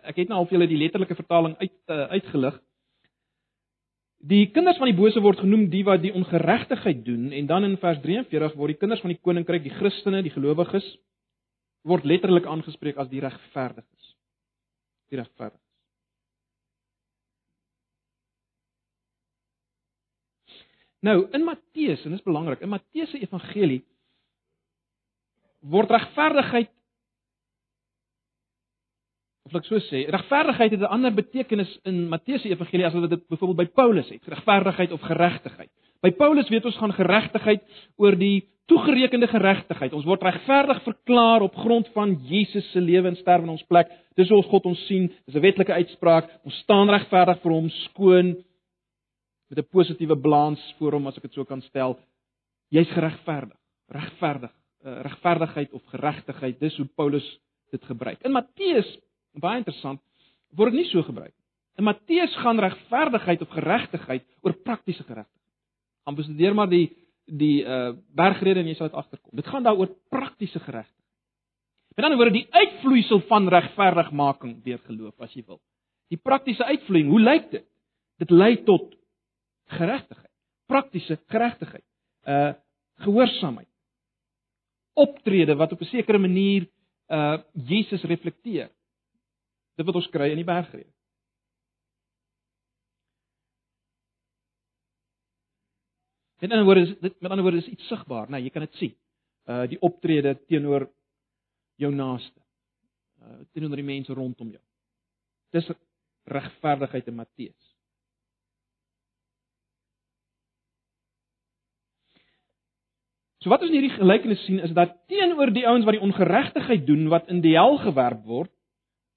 ek 0.10 0.18
het 0.22 0.30
nou 0.32 0.40
al 0.40 0.48
vir 0.48 0.58
julle 0.58 0.70
die 0.72 0.80
letterlike 0.80 1.16
vertaling 1.16 1.56
uit 1.60 1.74
uh, 1.92 2.08
uitgelig. 2.16 2.56
Die 4.30 4.46
kinders 4.52 4.80
van 4.80 4.90
die 4.90 4.98
bose 4.98 5.22
word 5.24 5.40
genoem 5.44 5.68
die 5.72 5.84
wat 5.88 6.02
die 6.04 6.14
ongeregtigheid 6.16 7.04
doen 7.06 7.30
en 7.36 7.48
dan 7.48 7.68
in 7.68 7.78
vers 7.80 8.00
43 8.04 8.56
word 8.60 8.74
die 8.74 8.80
kinders 8.80 9.04
van 9.04 9.14
die 9.14 9.20
koninkryk, 9.20 9.64
die 9.64 9.76
Christene, 9.76 10.24
die 10.26 10.34
gelowiges 10.34 10.88
word 11.88 12.08
letterlik 12.08 12.48
aangespreek 12.48 13.00
as 13.00 13.12
die 13.12 13.22
regverdiges. 13.24 14.16
Die 15.12 15.20
regverdiges. 15.20 15.66
Nou, 21.00 21.22
in 21.32 21.46
Matteus, 21.48 22.02
en 22.04 22.12
dit 22.12 22.20
is 22.20 22.26
belangrik, 22.28 22.60
in 22.66 22.74
Matteus 22.74 23.14
se 23.14 23.22
evangelie 23.24 23.86
word 25.60 25.92
regverdigheid 25.92 26.72
of 29.50 29.58
ek 29.60 29.66
so 29.66 29.82
sê, 29.90 30.06
regverdigheid 30.10 30.72
het 30.72 30.82
'n 30.82 30.94
ander 30.94 31.14
betekenis 31.14 31.72
in 31.86 32.08
Matteus 32.10 32.42
se 32.42 32.50
evangelie 32.50 32.86
as 32.86 32.94
wat 32.94 33.10
dit 33.10 33.28
byvoorbeeld 33.28 33.58
by 33.58 33.74
Paulus 33.74 34.10
het, 34.10 34.22
regverdigheid 34.28 34.92
of 34.92 35.02
geregtigheid. 35.02 35.70
By 36.02 36.12
Paulus 36.12 36.50
weet 36.50 36.66
ons 36.66 36.78
gaan 36.78 36.94
geregtigheid 36.94 37.62
oor 37.98 38.16
die 38.16 38.48
toegerekende 38.70 39.28
geregtigheid. 39.28 39.94
Ons 39.94 40.06
word 40.06 40.24
regverdig 40.24 40.84
verklaar 40.86 41.42
op 41.42 41.56
grond 41.56 41.90
van 41.96 42.14
Jesus 42.30 42.68
se 42.72 42.82
lewe 42.82 43.10
en 43.10 43.18
sterwe 43.18 43.48
in 43.48 43.56
ons 43.56 43.66
plek. 43.68 43.90
Dis 44.16 44.30
hoe 44.30 44.38
ons 44.38 44.52
God 44.52 44.70
ons 44.70 44.86
sien. 44.88 45.10
Dis 45.26 45.36
'n 45.36 45.42
wetlike 45.42 45.74
uitspraak. 45.74 46.30
Ons 46.46 46.60
staan 46.64 46.90
regverdig 46.90 47.42
vir 47.42 47.52
hom 47.52 47.70
skoon 47.70 48.28
met 49.50 49.58
'n 49.58 49.68
positiewe 49.72 50.16
balans 50.16 50.62
voor 50.78 50.92
hom 50.92 51.08
as 51.08 51.18
ek 51.18 51.24
dit 51.24 51.34
so 51.34 51.46
kan 51.46 51.62
stel. 51.62 51.98
Jy's 52.70 52.90
geregverdig. 52.90 53.58
Regverdig. 53.90 54.52
Uh, 54.86 55.02
regverdigheid 55.02 55.74
of 55.74 55.82
geregtigheid. 55.86 56.60
Dis 56.60 56.78
hoe 56.78 56.88
Paulus 56.96 57.40
dit 57.72 57.84
gebruik. 57.86 58.22
In 58.24 58.32
Matteus, 58.32 58.98
baie 59.34 59.58
interessant, 59.62 60.02
word 60.58 60.74
dit 60.74 60.82
nie 60.82 60.90
so 60.90 61.04
gebruik 61.04 61.34
nie. 61.34 61.46
In 61.80 61.88
Matteus 61.88 62.36
gaan 62.44 62.60
regverdigheid 62.60 63.42
of 63.42 63.52
geregtigheid 63.56 64.26
oor 64.44 64.54
praktiese 64.66 65.04
geregtigheid. 65.04 65.46
Gaan 66.06 66.16
bestudeer 66.16 66.56
maar 66.56 66.70
die 66.72 66.90
die 67.30 67.62
uh 67.62 67.94
bergrede 68.18 68.64
en 68.64 68.68
jy 68.68 68.76
sal 68.76 68.90
dit 68.90 68.98
agterkom. 68.98 69.36
Dit 69.38 69.48
gaan 69.48 69.64
daaroor 69.64 69.92
praktiese 70.10 70.60
geregtigheid. 70.60 71.06
Met 71.96 72.06
ander 72.06 72.18
woorde, 72.18 72.40
die 72.40 72.48
uitvloeisel 72.50 73.22
van 73.28 73.50
regverdigmaking 73.52 74.64
deur 74.64 74.80
geloof, 74.88 75.14
as 75.22 75.34
jy 75.36 75.44
wil. 75.46 75.60
Die 76.10 76.18
praktiese 76.18 76.66
uitvloeiing, 76.66 77.10
hoe 77.12 77.20
lyk 77.22 77.52
dit? 77.52 77.66
Dit 78.20 78.32
lei 78.32 78.56
tot 78.66 78.96
geregtigheid, 79.70 80.32
praktiese 80.68 81.20
geregtigheid. 81.30 81.86
Uh 82.26 82.54
gehoorsaamheid. 83.00 83.70
Optrede 85.00 85.56
wat 85.56 85.72
op 85.72 85.82
'n 85.82 85.92
sekere 85.92 86.18
manier 86.20 86.68
uh 87.08 87.38
Jesus 87.54 88.04
reflekteer. 88.04 88.70
Dit 89.80 89.88
wat 89.88 89.96
ons 89.96 90.10
kry 90.12 90.28
in 90.34 90.42
die 90.42 90.48
bergrede. 90.48 90.92
Met 96.40 96.52
ander 96.52 96.66
woorde 96.68 96.84
is 96.88 96.92
dit 97.00 97.16
met 97.20 97.32
ander 97.32 97.46
woorde 97.46 97.62
is 97.64 97.72
iets 97.72 97.88
sigbaar? 97.88 98.30
Nee, 98.32 98.44
jy 98.44 98.52
kan 98.52 98.66
dit 98.68 98.76
sien. 98.80 98.94
Uh 99.48 99.64
die 99.72 99.80
optrede 99.84 100.36
teenoor 100.52 100.90
jou 101.80 101.94
naaste. 101.96 102.44
Uh 103.24 103.40
teenoor 103.54 103.80
die 103.80 103.88
mense 103.88 104.14
rondom 104.16 104.52
jou. 104.52 104.64
Dis 105.56 105.72
regverdigheid 106.30 107.08
in 107.08 107.16
Matteus. 107.16 107.76
So 113.40 113.52
wat 113.52 113.64
ons 113.64 113.72
in 113.72 113.80
hierdie 113.80 113.96
gelykenis 113.96 114.44
sien 114.44 114.60
is 114.60 114.76
dat 114.76 114.98
teenoor 115.08 115.52
die 115.56 115.68
ouens 115.68 115.88
wat 115.88 115.96
die 115.96 116.04
ongeregtigheid 116.04 116.88
doen 116.88 117.08
wat 117.12 117.32
in 117.32 117.40
die 117.44 117.56
hel 117.56 117.80
gewerp 117.80 118.26
word, 118.28 118.52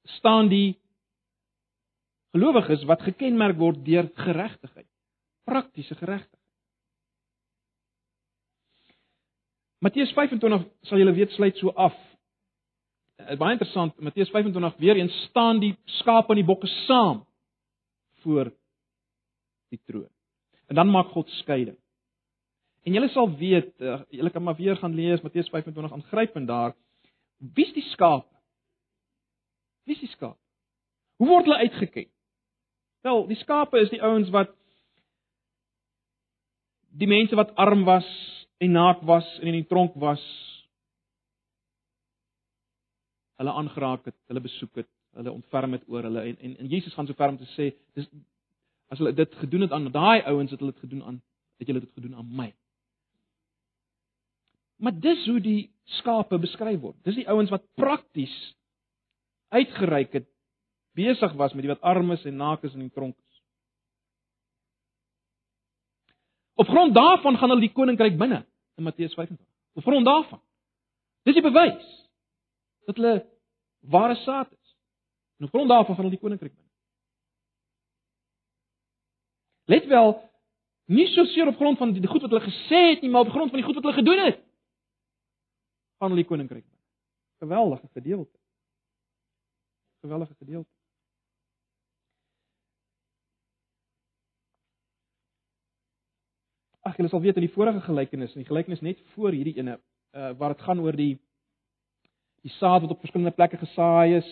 staan 0.04 0.48
die 0.48 0.78
gelowiges 2.32 2.84
wat 2.88 3.02
gekenmerk 3.02 3.58
word 3.58 3.82
deur 3.84 4.08
geregtigheid. 4.14 4.88
Praktiese 5.44 5.94
geregtigheid. 5.94 6.38
Matteus 9.82 10.12
25 10.14 10.64
sal 10.86 11.00
julle 11.02 11.14
weet 11.16 11.34
sluit 11.34 11.58
so 11.58 11.72
af. 11.74 11.94
Is 13.18 13.38
baie 13.38 13.56
interessant. 13.56 13.98
Matteus 14.00 14.30
25 14.30 14.78
weer 14.78 14.98
eens 15.00 15.14
staan 15.28 15.60
die 15.62 15.74
skape 15.98 16.32
en 16.32 16.40
die 16.40 16.46
bokke 16.46 16.70
saam 16.86 17.24
voor 18.22 18.52
die 19.74 19.80
troon. 19.86 20.10
En 20.70 20.78
dan 20.78 20.90
maak 20.90 21.10
God 21.12 21.30
skeiding. 21.42 21.76
En 22.86 22.94
julle 22.94 23.10
sal 23.10 23.28
weet, 23.38 23.74
uh, 23.82 24.00
julle 24.10 24.30
kan 24.30 24.42
maar 24.42 24.58
weer 24.58 24.76
gaan 24.78 24.94
lees 24.94 25.22
Matteus 25.22 25.50
25 25.50 25.92
aangrypend 25.92 26.48
daar. 26.48 26.74
Wie's 27.54 27.72
die 27.74 27.84
skaap? 27.90 28.31
Wie's 29.88 30.00
die 30.00 30.10
skaap? 30.12 30.38
Hoe 31.20 31.28
word 31.28 31.46
hulle 31.46 31.62
uitgeken? 31.66 32.08
Wel, 33.02 33.26
die 33.26 33.38
skape 33.40 33.80
is 33.82 33.90
die 33.90 34.02
ouens 34.02 34.30
wat 34.34 34.52
die 36.92 37.08
mense 37.08 37.36
wat 37.38 37.54
arm 37.56 37.86
was, 37.88 38.06
en 38.62 38.70
naak 38.70 39.02
was 39.02 39.26
en 39.40 39.50
in 39.50 39.58
die 39.58 39.66
tronk 39.68 39.94
was 39.98 40.22
hulle 43.40 43.54
aangeraak 43.58 44.04
het, 44.06 44.18
hulle 44.30 44.42
besoek 44.44 44.82
het, 44.82 44.88
hulle 45.18 45.32
ontferm 45.34 45.74
het 45.74 45.88
oor 45.90 46.06
hulle 46.06 46.22
en 46.30 46.36
en, 46.38 46.56
en 46.62 46.68
Jesus 46.70 46.94
gaan 46.94 47.08
so 47.08 47.18
ver 47.18 47.32
om 47.34 47.40
te 47.40 47.48
sê 47.56 47.72
dis 47.98 48.06
as 48.94 49.00
hulle 49.02 49.14
dit 49.18 49.34
gedoen 49.40 49.66
het 49.66 49.74
aan 49.74 49.90
daai 49.90 50.22
ouens 50.30 50.54
het 50.54 50.62
hulle 50.62 50.76
dit 50.76 50.84
gedoen 50.84 51.02
aan 51.10 51.18
het 51.58 51.70
julle 51.70 51.82
dit 51.82 51.94
gedoen 51.98 52.14
aan 52.20 52.30
my. 52.36 52.48
Maar 54.82 54.94
dis 55.00 55.26
hoe 55.26 55.40
die 55.40 55.70
skape 55.98 56.38
beskryf 56.42 56.80
word. 56.82 56.96
Dis 57.06 57.18
die 57.18 57.28
ouens 57.30 57.50
wat 57.54 57.66
prakties 57.78 58.34
uitgereik 59.52 60.12
het 60.16 60.28
besig 60.96 61.32
was 61.40 61.52
met 61.52 61.64
die 61.64 61.72
wat 61.72 61.80
arm 61.80 62.12
is 62.12 62.24
en 62.28 62.36
naak 62.36 62.64
is 62.64 62.74
in 62.76 62.86
die 62.86 62.92
tronk 62.92 63.16
is. 63.16 63.42
Op 66.54 66.68
grond 66.68 66.94
daarvan 66.94 67.36
gaan 67.38 67.48
hulle 67.48 67.64
die 67.64 67.72
koninkryk 67.72 68.16
binne 68.18 68.42
in 68.76 68.84
Matteus 68.84 69.14
25. 69.14 69.46
Op 69.72 69.82
grond 69.82 70.06
daarvan. 70.06 70.40
Dis 71.22 71.38
die 71.38 71.44
bewys 71.44 71.88
dat 72.86 72.98
hulle 72.98 73.14
ware 73.80 74.16
saad 74.24 74.50
is. 74.52 74.76
En 75.38 75.48
op 75.48 75.54
grond 75.54 75.68
daarvan 75.68 75.94
gaan 75.94 76.04
hulle 76.04 76.16
die 76.16 76.24
koninkryk 76.24 76.54
binne. 76.54 76.70
Let 79.72 79.86
wel, 79.86 80.14
nie 80.92 81.06
so 81.14 81.24
seer 81.24 81.48
op 81.48 81.56
grond 81.56 81.78
van 81.78 81.92
die 81.94 82.06
goed 82.06 82.24
wat 82.26 82.30
hulle 82.30 82.44
gesê 82.44 82.82
het 82.92 83.02
nie, 83.02 83.10
maar 83.10 83.28
op 83.28 83.34
grond 83.34 83.50
van 83.50 83.60
die 83.60 83.66
goed 83.66 83.78
wat 83.78 83.84
hulle 83.84 84.00
gedoen 84.00 84.24
het. 84.26 84.38
Gaan 85.98 86.10
hulle 86.10 86.24
die 86.24 86.30
koninkryk 86.30 86.64
binne. 86.64 86.86
Geweldige 87.42 87.88
gedeelte. 87.92 88.41
Geweldige 90.02 90.34
gedeelte. 90.34 90.70
Ag, 96.82 96.96
julle 96.98 97.10
sal 97.12 97.20
weet 97.22 97.36
in 97.38 97.44
die 97.46 97.52
vorige 97.54 97.84
gelykenis, 97.86 98.32
in 98.34 98.42
die 98.42 98.48
gelykenis 98.48 98.82
net 98.82 99.02
voor 99.12 99.30
hierdie 99.30 99.54
ene, 99.60 99.76
uh 100.18 100.32
waar 100.40 100.56
dit 100.56 100.64
gaan 100.66 100.82
oor 100.82 100.98
die 100.98 101.12
die 102.42 102.50
saad 102.56 102.82
wat 102.82 102.96
op 102.96 103.04
verskillende 103.04 103.34
plekke 103.36 103.60
gesaai 103.60 104.16
is. 104.16 104.30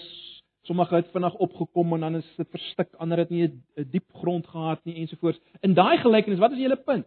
Sommige 0.67 0.99
het 0.99 1.13
vinnig 1.15 1.37
opgekom 1.39 1.95
en 1.95 2.03
dan 2.09 2.19
is 2.19 2.33
dit 2.37 2.51
verstik, 2.51 2.91
ander 2.99 3.23
het 3.23 3.31
nie 3.31 3.47
'n 3.47 3.87
diep 3.93 4.11
grond 4.13 4.47
gehad 4.47 4.85
nie 4.85 4.97
ensovoorts. 5.05 5.39
In 5.63 5.75
daai 5.75 5.99
gelykenis, 6.03 6.43
wat 6.43 6.53
is 6.53 6.59
julle 6.59 6.77
punt? 6.77 7.07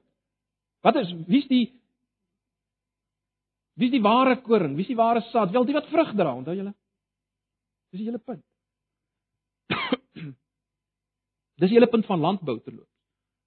Wat 0.81 0.95
is 0.95 1.11
wie's 1.27 1.47
die 1.47 1.73
wie's 3.75 3.91
die 3.91 4.01
ware 4.01 4.41
koring? 4.41 4.75
Wie's 4.75 4.87
die 4.87 4.95
ware 4.95 5.21
saad? 5.21 5.51
Wel 5.51 5.65
die 5.65 5.73
wat 5.73 5.91
vrug 5.91 6.15
dra, 6.15 6.33
onthou 6.35 6.55
julle? 6.55 6.73
Dis 7.91 7.99
die 7.99 8.07
hele 8.07 8.19
punt. 8.19 8.43
Dis 11.59 11.69
die 11.69 11.77
hele 11.77 11.89
punt 11.91 12.05
van 12.05 12.19
landbou 12.19 12.57
te 12.59 12.73
loop. 12.73 12.89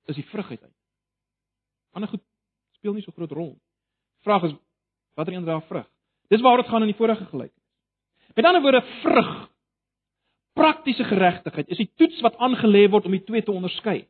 Dis 0.06 0.20
die 0.20 0.28
vrug 0.30 0.50
uit. 0.50 0.62
Ander 1.96 2.10
goed 2.10 2.22
speel 2.78 2.94
nie 2.96 3.04
so 3.04 3.14
groot 3.16 3.32
rol. 3.32 3.54
Vraag 4.26 4.48
is 4.50 4.56
watter 5.16 5.34
een 5.34 5.44
dra 5.44 5.60
vrug? 5.68 5.86
Dis 6.28 6.42
waar 6.44 6.60
dit 6.60 6.68
gaan 6.68 6.84
in 6.84 6.92
die 6.92 6.98
vorige 6.98 7.24
gelykenis. 7.24 7.62
Met 8.34 8.44
ander 8.44 8.62
woorde 8.62 8.82
vrug 9.02 9.30
praktiese 10.56 11.04
geregtigheid 11.04 11.68
is 11.68 11.80
die 11.80 11.90
toets 12.00 12.20
wat 12.24 12.36
aangelê 12.42 12.86
word 12.90 13.08
om 13.08 13.14
die 13.16 13.24
twee 13.24 13.44
te 13.44 13.52
onderskei. 13.52 14.04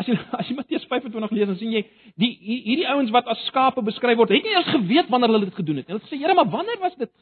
As 0.00 0.08
jy 0.08 0.16
as 0.40 0.48
jy 0.48 0.56
Matteus 0.56 0.86
25 0.88 1.36
lees, 1.36 1.50
dan 1.50 1.60
sien 1.60 1.74
jy 1.76 1.84
die 2.20 2.32
hierdie 2.40 2.88
ouens 2.88 3.12
wat 3.14 3.28
as 3.32 3.42
skape 3.48 3.84
beskryf 3.84 4.18
word, 4.20 4.32
het 4.34 4.46
nie 4.46 4.56
eens 4.56 4.72
geweet 4.72 5.12
wanneer 5.12 5.34
hulle 5.34 5.48
dit 5.48 5.60
gedoen 5.60 5.80
het. 5.80 5.88
Hulle 5.90 6.00
het 6.00 6.08
gesê, 6.08 6.20
"Here, 6.20 6.34
maar 6.34 6.50
wanneer 6.52 6.80
was 6.80 6.96
dit?" 6.96 7.12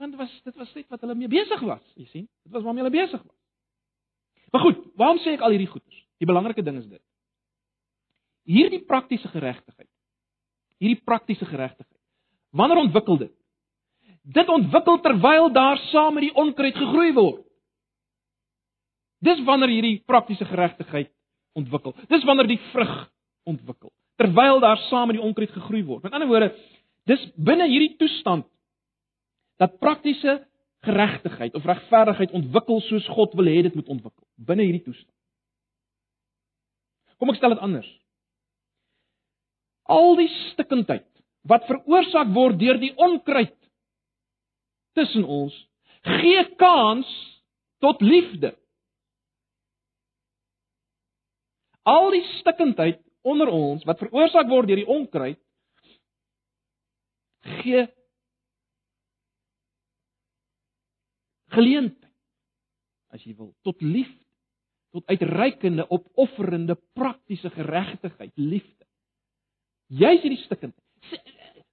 Want 0.00 0.16
was 0.16 0.32
dit 0.46 0.56
was 0.56 0.72
net 0.74 0.88
wat 0.88 1.02
hulle 1.04 1.14
mee 1.14 1.28
besig 1.28 1.60
was, 1.60 1.82
jy 1.98 2.06
sien? 2.08 2.26
Dit 2.46 2.54
was 2.54 2.64
waarmee 2.64 2.84
hulle 2.84 2.94
besig 2.94 3.20
was. 3.20 3.36
Maar 4.50 4.64
goed, 4.64 4.78
waarom 4.98 5.20
sê 5.20 5.34
ek 5.36 5.44
al 5.44 5.52
hierdie 5.54 5.68
goeders? 5.68 5.98
Die 6.20 6.28
belangrike 6.28 6.64
ding 6.64 6.78
is 6.80 6.88
dit. 6.88 7.02
Hierdie 8.48 8.80
praktiese 8.88 9.28
geregtigheid. 9.28 9.90
Hierdie 10.80 11.02
praktiese 11.04 11.44
geregtigheid. 11.44 12.00
Wanneer 12.56 12.80
ontwikkel 12.80 13.20
dit? 13.26 13.34
Dit 14.24 14.48
ontwikkel 14.48 14.98
terwyl 15.04 15.52
daar 15.52 15.78
saam 15.90 16.16
met 16.16 16.26
die 16.30 16.34
onkruid 16.34 16.76
gegroei 16.80 17.12
word. 17.16 17.44
Dis 19.20 19.44
wanneer 19.44 19.68
hierdie 19.68 19.98
praktiese 20.08 20.48
geregtigheid 20.48 21.12
ontwikkel. 21.52 21.94
Dis 22.08 22.24
wanneer 22.24 22.48
die 22.48 22.60
vrug 22.72 22.94
ontwikkel 23.48 23.92
terwyl 24.20 24.60
daar 24.60 24.76
saam 24.90 25.08
met 25.08 25.16
die 25.16 25.24
onkruid 25.24 25.52
gegroei 25.54 25.84
word. 25.84 26.02
Met 26.04 26.12
ander 26.12 26.28
woorde, 26.28 26.50
dis 27.08 27.22
binne 27.40 27.68
hierdie 27.70 27.94
toestand 28.00 28.44
dat 29.60 29.78
praktiese 29.78 30.40
geregtigheid 30.80 31.54
of 31.54 31.64
regverdigheid 31.68 32.32
ontwikkel 32.32 32.80
soos 32.88 33.08
God 33.12 33.34
wil 33.36 33.48
hê 33.52 33.62
dit 33.66 33.74
moet 33.76 33.88
ontwikkel 33.92 34.24
binne 34.48 34.64
hierdie 34.64 34.84
toestand. 34.86 35.16
Kom 37.20 37.28
ek 37.32 37.36
stel 37.36 37.52
dit 37.52 37.60
anders. 37.60 37.88
Al 39.92 40.14
die 40.16 40.30
stikkindheid 40.52 41.08
wat 41.50 41.66
veroorsaak 41.68 42.32
word 42.32 42.56
deur 42.60 42.80
die 42.80 42.94
onkruid 42.96 43.56
tussen 44.96 45.26
ons 45.28 45.56
gee 46.08 46.46
kans 46.60 47.08
tot 47.84 48.00
liefde. 48.00 48.54
Al 51.84 52.08
die 52.16 52.24
stikkindheid 52.38 53.04
onder 53.20 53.52
ons 53.52 53.84
wat 53.84 54.00
veroorsaak 54.00 54.48
word 54.48 54.72
deur 54.72 54.80
die 54.80 54.88
onkruid 54.88 55.40
gee 57.60 57.84
geleentheid. 61.54 62.14
As 63.10 63.22
jy 63.26 63.34
wil 63.36 63.54
tot 63.66 63.80
liefde 63.82 64.18
tot 64.90 65.06
uitreikende 65.06 65.84
opofferende 65.86 66.74
praktiese 66.98 67.50
geregtigheid 67.54 68.32
liefde. 68.34 68.86
Jy's 69.86 70.24
hierdie 70.24 70.40
stikkend 70.42 70.74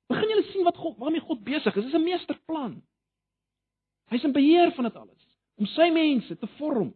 begin 0.07 0.29
julle 0.31 0.45
sien 0.51 0.63
wat 0.63 0.77
God 0.79 0.95
waarmee 1.01 1.23
God 1.23 1.43
besig 1.43 1.75
is? 1.75 1.83
Dis 1.83 1.93
'n 1.93 2.03
meesterplan. 2.03 2.81
Hy's 4.11 4.23
in 4.23 4.31
beheer 4.31 4.71
van 4.71 4.83
dit 4.83 4.95
alles 4.95 5.23
om 5.57 5.65
sy 5.65 5.89
mense 5.89 6.37
te 6.37 6.47
vorm. 6.47 6.93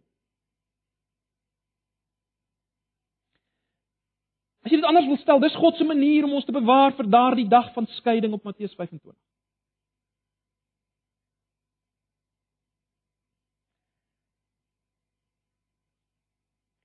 As 4.64 4.72
jy 4.72 4.78
dit 4.78 4.86
anders 4.86 5.08
wil 5.08 5.18
stel, 5.18 5.40
dis 5.40 5.56
God 5.56 5.76
se 5.76 5.84
manier 5.84 6.24
om 6.24 6.34
ons 6.34 6.46
te 6.46 6.52
bewaar 6.52 6.94
vir 6.94 7.10
daardie 7.10 7.48
dag 7.48 7.74
van 7.74 7.88
skeiding 7.88 8.34
op 8.34 8.44
Matteus 8.44 8.76
25. 8.76 9.16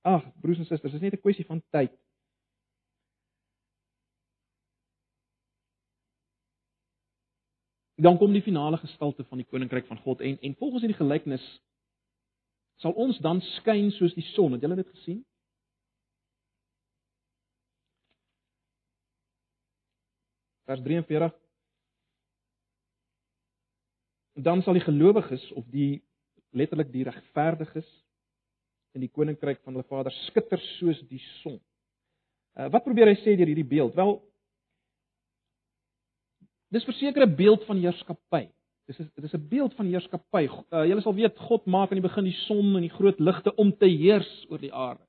Ag, 0.07 0.25
broers 0.41 0.61
en 0.61 0.67
susters, 0.69 0.93
dis 0.93 1.03
net 1.03 1.13
'n 1.17 1.23
kwessie 1.23 1.45
van 1.45 1.61
tyd. 1.75 1.93
Dan 7.97 8.17
kom 8.17 8.33
die 8.33 8.41
finale 8.41 8.77
gestalte 8.77 9.23
van 9.23 9.37
die 9.37 9.47
koninkryk 9.47 9.87
van 9.87 9.97
God 9.97 10.21
en 10.21 10.37
en 10.41 10.55
volgens 10.55 10.81
hierdie 10.81 11.01
gelykenis 11.03 11.45
sal 12.77 12.93
ons 12.93 13.17
dan 13.19 13.41
skyn 13.41 13.91
soos 13.91 14.13
die 14.13 14.27
son. 14.35 14.51
Het 14.51 14.61
julle 14.61 14.75
dit 14.75 14.87
gesien? 14.87 15.25
vers 20.67 20.81
43 20.83 21.31
dan 24.33 24.61
sal 24.61 24.75
die 24.75 24.83
gelowiges 24.83 25.45
of 25.51 25.65
die 25.71 26.03
letterlik 26.51 26.91
die 26.91 27.05
regverdiges 27.07 27.87
in 28.97 29.05
die 29.05 29.13
koninkryk 29.13 29.61
van 29.63 29.75
hulle 29.75 29.87
Vader 29.87 30.15
skitter 30.25 30.61
soos 30.77 30.99
die 31.09 31.21
son. 31.39 31.59
Uh, 32.57 32.67
wat 32.73 32.85
probeer 32.85 33.11
hy 33.11 33.17
sê 33.21 33.37
deur 33.37 33.49
hierdie 33.49 33.67
beeld? 33.67 33.95
Wel 33.97 34.17
Dis 36.67 36.83
verseker 36.83 37.23
'n 37.23 37.35
beeld 37.35 37.63
van 37.63 37.77
heerskappy. 37.79 38.49
Dis 38.87 38.99
is 38.99 39.07
dis 39.15 39.33
'n 39.33 39.47
beeld 39.47 39.73
van 39.75 39.87
heerskappy. 39.87 40.49
Uh, 40.73 40.83
julle 40.83 41.01
sal 41.01 41.15
weet 41.15 41.37
God 41.37 41.65
maak 41.65 41.91
aan 41.91 42.01
die 42.01 42.09
begin 42.09 42.27
die 42.27 42.39
son 42.43 42.75
en 42.75 42.83
die 42.83 42.91
groot 42.91 43.19
ligte 43.19 43.55
om 43.55 43.71
te 43.71 43.87
heers 43.87 44.45
oor 44.49 44.59
die 44.59 44.73
aarde. 44.73 45.03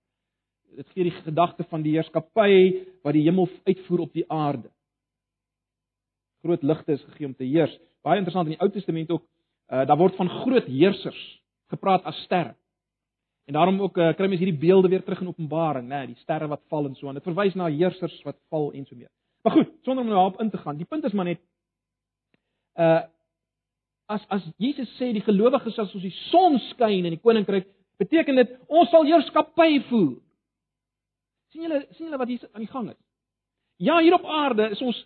Dit 0.76 0.86
gee 0.94 1.08
die 1.08 1.16
gedagte 1.24 1.64
van 1.64 1.82
die 1.82 1.96
heerskappy 1.96 2.84
wat 3.02 3.14
die 3.14 3.24
hemel 3.26 3.48
uitvoer 3.66 4.00
op 4.06 4.12
die 4.12 4.28
aarde 4.30 4.70
groot 6.42 6.62
ligte 6.62 6.92
is 6.92 7.02
gegee 7.02 7.26
om 7.26 7.34
te 7.34 7.44
heers. 7.44 7.74
Baie 8.06 8.20
interessant 8.20 8.48
in 8.48 8.56
die 8.56 8.62
Ou 8.62 8.70
Testament 8.72 9.10
ook, 9.10 9.24
uh, 9.72 9.84
daar 9.86 9.98
word 9.98 10.16
van 10.16 10.30
groot 10.42 10.66
heersers 10.70 11.22
gepraat 11.72 12.06
as 12.08 12.22
sterre. 12.24 12.54
En 13.48 13.54
daarom 13.54 13.80
ook 13.80 13.96
uh, 13.96 14.10
kry 14.12 14.26
mens 14.28 14.42
hierdie 14.42 14.60
beelde 14.60 14.88
weer 14.92 15.02
terug 15.02 15.20
in 15.20 15.28
Openbaring, 15.30 15.86
né, 15.88 16.02
nee, 16.02 16.06
die 16.10 16.20
sterre 16.20 16.46
wat 16.50 16.60
val 16.68 16.84
en 16.84 16.96
so 16.98 17.08
aan. 17.08 17.16
Dit 17.16 17.24
verwys 17.24 17.54
na 17.56 17.70
heersers 17.72 18.18
wat 18.26 18.36
val 18.52 18.66
en 18.76 18.84
so 18.84 18.96
meer. 18.96 19.08
Maar 19.42 19.54
goed, 19.54 19.70
sonder 19.86 20.04
om 20.04 20.10
daarop 20.10 20.40
in 20.40 20.50
te 20.50 20.60
gaan, 20.60 20.76
die 20.76 20.86
punt 20.86 21.04
is 21.08 21.16
maar 21.16 21.24
net 21.30 21.40
uh 22.76 23.06
as 24.08 24.24
as 24.32 24.44
Jesus 24.56 24.88
sê 24.96 25.10
die 25.12 25.24
gelowiges 25.24 25.74
sal 25.76 25.88
soos 25.88 26.04
die 26.04 26.14
son 26.28 26.58
skyn 26.70 27.08
in 27.08 27.16
die 27.16 27.20
koninkryk, 27.20 27.66
beteken 28.00 28.36
dit 28.40 28.52
ons 28.68 28.88
sal 28.92 29.04
heerskappy 29.08 29.82
voer. 29.88 30.14
sien 31.52 31.64
julle 31.64 31.80
sien 31.96 32.06
julle 32.06 32.20
wat 32.20 32.28
hier 32.28 32.44
aan 32.52 32.64
die 32.64 32.72
gang 32.72 32.90
is? 32.90 33.00
Ja, 33.76 33.98
hier 34.00 34.16
op 34.16 34.24
aarde 34.24 34.70
is 34.76 34.82
ons 34.84 35.00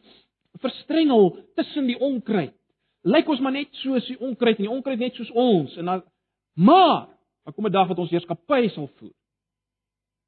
verstrengel 0.63 1.37
tussen 1.55 1.87
die 1.87 1.99
onkruid. 1.99 2.55
Lyk 3.03 3.29
ons 3.29 3.41
maar 3.41 3.55
net 3.55 3.75
soos 3.83 4.07
die 4.07 4.19
onkruid 4.19 4.59
en 4.59 4.67
die 4.67 4.75
onkruid 4.75 4.99
net 4.99 5.19
soos 5.19 5.31
ons 5.31 5.77
en 5.79 5.95
dan 5.95 6.07
maar 6.55 7.13
dan 7.43 7.55
kom 7.55 7.67
'n 7.67 7.73
dag 7.73 7.89
wat 7.89 7.99
ons 7.99 8.11
heerskappy 8.11 8.69
sal 8.69 8.89
voer. 8.99 9.15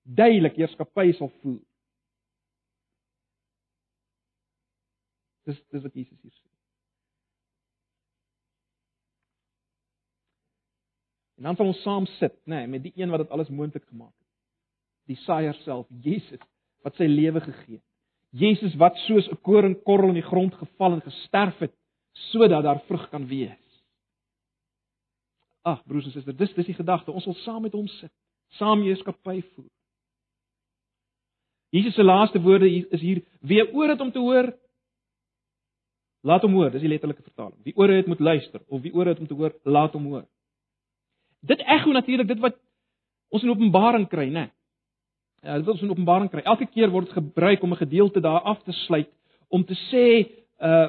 Duidelik 0.03 0.57
heerskappy 0.57 1.13
sal 1.13 1.31
voer. 1.41 1.63
Dis 5.45 5.61
dis 5.71 5.83
wat 5.83 5.95
Jesus 5.95 6.21
hier 6.23 6.33
sê. 6.33 6.49
En 11.37 11.43
dan 11.43 11.57
van 11.57 11.67
ons 11.67 11.83
saam 11.83 12.07
sit, 12.07 12.37
nê, 12.47 12.57
nee, 12.57 12.67
met 12.67 12.83
die 12.83 12.93
een 12.95 13.11
wat 13.11 13.25
dit 13.25 13.31
alles 13.31 13.49
moontlik 13.49 13.85
gemaak 13.85 14.13
het. 14.13 14.31
Die 15.11 15.17
saaier 15.17 15.57
self, 15.65 15.87
Jesus, 15.89 16.41
wat 16.87 16.97
sy 16.97 17.09
lewe 17.11 17.41
gegee 17.41 17.77
het. 17.77 17.89
Jesus 18.35 18.75
wat 18.81 18.97
soos 19.07 19.29
'n 19.31 19.41
koringkorrel 19.43 20.09
in 20.09 20.21
die 20.21 20.31
grond 20.31 20.55
geval 20.55 20.93
en 20.93 21.03
gesterf 21.03 21.59
het 21.59 21.75
sodat 22.31 22.63
daar 22.63 22.81
vrug 22.87 23.09
kan 23.11 23.27
wees. 23.27 23.64
Ag 25.65 25.81
broers 25.89 26.05
en 26.05 26.13
susters, 26.13 26.37
dis 26.37 26.53
dis 26.55 26.67
die 26.69 26.77
gedagte. 26.77 27.13
Ons 27.13 27.25
wil 27.25 27.37
saam 27.41 27.63
met 27.65 27.73
hom 27.73 27.87
sit, 27.89 28.13
saam 28.59 28.83
heerskappy 28.85 29.41
voer. 29.55 29.71
Jesus 31.75 31.95
se 31.97 32.05
laaste 32.05 32.41
woorde 32.41 32.69
is 32.69 33.01
hier: 33.01 33.23
"Wie 33.41 33.65
oor 33.73 33.89
het 33.89 34.01
om 34.01 34.13
te 34.13 34.19
hoor, 34.19 34.53
laat 36.23 36.43
hom 36.43 36.53
hoor." 36.53 36.71
Dis 36.71 36.85
die 36.85 36.89
letterlike 36.89 37.23
vertaling. 37.23 37.57
Wie 37.65 37.77
oor 37.77 37.89
het 37.89 38.07
moet 38.07 38.21
luister 38.21 38.61
of 38.69 38.81
wie 38.81 38.95
oor 38.95 39.07
het 39.07 39.19
om 39.19 39.27
te 39.27 39.35
hoor, 39.35 39.55
laat 39.63 39.93
hom 39.93 40.05
hoor. 40.05 40.27
Dit 41.41 41.61
ekho 41.61 41.93
natuurlik 41.93 42.29
dit 42.29 42.39
wat 42.39 42.61
ons 43.29 43.43
in 43.43 43.51
Openbaring 43.51 44.09
kry, 44.09 44.29
né? 44.29 44.33
Nee. 44.33 44.51
Ja, 45.45 45.57
dit 45.57 45.67
word 45.67 45.83
in 45.83 45.91
Openbaring 45.91 46.31
kry. 46.31 46.41
Elke 46.41 46.67
keer 46.67 46.93
word 46.93 47.11
dit 47.11 47.17
gebruik 47.19 47.63
om 47.63 47.73
'n 47.73 47.83
gedeelte 47.83 48.21
daar 48.21 48.41
af 48.41 48.63
te 48.63 48.73
sluit 48.73 49.11
om 49.49 49.65
te 49.65 49.75
sê 49.91 50.31
uh 50.61 50.89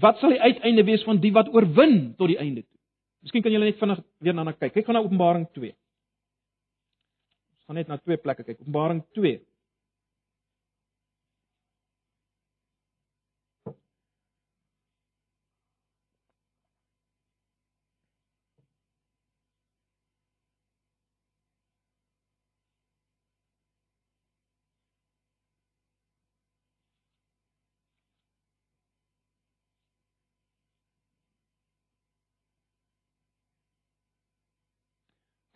wat 0.00 0.18
sal 0.18 0.30
die 0.30 0.40
uiteinde 0.40 0.84
wees 0.84 1.02
van 1.02 1.18
die 1.18 1.32
wat 1.32 1.48
oorwin 1.54 2.14
tot 2.16 2.28
die 2.28 2.38
einde. 2.38 2.62
Miskien 3.20 3.44
kan 3.44 3.52
julle 3.52 3.68
net 3.68 3.80
vinnig 3.80 4.00
weer 4.24 4.36
daarna 4.36 4.54
kyk. 4.56 4.72
Kyk 4.74 4.86
gou 4.86 4.96
na 4.96 5.02
Openbaring 5.04 5.46
2. 5.56 5.72
Ons 7.54 7.66
gaan 7.68 7.78
net 7.80 7.90
na 7.90 7.98
twee 8.00 8.20
plekke 8.20 8.46
kyk. 8.46 8.60
Openbaring 8.62 9.02
2 9.18 9.34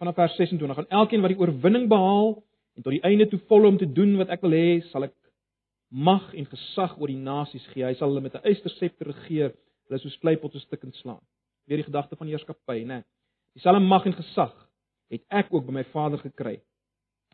vanaf 0.05 0.21
vers 0.21 0.37
26 0.37 0.79
en 0.83 0.89
elkeen 1.01 1.23
wat 1.25 1.33
die 1.33 1.41
oorwinning 1.41 1.89
behaal 1.89 2.35
en 2.77 2.83
tot 2.83 2.93
die 2.93 3.05
einde 3.07 3.27
toe 3.31 3.41
vol 3.49 3.69
om 3.71 3.79
te 3.81 3.89
doen 3.89 4.17
wat 4.21 4.33
ek 4.35 4.43
wil 4.45 4.57
hê, 4.57 4.81
sal 4.91 5.07
ek 5.07 5.15
mag 5.95 6.27
en 6.35 6.49
gesag 6.51 6.97
oor 6.99 7.09
die 7.09 7.21
nasies 7.21 7.65
gee. 7.73 7.85
Hy 7.87 7.95
sal 7.97 8.11
hulle 8.11 8.25
met 8.25 8.35
'n 8.35 8.45
eysterscepter 8.51 9.07
regeer, 9.13 9.55
hulle 9.89 10.01
soos 10.03 10.19
kleipotte 10.19 10.61
stukkend 10.61 10.97
slaan. 10.97 11.23
Weer 11.67 11.79
die 11.79 11.89
gedagte 11.89 12.17
van 12.17 12.27
heerskappy, 12.27 12.85
né? 12.85 13.05
Dieselfde 13.55 13.81
mag 13.81 14.07
en 14.07 14.13
gesag 14.13 14.53
het 15.11 15.23
ek 15.31 15.55
ook 15.55 15.67
by 15.67 15.73
my 15.73 15.85
Vader 15.85 16.19
gekry. 16.19 16.61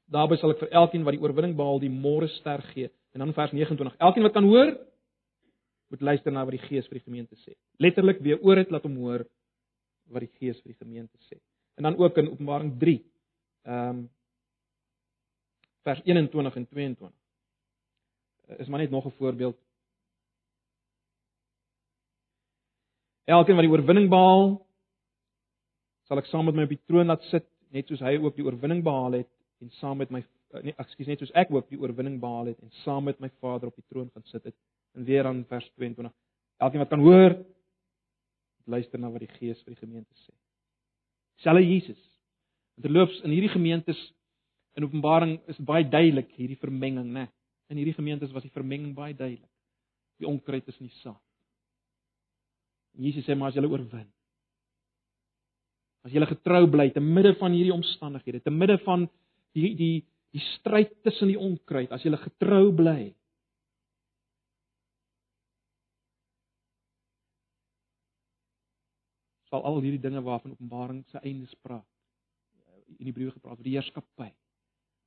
Daarby 0.06 0.36
sal 0.36 0.50
ek 0.50 0.58
vir 0.58 0.70
elkeen 0.70 1.04
wat 1.04 1.14
die 1.14 1.22
oorwinning 1.22 1.56
behaal 1.56 1.80
die 1.80 1.88
môre 1.88 2.28
ster 2.28 2.62
gee. 2.74 2.90
En 3.14 3.20
dan 3.20 3.32
vers 3.32 3.52
29. 3.52 3.96
Elkeen 3.98 4.22
wat 4.22 4.32
kan 4.32 4.44
hoor, 4.44 4.76
moet 5.90 6.00
luister 6.00 6.32
na 6.32 6.44
wat 6.44 6.52
die 6.52 6.68
Gees 6.68 6.86
vir 6.86 6.98
die 6.98 7.04
gemeente 7.04 7.36
sê. 7.36 7.54
Letterlik 7.78 8.20
weer 8.20 8.38
oor 8.42 8.56
dit 8.56 8.70
laat 8.70 8.82
hom 8.82 8.96
hoor 8.96 9.26
wat 10.10 10.20
die 10.20 10.32
Gees 10.38 10.60
vir 10.62 10.72
die 10.72 10.84
gemeente 10.84 11.18
sê 11.30 11.40
en 11.80 11.82
dan 11.82 11.96
ook 11.96 12.16
in 12.16 12.30
Openbaring 12.30 12.78
3. 12.78 13.10
Ehm 13.62 13.88
um, 13.88 14.10
vers 15.82 16.00
21 16.04 16.56
en 16.56 16.68
22. 16.68 17.18
Is 18.46 18.68
maar 18.68 18.78
net 18.78 18.90
nog 18.90 19.04
'n 19.04 19.10
voorbeeld. 19.10 19.56
Elkeen 23.24 23.54
wat 23.54 23.64
die 23.64 23.72
oorwinning 23.72 24.08
behaal, 24.08 24.66
sal 26.02 26.18
ek 26.18 26.24
saam 26.24 26.44
met 26.44 26.54
my 26.54 26.62
op 26.62 26.68
die 26.68 26.84
troon 26.86 27.06
laat 27.06 27.22
sit, 27.22 27.46
net 27.68 27.86
soos 27.86 28.00
hy 28.00 28.16
ook 28.18 28.36
die 28.36 28.44
oorwinning 28.44 28.82
behaal 28.82 29.12
het 29.12 29.28
en 29.60 29.70
saam 29.70 29.96
met 29.96 30.10
my 30.10 30.24
eh, 30.50 30.62
nee, 30.62 30.74
ekskuus, 30.76 31.06
net 31.06 31.18
soos 31.18 31.32
ek 31.32 31.50
ook 31.50 31.68
die 31.68 31.80
oorwinning 31.80 32.20
behaal 32.20 32.46
het 32.46 32.58
en 32.60 32.70
saam 32.70 33.04
met 33.04 33.20
my 33.20 33.30
Vader 33.38 33.68
op 33.68 33.74
die 33.74 33.88
troon 33.88 34.10
gaan 34.10 34.24
sit 34.24 34.44
het. 34.44 34.56
En 34.92 35.04
weer 35.04 35.26
aan 35.26 35.44
vers 35.44 35.70
22. 35.74 36.16
Elkeen 36.56 36.78
wat 36.78 36.88
kan 36.88 37.00
hoor, 37.00 37.44
luister 38.64 38.98
na 38.98 39.10
wat 39.10 39.20
die 39.20 39.34
Gees 39.38 39.62
vir 39.62 39.74
die 39.74 39.80
gemeente 39.86 40.14
sê. 40.14 40.39
Selfe 41.44 41.64
Jesus. 41.64 42.00
Terloops 42.80 43.20
in 43.24 43.34
hierdie 43.34 43.52
gemeentes 43.52 43.98
in 44.76 44.86
Openbaring 44.86 45.38
is 45.50 45.58
baie 45.60 45.84
duidelik 45.84 46.30
hierdie 46.38 46.58
vermenging, 46.60 47.10
né? 47.12 47.26
In 47.70 47.80
hierdie 47.80 47.96
gemeentes 47.96 48.32
was 48.34 48.44
die 48.44 48.54
vermenging 48.54 48.94
baie 48.96 49.14
duidelik. 49.14 49.50
Die 50.20 50.28
onkruid 50.28 50.68
is 50.68 50.78
in 50.80 50.88
die 50.88 51.00
saad. 51.00 51.20
Jesus 53.00 53.24
sê 53.24 53.36
maar 53.38 53.52
as 53.52 53.56
jy 53.56 53.64
oorwin. 53.64 54.08
As 56.04 56.12
jy 56.12 56.24
getrou 56.28 56.64
bly 56.72 56.88
te 56.92 57.00
midde 57.00 57.34
van 57.40 57.54
hierdie 57.54 57.74
omstandighede, 57.74 58.40
te 58.44 58.52
midde 58.52 58.78
van 58.86 59.06
die 59.56 59.74
die 59.78 59.94
die 60.30 60.42
stryd 60.54 60.92
tussen 61.02 61.26
die 61.26 61.38
onkruid, 61.40 61.90
as 61.90 62.04
jy 62.06 62.12
getrou 62.22 62.68
bly. 62.78 63.10
Sal 69.50 69.64
al 69.66 69.80
hierdie 69.82 70.02
dinge 70.02 70.22
waarvan 70.22 70.54
Openbaring 70.56 71.04
se 71.10 71.20
eindes 71.22 71.54
praat 71.64 71.86
in 72.98 73.06
die 73.06 73.14
briewe 73.14 73.34
gepraat 73.34 73.58
oor 73.58 73.66
die 73.66 73.76
heerskappy. 73.76 74.30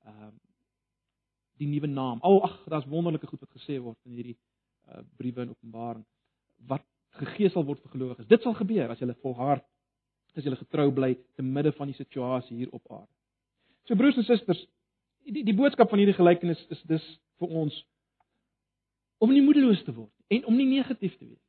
Ehm 0.07 0.25
uh, 0.31 0.33
die 1.61 1.67
nuwe 1.69 1.87
naam. 1.87 2.17
Al 2.25 2.39
ag, 2.43 2.55
daar's 2.65 2.87
wonderlike 2.89 3.27
goed 3.29 3.39
wat 3.39 3.51
gesê 3.53 3.75
word 3.79 3.97
in 4.09 4.15
hierdie 4.17 4.33
uh, 4.89 5.03
briewe 5.19 5.45
in 5.45 5.51
Openbaring 5.53 6.05
wat 6.67 6.85
gegee 7.19 7.49
sal 7.53 7.65
word 7.67 7.81
vir 7.83 7.93
gelowiges. 7.93 8.27
Dit 8.27 8.41
sal 8.41 8.55
gebeur 8.57 8.89
as 8.89 9.01
jy 9.01 9.13
volhard 9.21 9.65
as 10.33 10.47
jy 10.47 10.55
getrou 10.57 10.87
bly 10.91 11.11
te 11.37 11.45
midde 11.45 11.71
van 11.77 11.91
die 11.91 11.97
situasie 11.97 12.57
hier 12.57 12.71
op 12.73 12.81
aarde. 12.89 13.11
So 13.85 13.95
broers 13.99 14.17
en 14.17 14.25
susters, 14.25 14.63
die 15.29 15.43
die 15.45 15.55
boodskap 15.55 15.91
van 15.91 16.01
hierdie 16.01 16.17
gelykenis 16.17 16.61
is 16.73 16.81
dis 16.89 17.05
vir 17.41 17.53
ons 17.61 17.77
om 19.21 19.31
nie 19.31 19.43
moedeloos 19.45 19.83
te 19.85 19.93
word 19.93 20.11
en 20.33 20.47
om 20.49 20.57
nie 20.57 20.67
negatief 20.71 21.13
te 21.19 21.27
wees. 21.27 21.42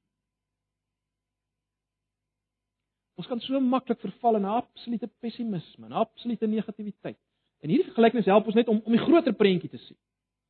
Ons 3.15 3.27
kan 3.31 3.41
so 3.41 3.61
maklik 3.61 4.01
verval 4.01 4.37
in 4.37 4.45
absolute 4.45 5.07
pessimisme, 5.21 5.87
'n 5.87 5.93
absolute 5.93 6.47
negativiteit. 6.47 7.19
En 7.61 7.69
hierdie 7.69 7.93
gelykenis 7.95 8.27
help 8.27 8.47
ons 8.47 8.55
net 8.55 8.69
om 8.69 8.81
om 8.85 8.93
die 8.93 9.05
groter 9.05 9.33
prentjie 9.33 9.71
te 9.71 9.79
sien. 9.79 9.97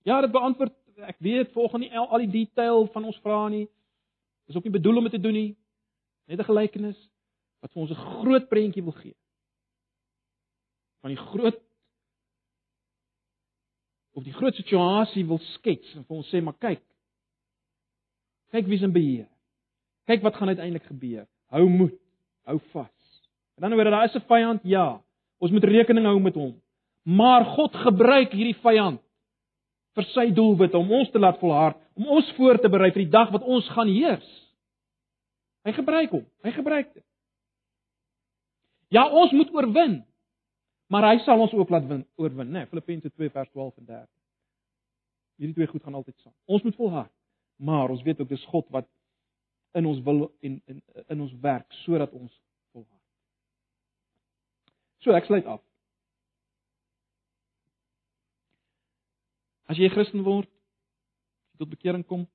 Ja, 0.03 0.21
dit 0.21 0.33
beantwoord 0.33 0.73
ek 0.97 1.17
weet 1.19 1.53
volgens 1.53 1.83
nie 1.83 1.99
al, 1.99 2.09
al 2.09 2.19
die 2.19 2.31
detail 2.31 2.87
van 2.87 3.05
ons 3.05 3.19
vrae 3.23 3.51
nie. 3.51 3.69
Dis 4.47 4.57
ook 4.57 4.65
nie 4.65 4.73
bedoel 4.73 4.97
om 4.97 5.03
dit 5.09 5.13
te 5.13 5.21
doen 5.21 5.33
nie. 5.33 5.57
Net 6.27 6.39
'n 6.39 6.45
gelykenis 6.45 7.11
wat 7.61 7.73
vir 7.73 7.81
ons 7.83 7.91
'n 7.91 8.05
groot 8.21 8.49
prentjie 8.49 8.83
wil 8.83 8.93
gee. 8.93 9.17
Van 11.01 11.11
die 11.11 11.23
groot 11.23 11.61
of 14.13 14.25
die 14.25 14.33
groot 14.33 14.55
situasie 14.55 15.27
wil 15.27 15.39
skets 15.39 15.95
en 15.95 16.05
vir 16.05 16.17
ons 16.17 16.31
sê 16.31 16.43
maar 16.43 16.59
kyk. 16.59 16.83
Kyk 18.51 18.67
wie's 18.67 18.83
in 18.83 18.93
beheer. 18.93 19.29
Kyk 20.07 20.23
wat 20.23 20.37
gaan 20.37 20.49
uiteindelik 20.49 20.87
gebeur. 20.87 21.27
Hou 21.51 21.69
moed. 21.69 22.04
Hou 22.45 22.59
vas. 22.73 22.91
En 23.57 23.67
dan 23.67 23.73
hoor 23.73 23.85
jy 23.85 23.91
daar 23.91 24.05
is 24.05 24.15
'n 24.15 24.27
vyand, 24.29 24.61
ja. 24.63 25.01
Ons 25.39 25.51
moet 25.51 25.65
rekening 25.65 26.07
hou 26.07 26.21
met 26.21 26.35
hom. 26.35 26.61
Maar 27.03 27.45
God 27.45 27.75
gebruik 27.77 28.33
hierdie 28.33 28.61
vyand 28.63 29.01
vir 29.95 30.05
sy 30.05 30.31
doelwit 30.31 30.75
om 30.75 30.91
ons 30.93 31.11
te 31.11 31.19
laat 31.19 31.39
volhard, 31.39 31.77
om 31.95 32.07
ons 32.07 32.33
voor 32.37 32.59
te 32.59 32.69
berei 32.69 32.91
vir 32.91 33.05
die 33.05 33.11
dag 33.11 33.31
wat 33.31 33.43
ons 33.43 33.69
gaan 33.69 33.89
heers. 33.89 34.31
Hy 35.65 35.73
gebruik 35.73 36.11
hom. 36.11 36.25
Hy 36.43 36.51
gebruik 36.51 36.95
dit. 36.95 37.05
Ja, 38.89 39.09
ons 39.09 39.33
moet 39.33 39.51
oorwin. 39.55 40.05
Maar 40.93 41.09
hy 41.15 41.19
sal 41.25 41.41
ons 41.41 41.53
ook 41.57 41.71
laat 41.73 41.87
win, 41.89 42.05
oorwin, 42.21 42.51
né? 42.53 42.59
Nee, 42.59 42.67
Filippense 42.67 43.11
2 43.11 43.31
vers 43.31 43.49
12 43.51 43.79
en 43.79 43.85
13. 43.85 44.09
Hierdie 45.41 45.55
twee 45.55 45.67
goed 45.67 45.83
gaan 45.83 45.97
altyd 45.99 46.15
saam. 46.23 46.35
Ons 46.47 46.63
moet 46.63 46.77
volhard. 46.77 47.11
Maar 47.57 47.91
ons 47.91 48.03
weet 48.03 48.21
ook 48.21 48.29
dis 48.29 48.45
God 48.53 48.69
wat 48.75 48.87
in 49.75 49.87
ons 49.87 50.01
wil 50.07 50.27
en 50.41 50.63
in 50.71 50.83
in 51.09 51.21
ons 51.21 51.35
werk 51.43 51.73
sodat 51.83 52.13
ons 52.13 52.33
volhard. 52.73 53.03
So 55.03 55.15
ek 55.17 55.27
sluit 55.29 55.47
af. 55.51 55.61
As 59.67 59.81
jy 59.81 59.89
Christen 59.91 60.25
word, 60.25 60.49
as 60.49 61.55
jy 61.55 61.65
tot 61.65 61.73
bekering 61.73 62.05
kom, 62.07 62.27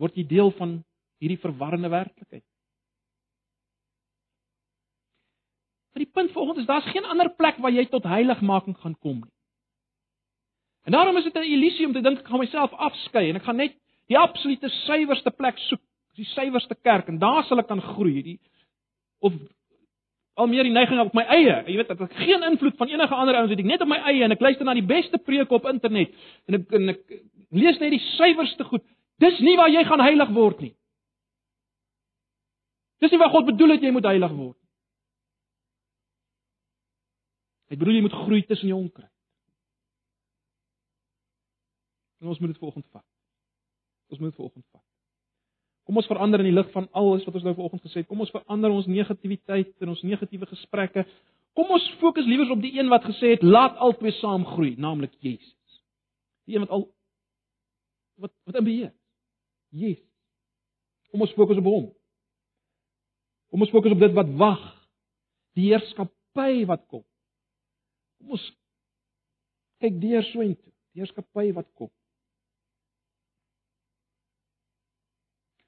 word 0.00 0.16
jy 0.16 0.26
deel 0.28 0.52
van 0.58 0.78
hierdie 1.20 1.40
verwarrende 1.42 1.90
werklikheid. 1.92 2.44
Maar 5.92 6.04
die 6.04 6.12
punt 6.12 6.32
volgens 6.36 6.60
is 6.60 6.68
daar's 6.68 6.92
geen 6.92 7.08
ander 7.08 7.30
plek 7.34 7.56
waar 7.64 7.72
jy 7.72 7.86
tot 7.88 8.04
heiligmaking 8.04 8.76
gaan 8.82 8.96
kom 9.00 9.22
nie. 9.24 9.32
En 10.86 10.94
daarom 10.94 11.16
is 11.16 11.24
dit 11.24 11.34
'n 11.34 11.52
illusie 11.52 11.86
om 11.86 11.92
te 11.92 12.00
dink 12.00 12.18
ek 12.18 12.26
gaan 12.26 12.38
myself 12.38 12.72
afskei 12.72 13.28
en 13.28 13.36
ek 13.36 13.42
gaan 13.42 13.56
net 13.56 13.74
die 14.06 14.18
absolute 14.18 14.68
suiwerste 14.68 15.30
plek 15.30 15.58
soek 15.58 15.80
die 16.16 16.28
suiwerste 16.32 16.76
kerk 16.82 17.08
en 17.12 17.20
daar 17.22 17.44
sal 17.44 17.60
ek 17.62 17.68
kan 17.70 17.82
groei 17.82 18.22
die 18.22 18.38
of 19.24 19.36
al 20.36 20.50
meer 20.52 20.68
die 20.68 20.74
neiging 20.74 21.00
op 21.00 21.14
my 21.16 21.24
eie 21.32 21.62
jy 21.66 21.76
weet 21.78 21.92
dat 21.92 22.02
ek 22.06 22.18
geen 22.20 22.44
invloed 22.50 22.76
van 22.76 22.92
enige 22.92 23.14
ander 23.14 23.38
ouens 23.38 23.52
het 23.52 23.62
ek 23.62 23.70
net 23.70 23.84
op 23.84 23.90
my 23.92 24.00
eie 24.10 24.24
en 24.24 24.34
ek 24.34 24.44
luister 24.44 24.68
na 24.68 24.74
die 24.76 24.86
beste 24.86 25.18
preke 25.18 25.56
op 25.56 25.68
internet 25.70 26.12
en 26.48 26.60
ek 26.60 26.76
en 26.78 26.94
ek 26.96 27.02
lees 27.56 27.80
net 27.80 27.94
die 27.94 28.04
suiwerste 28.16 28.66
goed 28.68 28.84
dis 29.22 29.40
nie 29.40 29.56
waar 29.56 29.72
jy 29.72 29.84
gaan 29.88 30.02
heilig 30.04 30.32
word 30.36 30.60
nie. 30.60 30.74
Dis 33.00 33.12
nie 33.12 33.20
wat 33.20 33.32
God 33.32 33.48
bedoel 33.50 33.76
het 33.76 33.84
jy 33.84 33.92
moet 33.92 34.08
heilig 34.08 34.32
word. 34.36 34.58
Hy 37.72 37.76
bedoel 37.80 37.98
jy 37.98 38.04
moet 38.06 38.18
groei 38.24 38.42
tussen 38.46 38.70
jou 38.70 38.78
onkruid. 38.78 39.12
En 42.20 42.32
ons 42.32 42.40
moet 42.40 42.52
dit 42.52 42.60
volgende 42.60 42.88
vat. 42.92 43.04
Ons 44.12 44.20
moet 44.22 44.36
volgende 44.36 44.64
vat 44.72 44.95
Kom 45.96 46.02
ons 46.02 46.10
verander 46.12 46.42
in 46.42 46.50
die 46.50 46.58
lig 46.58 46.66
van 46.74 46.90
alles 46.92 47.22
wat 47.24 47.38
ons 47.38 47.44
nou 47.46 47.54
vanoggend 47.56 47.86
gesê 47.86 48.02
het. 48.02 48.06
Kom 48.10 48.20
ons 48.20 48.28
verander 48.28 48.68
ons 48.68 48.84
negativiteit 48.84 49.70
en 49.80 49.94
ons 49.94 50.02
negatiewe 50.04 50.44
gesprekke. 50.50 51.06
Kom 51.56 51.70
ons 51.72 51.86
fokus 52.02 52.26
liewer 52.28 52.50
op 52.52 52.60
die 52.60 52.74
een 52.76 52.90
wat 52.92 53.06
gesê 53.08 53.30
het 53.32 53.46
laat 53.46 53.78
albei 53.80 54.12
saam 54.18 54.44
groei, 54.44 54.74
naamlik 54.76 55.14
Jesus. 55.24 55.78
Die 56.44 56.58
een 56.58 56.66
wat 56.66 56.74
al 56.76 56.84
wat 58.20 58.34
wat 58.44 58.60
in 58.60 58.68
beheer. 58.68 58.92
Jesus. 59.72 60.04
Kom 61.08 61.24
ons 61.24 61.32
fokus 61.32 61.64
op 61.64 61.72
hom. 61.72 61.88
Kom 63.48 63.64
ons 63.64 63.72
fokus 63.72 63.96
op 63.96 64.04
dit 64.04 64.20
wat 64.20 64.36
wag. 64.36 64.68
Die 65.56 65.70
heerskappy 65.70 66.66
wat 66.68 66.84
kom. 66.92 67.06
Kom 68.20 68.36
ons 68.36 68.50
kyk 69.80 69.96
deur 70.04 70.28
so 70.28 70.44
intoe. 70.44 70.74
Die 70.92 71.06
heerskappy 71.06 71.54
wat 71.56 71.72
kom. 71.72 71.88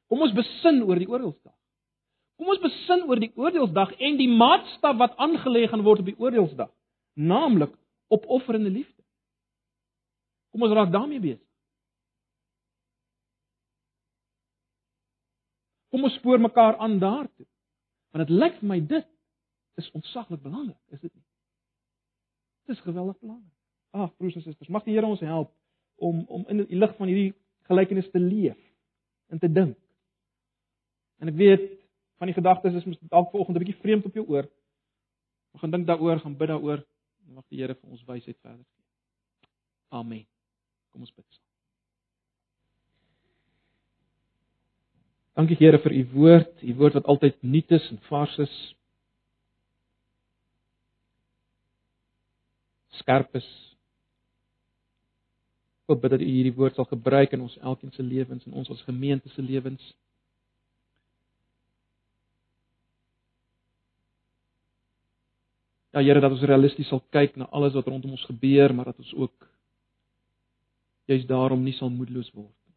Kom 0.09 0.25
ons 0.25 0.35
besin 0.37 0.81
oor 0.87 1.01
die 1.01 1.09
oordeelsdag. 1.09 1.55
Kom 2.39 2.53
ons 2.53 2.63
besin 2.63 3.05
oor 3.09 3.21
die 3.21 3.33
oordeelsdag 3.37 3.93
en 3.99 4.17
die 4.21 4.31
maatstaf 4.31 4.97
wat 5.01 5.17
aangelê 5.21 5.67
gaan 5.69 5.85
word 5.87 6.05
op 6.05 6.09
die 6.09 6.17
oordeelsdag, 6.17 6.71
naamlik 7.19 7.75
opofferende 8.15 8.71
liefde. 8.73 9.03
Kom 10.55 10.65
ons 10.65 10.75
raak 10.77 10.93
daarmee 10.95 11.21
besig. 11.21 11.45
Kom 15.93 16.05
ons 16.05 16.17
spoor 16.21 16.41
mekaar 16.41 16.79
aan 16.85 16.99
daartoe. 17.03 17.47
Want 18.13 18.29
dit 18.29 18.37
lyk 18.37 18.57
vir 18.61 18.69
my 18.69 18.79
dit 18.81 19.09
is 19.81 19.91
ontsaglik 19.97 20.41
belangrik, 20.43 20.79
is 20.93 21.01
dit 21.01 21.13
nie? 21.13 21.25
Dit 22.69 22.77
is 22.77 22.85
geweldig 22.85 23.19
belangrik. 23.21 23.55
Ag, 23.97 24.15
broers 24.17 24.37
en 24.37 24.45
susters, 24.45 24.69
mag 24.73 24.85
die 24.85 24.95
Here 24.97 25.09
ons 25.09 25.21
help 25.25 25.53
om 25.97 26.25
om 26.29 26.45
in 26.53 26.65
die 26.65 26.79
lig 26.79 26.97
van 26.97 27.11
hierdie 27.11 27.35
gelykenis 27.69 28.11
te 28.13 28.21
leef 28.23 28.59
en 29.33 29.41
te 29.41 29.51
dink. 29.53 29.77
En 31.19 31.29
ek 31.29 31.35
weet 31.39 31.67
van 32.19 32.31
die 32.31 32.37
gedagtes 32.37 32.75
is 32.75 32.87
mos 32.87 32.99
dalk 33.11 33.31
vanoggend 33.31 33.57
'n 33.57 33.65
bietjie 33.65 33.83
vreemd 33.83 34.07
op 34.07 34.15
jou 34.15 34.27
oor. 34.27 34.47
Ons 35.53 35.61
gaan 35.61 35.71
dink 35.71 35.87
daaroor, 35.87 36.21
gaan 36.21 36.37
bid 36.37 36.49
daaroor 36.49 36.85
en 37.27 37.35
mag 37.35 37.45
die 37.49 37.61
Here 37.61 37.75
vir 37.75 37.91
ons 37.91 38.05
wysheid 38.05 38.39
verder 38.41 38.65
gee. 38.65 38.85
Amen. 39.89 40.27
Kom 40.93 41.01
ons 41.01 41.15
bid. 41.15 41.41
Dankie 45.39 45.57
Here 45.57 45.79
vir 45.79 45.93
u 45.93 46.05
woord, 46.13 46.63
u 46.63 46.75
woord 46.75 46.99
wat 46.99 47.07
altyd 47.07 47.43
nuut 47.43 47.71
is 47.71 47.91
en 47.91 47.99
vars 48.09 48.39
is. 48.39 48.55
Skerp 52.99 53.35
is. 53.39 53.47
Ek 55.89 56.01
bid 56.03 56.11
dat 56.11 56.21
u 56.21 56.27
hierdie 56.27 56.53
woord 56.53 56.75
sal 56.77 56.85
gebruik 56.91 57.33
in 57.33 57.41
ons 57.47 57.55
elkeen 57.63 57.93
se 57.95 58.03
lewens 58.03 58.45
en 58.45 58.59
ons 58.61 58.71
as 58.71 58.83
gemeente 58.85 59.31
se 59.33 59.43
lewens. 59.43 59.95
Ja 65.99 66.05
Here, 66.05 66.21
dat 66.21 66.31
ons 66.31 66.45
realisties 66.47 66.87
sal 66.93 67.01
kyk 67.11 67.35
na 67.41 67.49
alles 67.51 67.75
wat 67.75 67.89
rondom 67.91 68.13
ons 68.15 68.27
gebeur, 68.31 68.71
maar 68.75 68.93
dat 68.93 68.99
ons 69.03 69.15
ook 69.19 69.49
juis 71.11 71.25
daarom 71.27 71.65
nie 71.65 71.75
sal 71.75 71.91
moedeloos 71.91 72.31
word 72.37 72.55
nie, 72.69 72.77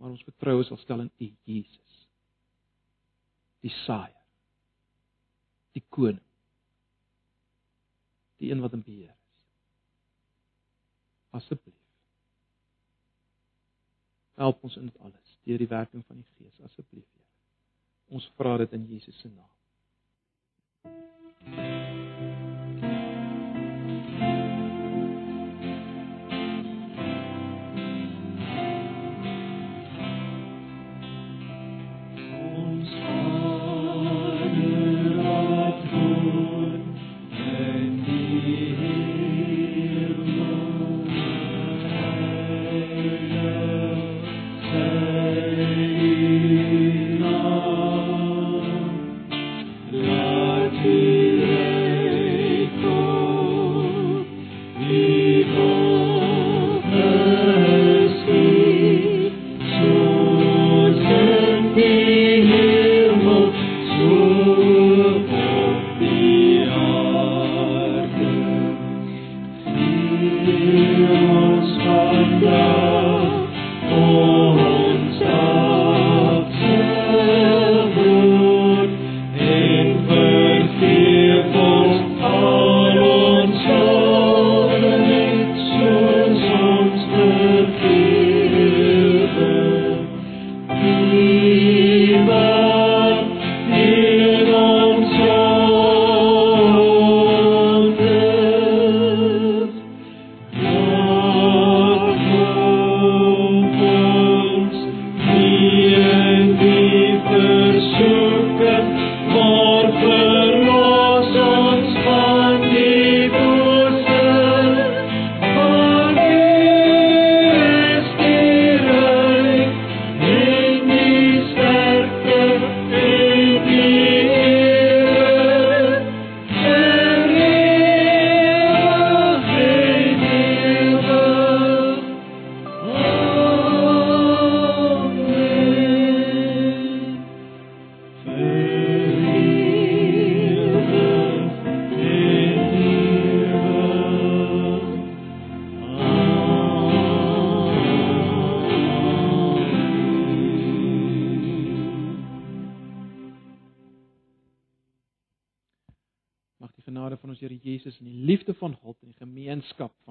maar 0.00 0.14
ons 0.14 0.24
vertroue 0.24 0.64
sal 0.64 0.80
stel 0.80 1.02
in 1.04 1.10
U, 1.20 1.28
Jesus. 1.44 2.06
Die 3.60 3.72
Saaier. 3.82 4.14
Die 5.76 5.84
koning. 5.92 6.22
Die 8.40 8.48
een 8.52 8.62
wat 8.64 8.72
in 8.72 8.84
beheer 8.86 9.12
is. 9.12 9.34
Asseblief. 11.42 11.82
Help 14.40 14.64
ons 14.64 14.76
in 14.80 14.88
dit 14.88 15.00
alles 15.04 15.36
deur 15.44 15.60
die 15.60 15.68
werking 15.70 16.04
van 16.08 16.22
die 16.22 16.30
Gees 16.38 16.64
asseblief, 16.64 17.04
Here. 17.04 18.16
Ons 18.16 18.30
vra 18.38 18.56
dit 18.64 18.72
in 18.78 18.88
Jesus 18.94 19.20
se 19.20 19.28
naam. 19.28 19.52
Mag 21.52 21.85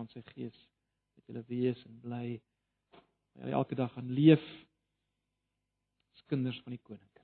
van 0.06 0.14
sy 0.14 0.22
Gees 0.34 0.58
met 1.16 1.26
julle 1.30 1.43
wees 1.49 1.82
en 1.88 1.99
bly. 2.03 2.26
Julle 3.39 3.58
elke 3.58 3.76
dag 3.76 3.93
gaan 3.95 4.12
leef 4.14 4.43
as 6.14 6.24
kinders 6.30 6.62
van 6.64 6.76
die 6.76 6.84
Koning. 6.84 7.14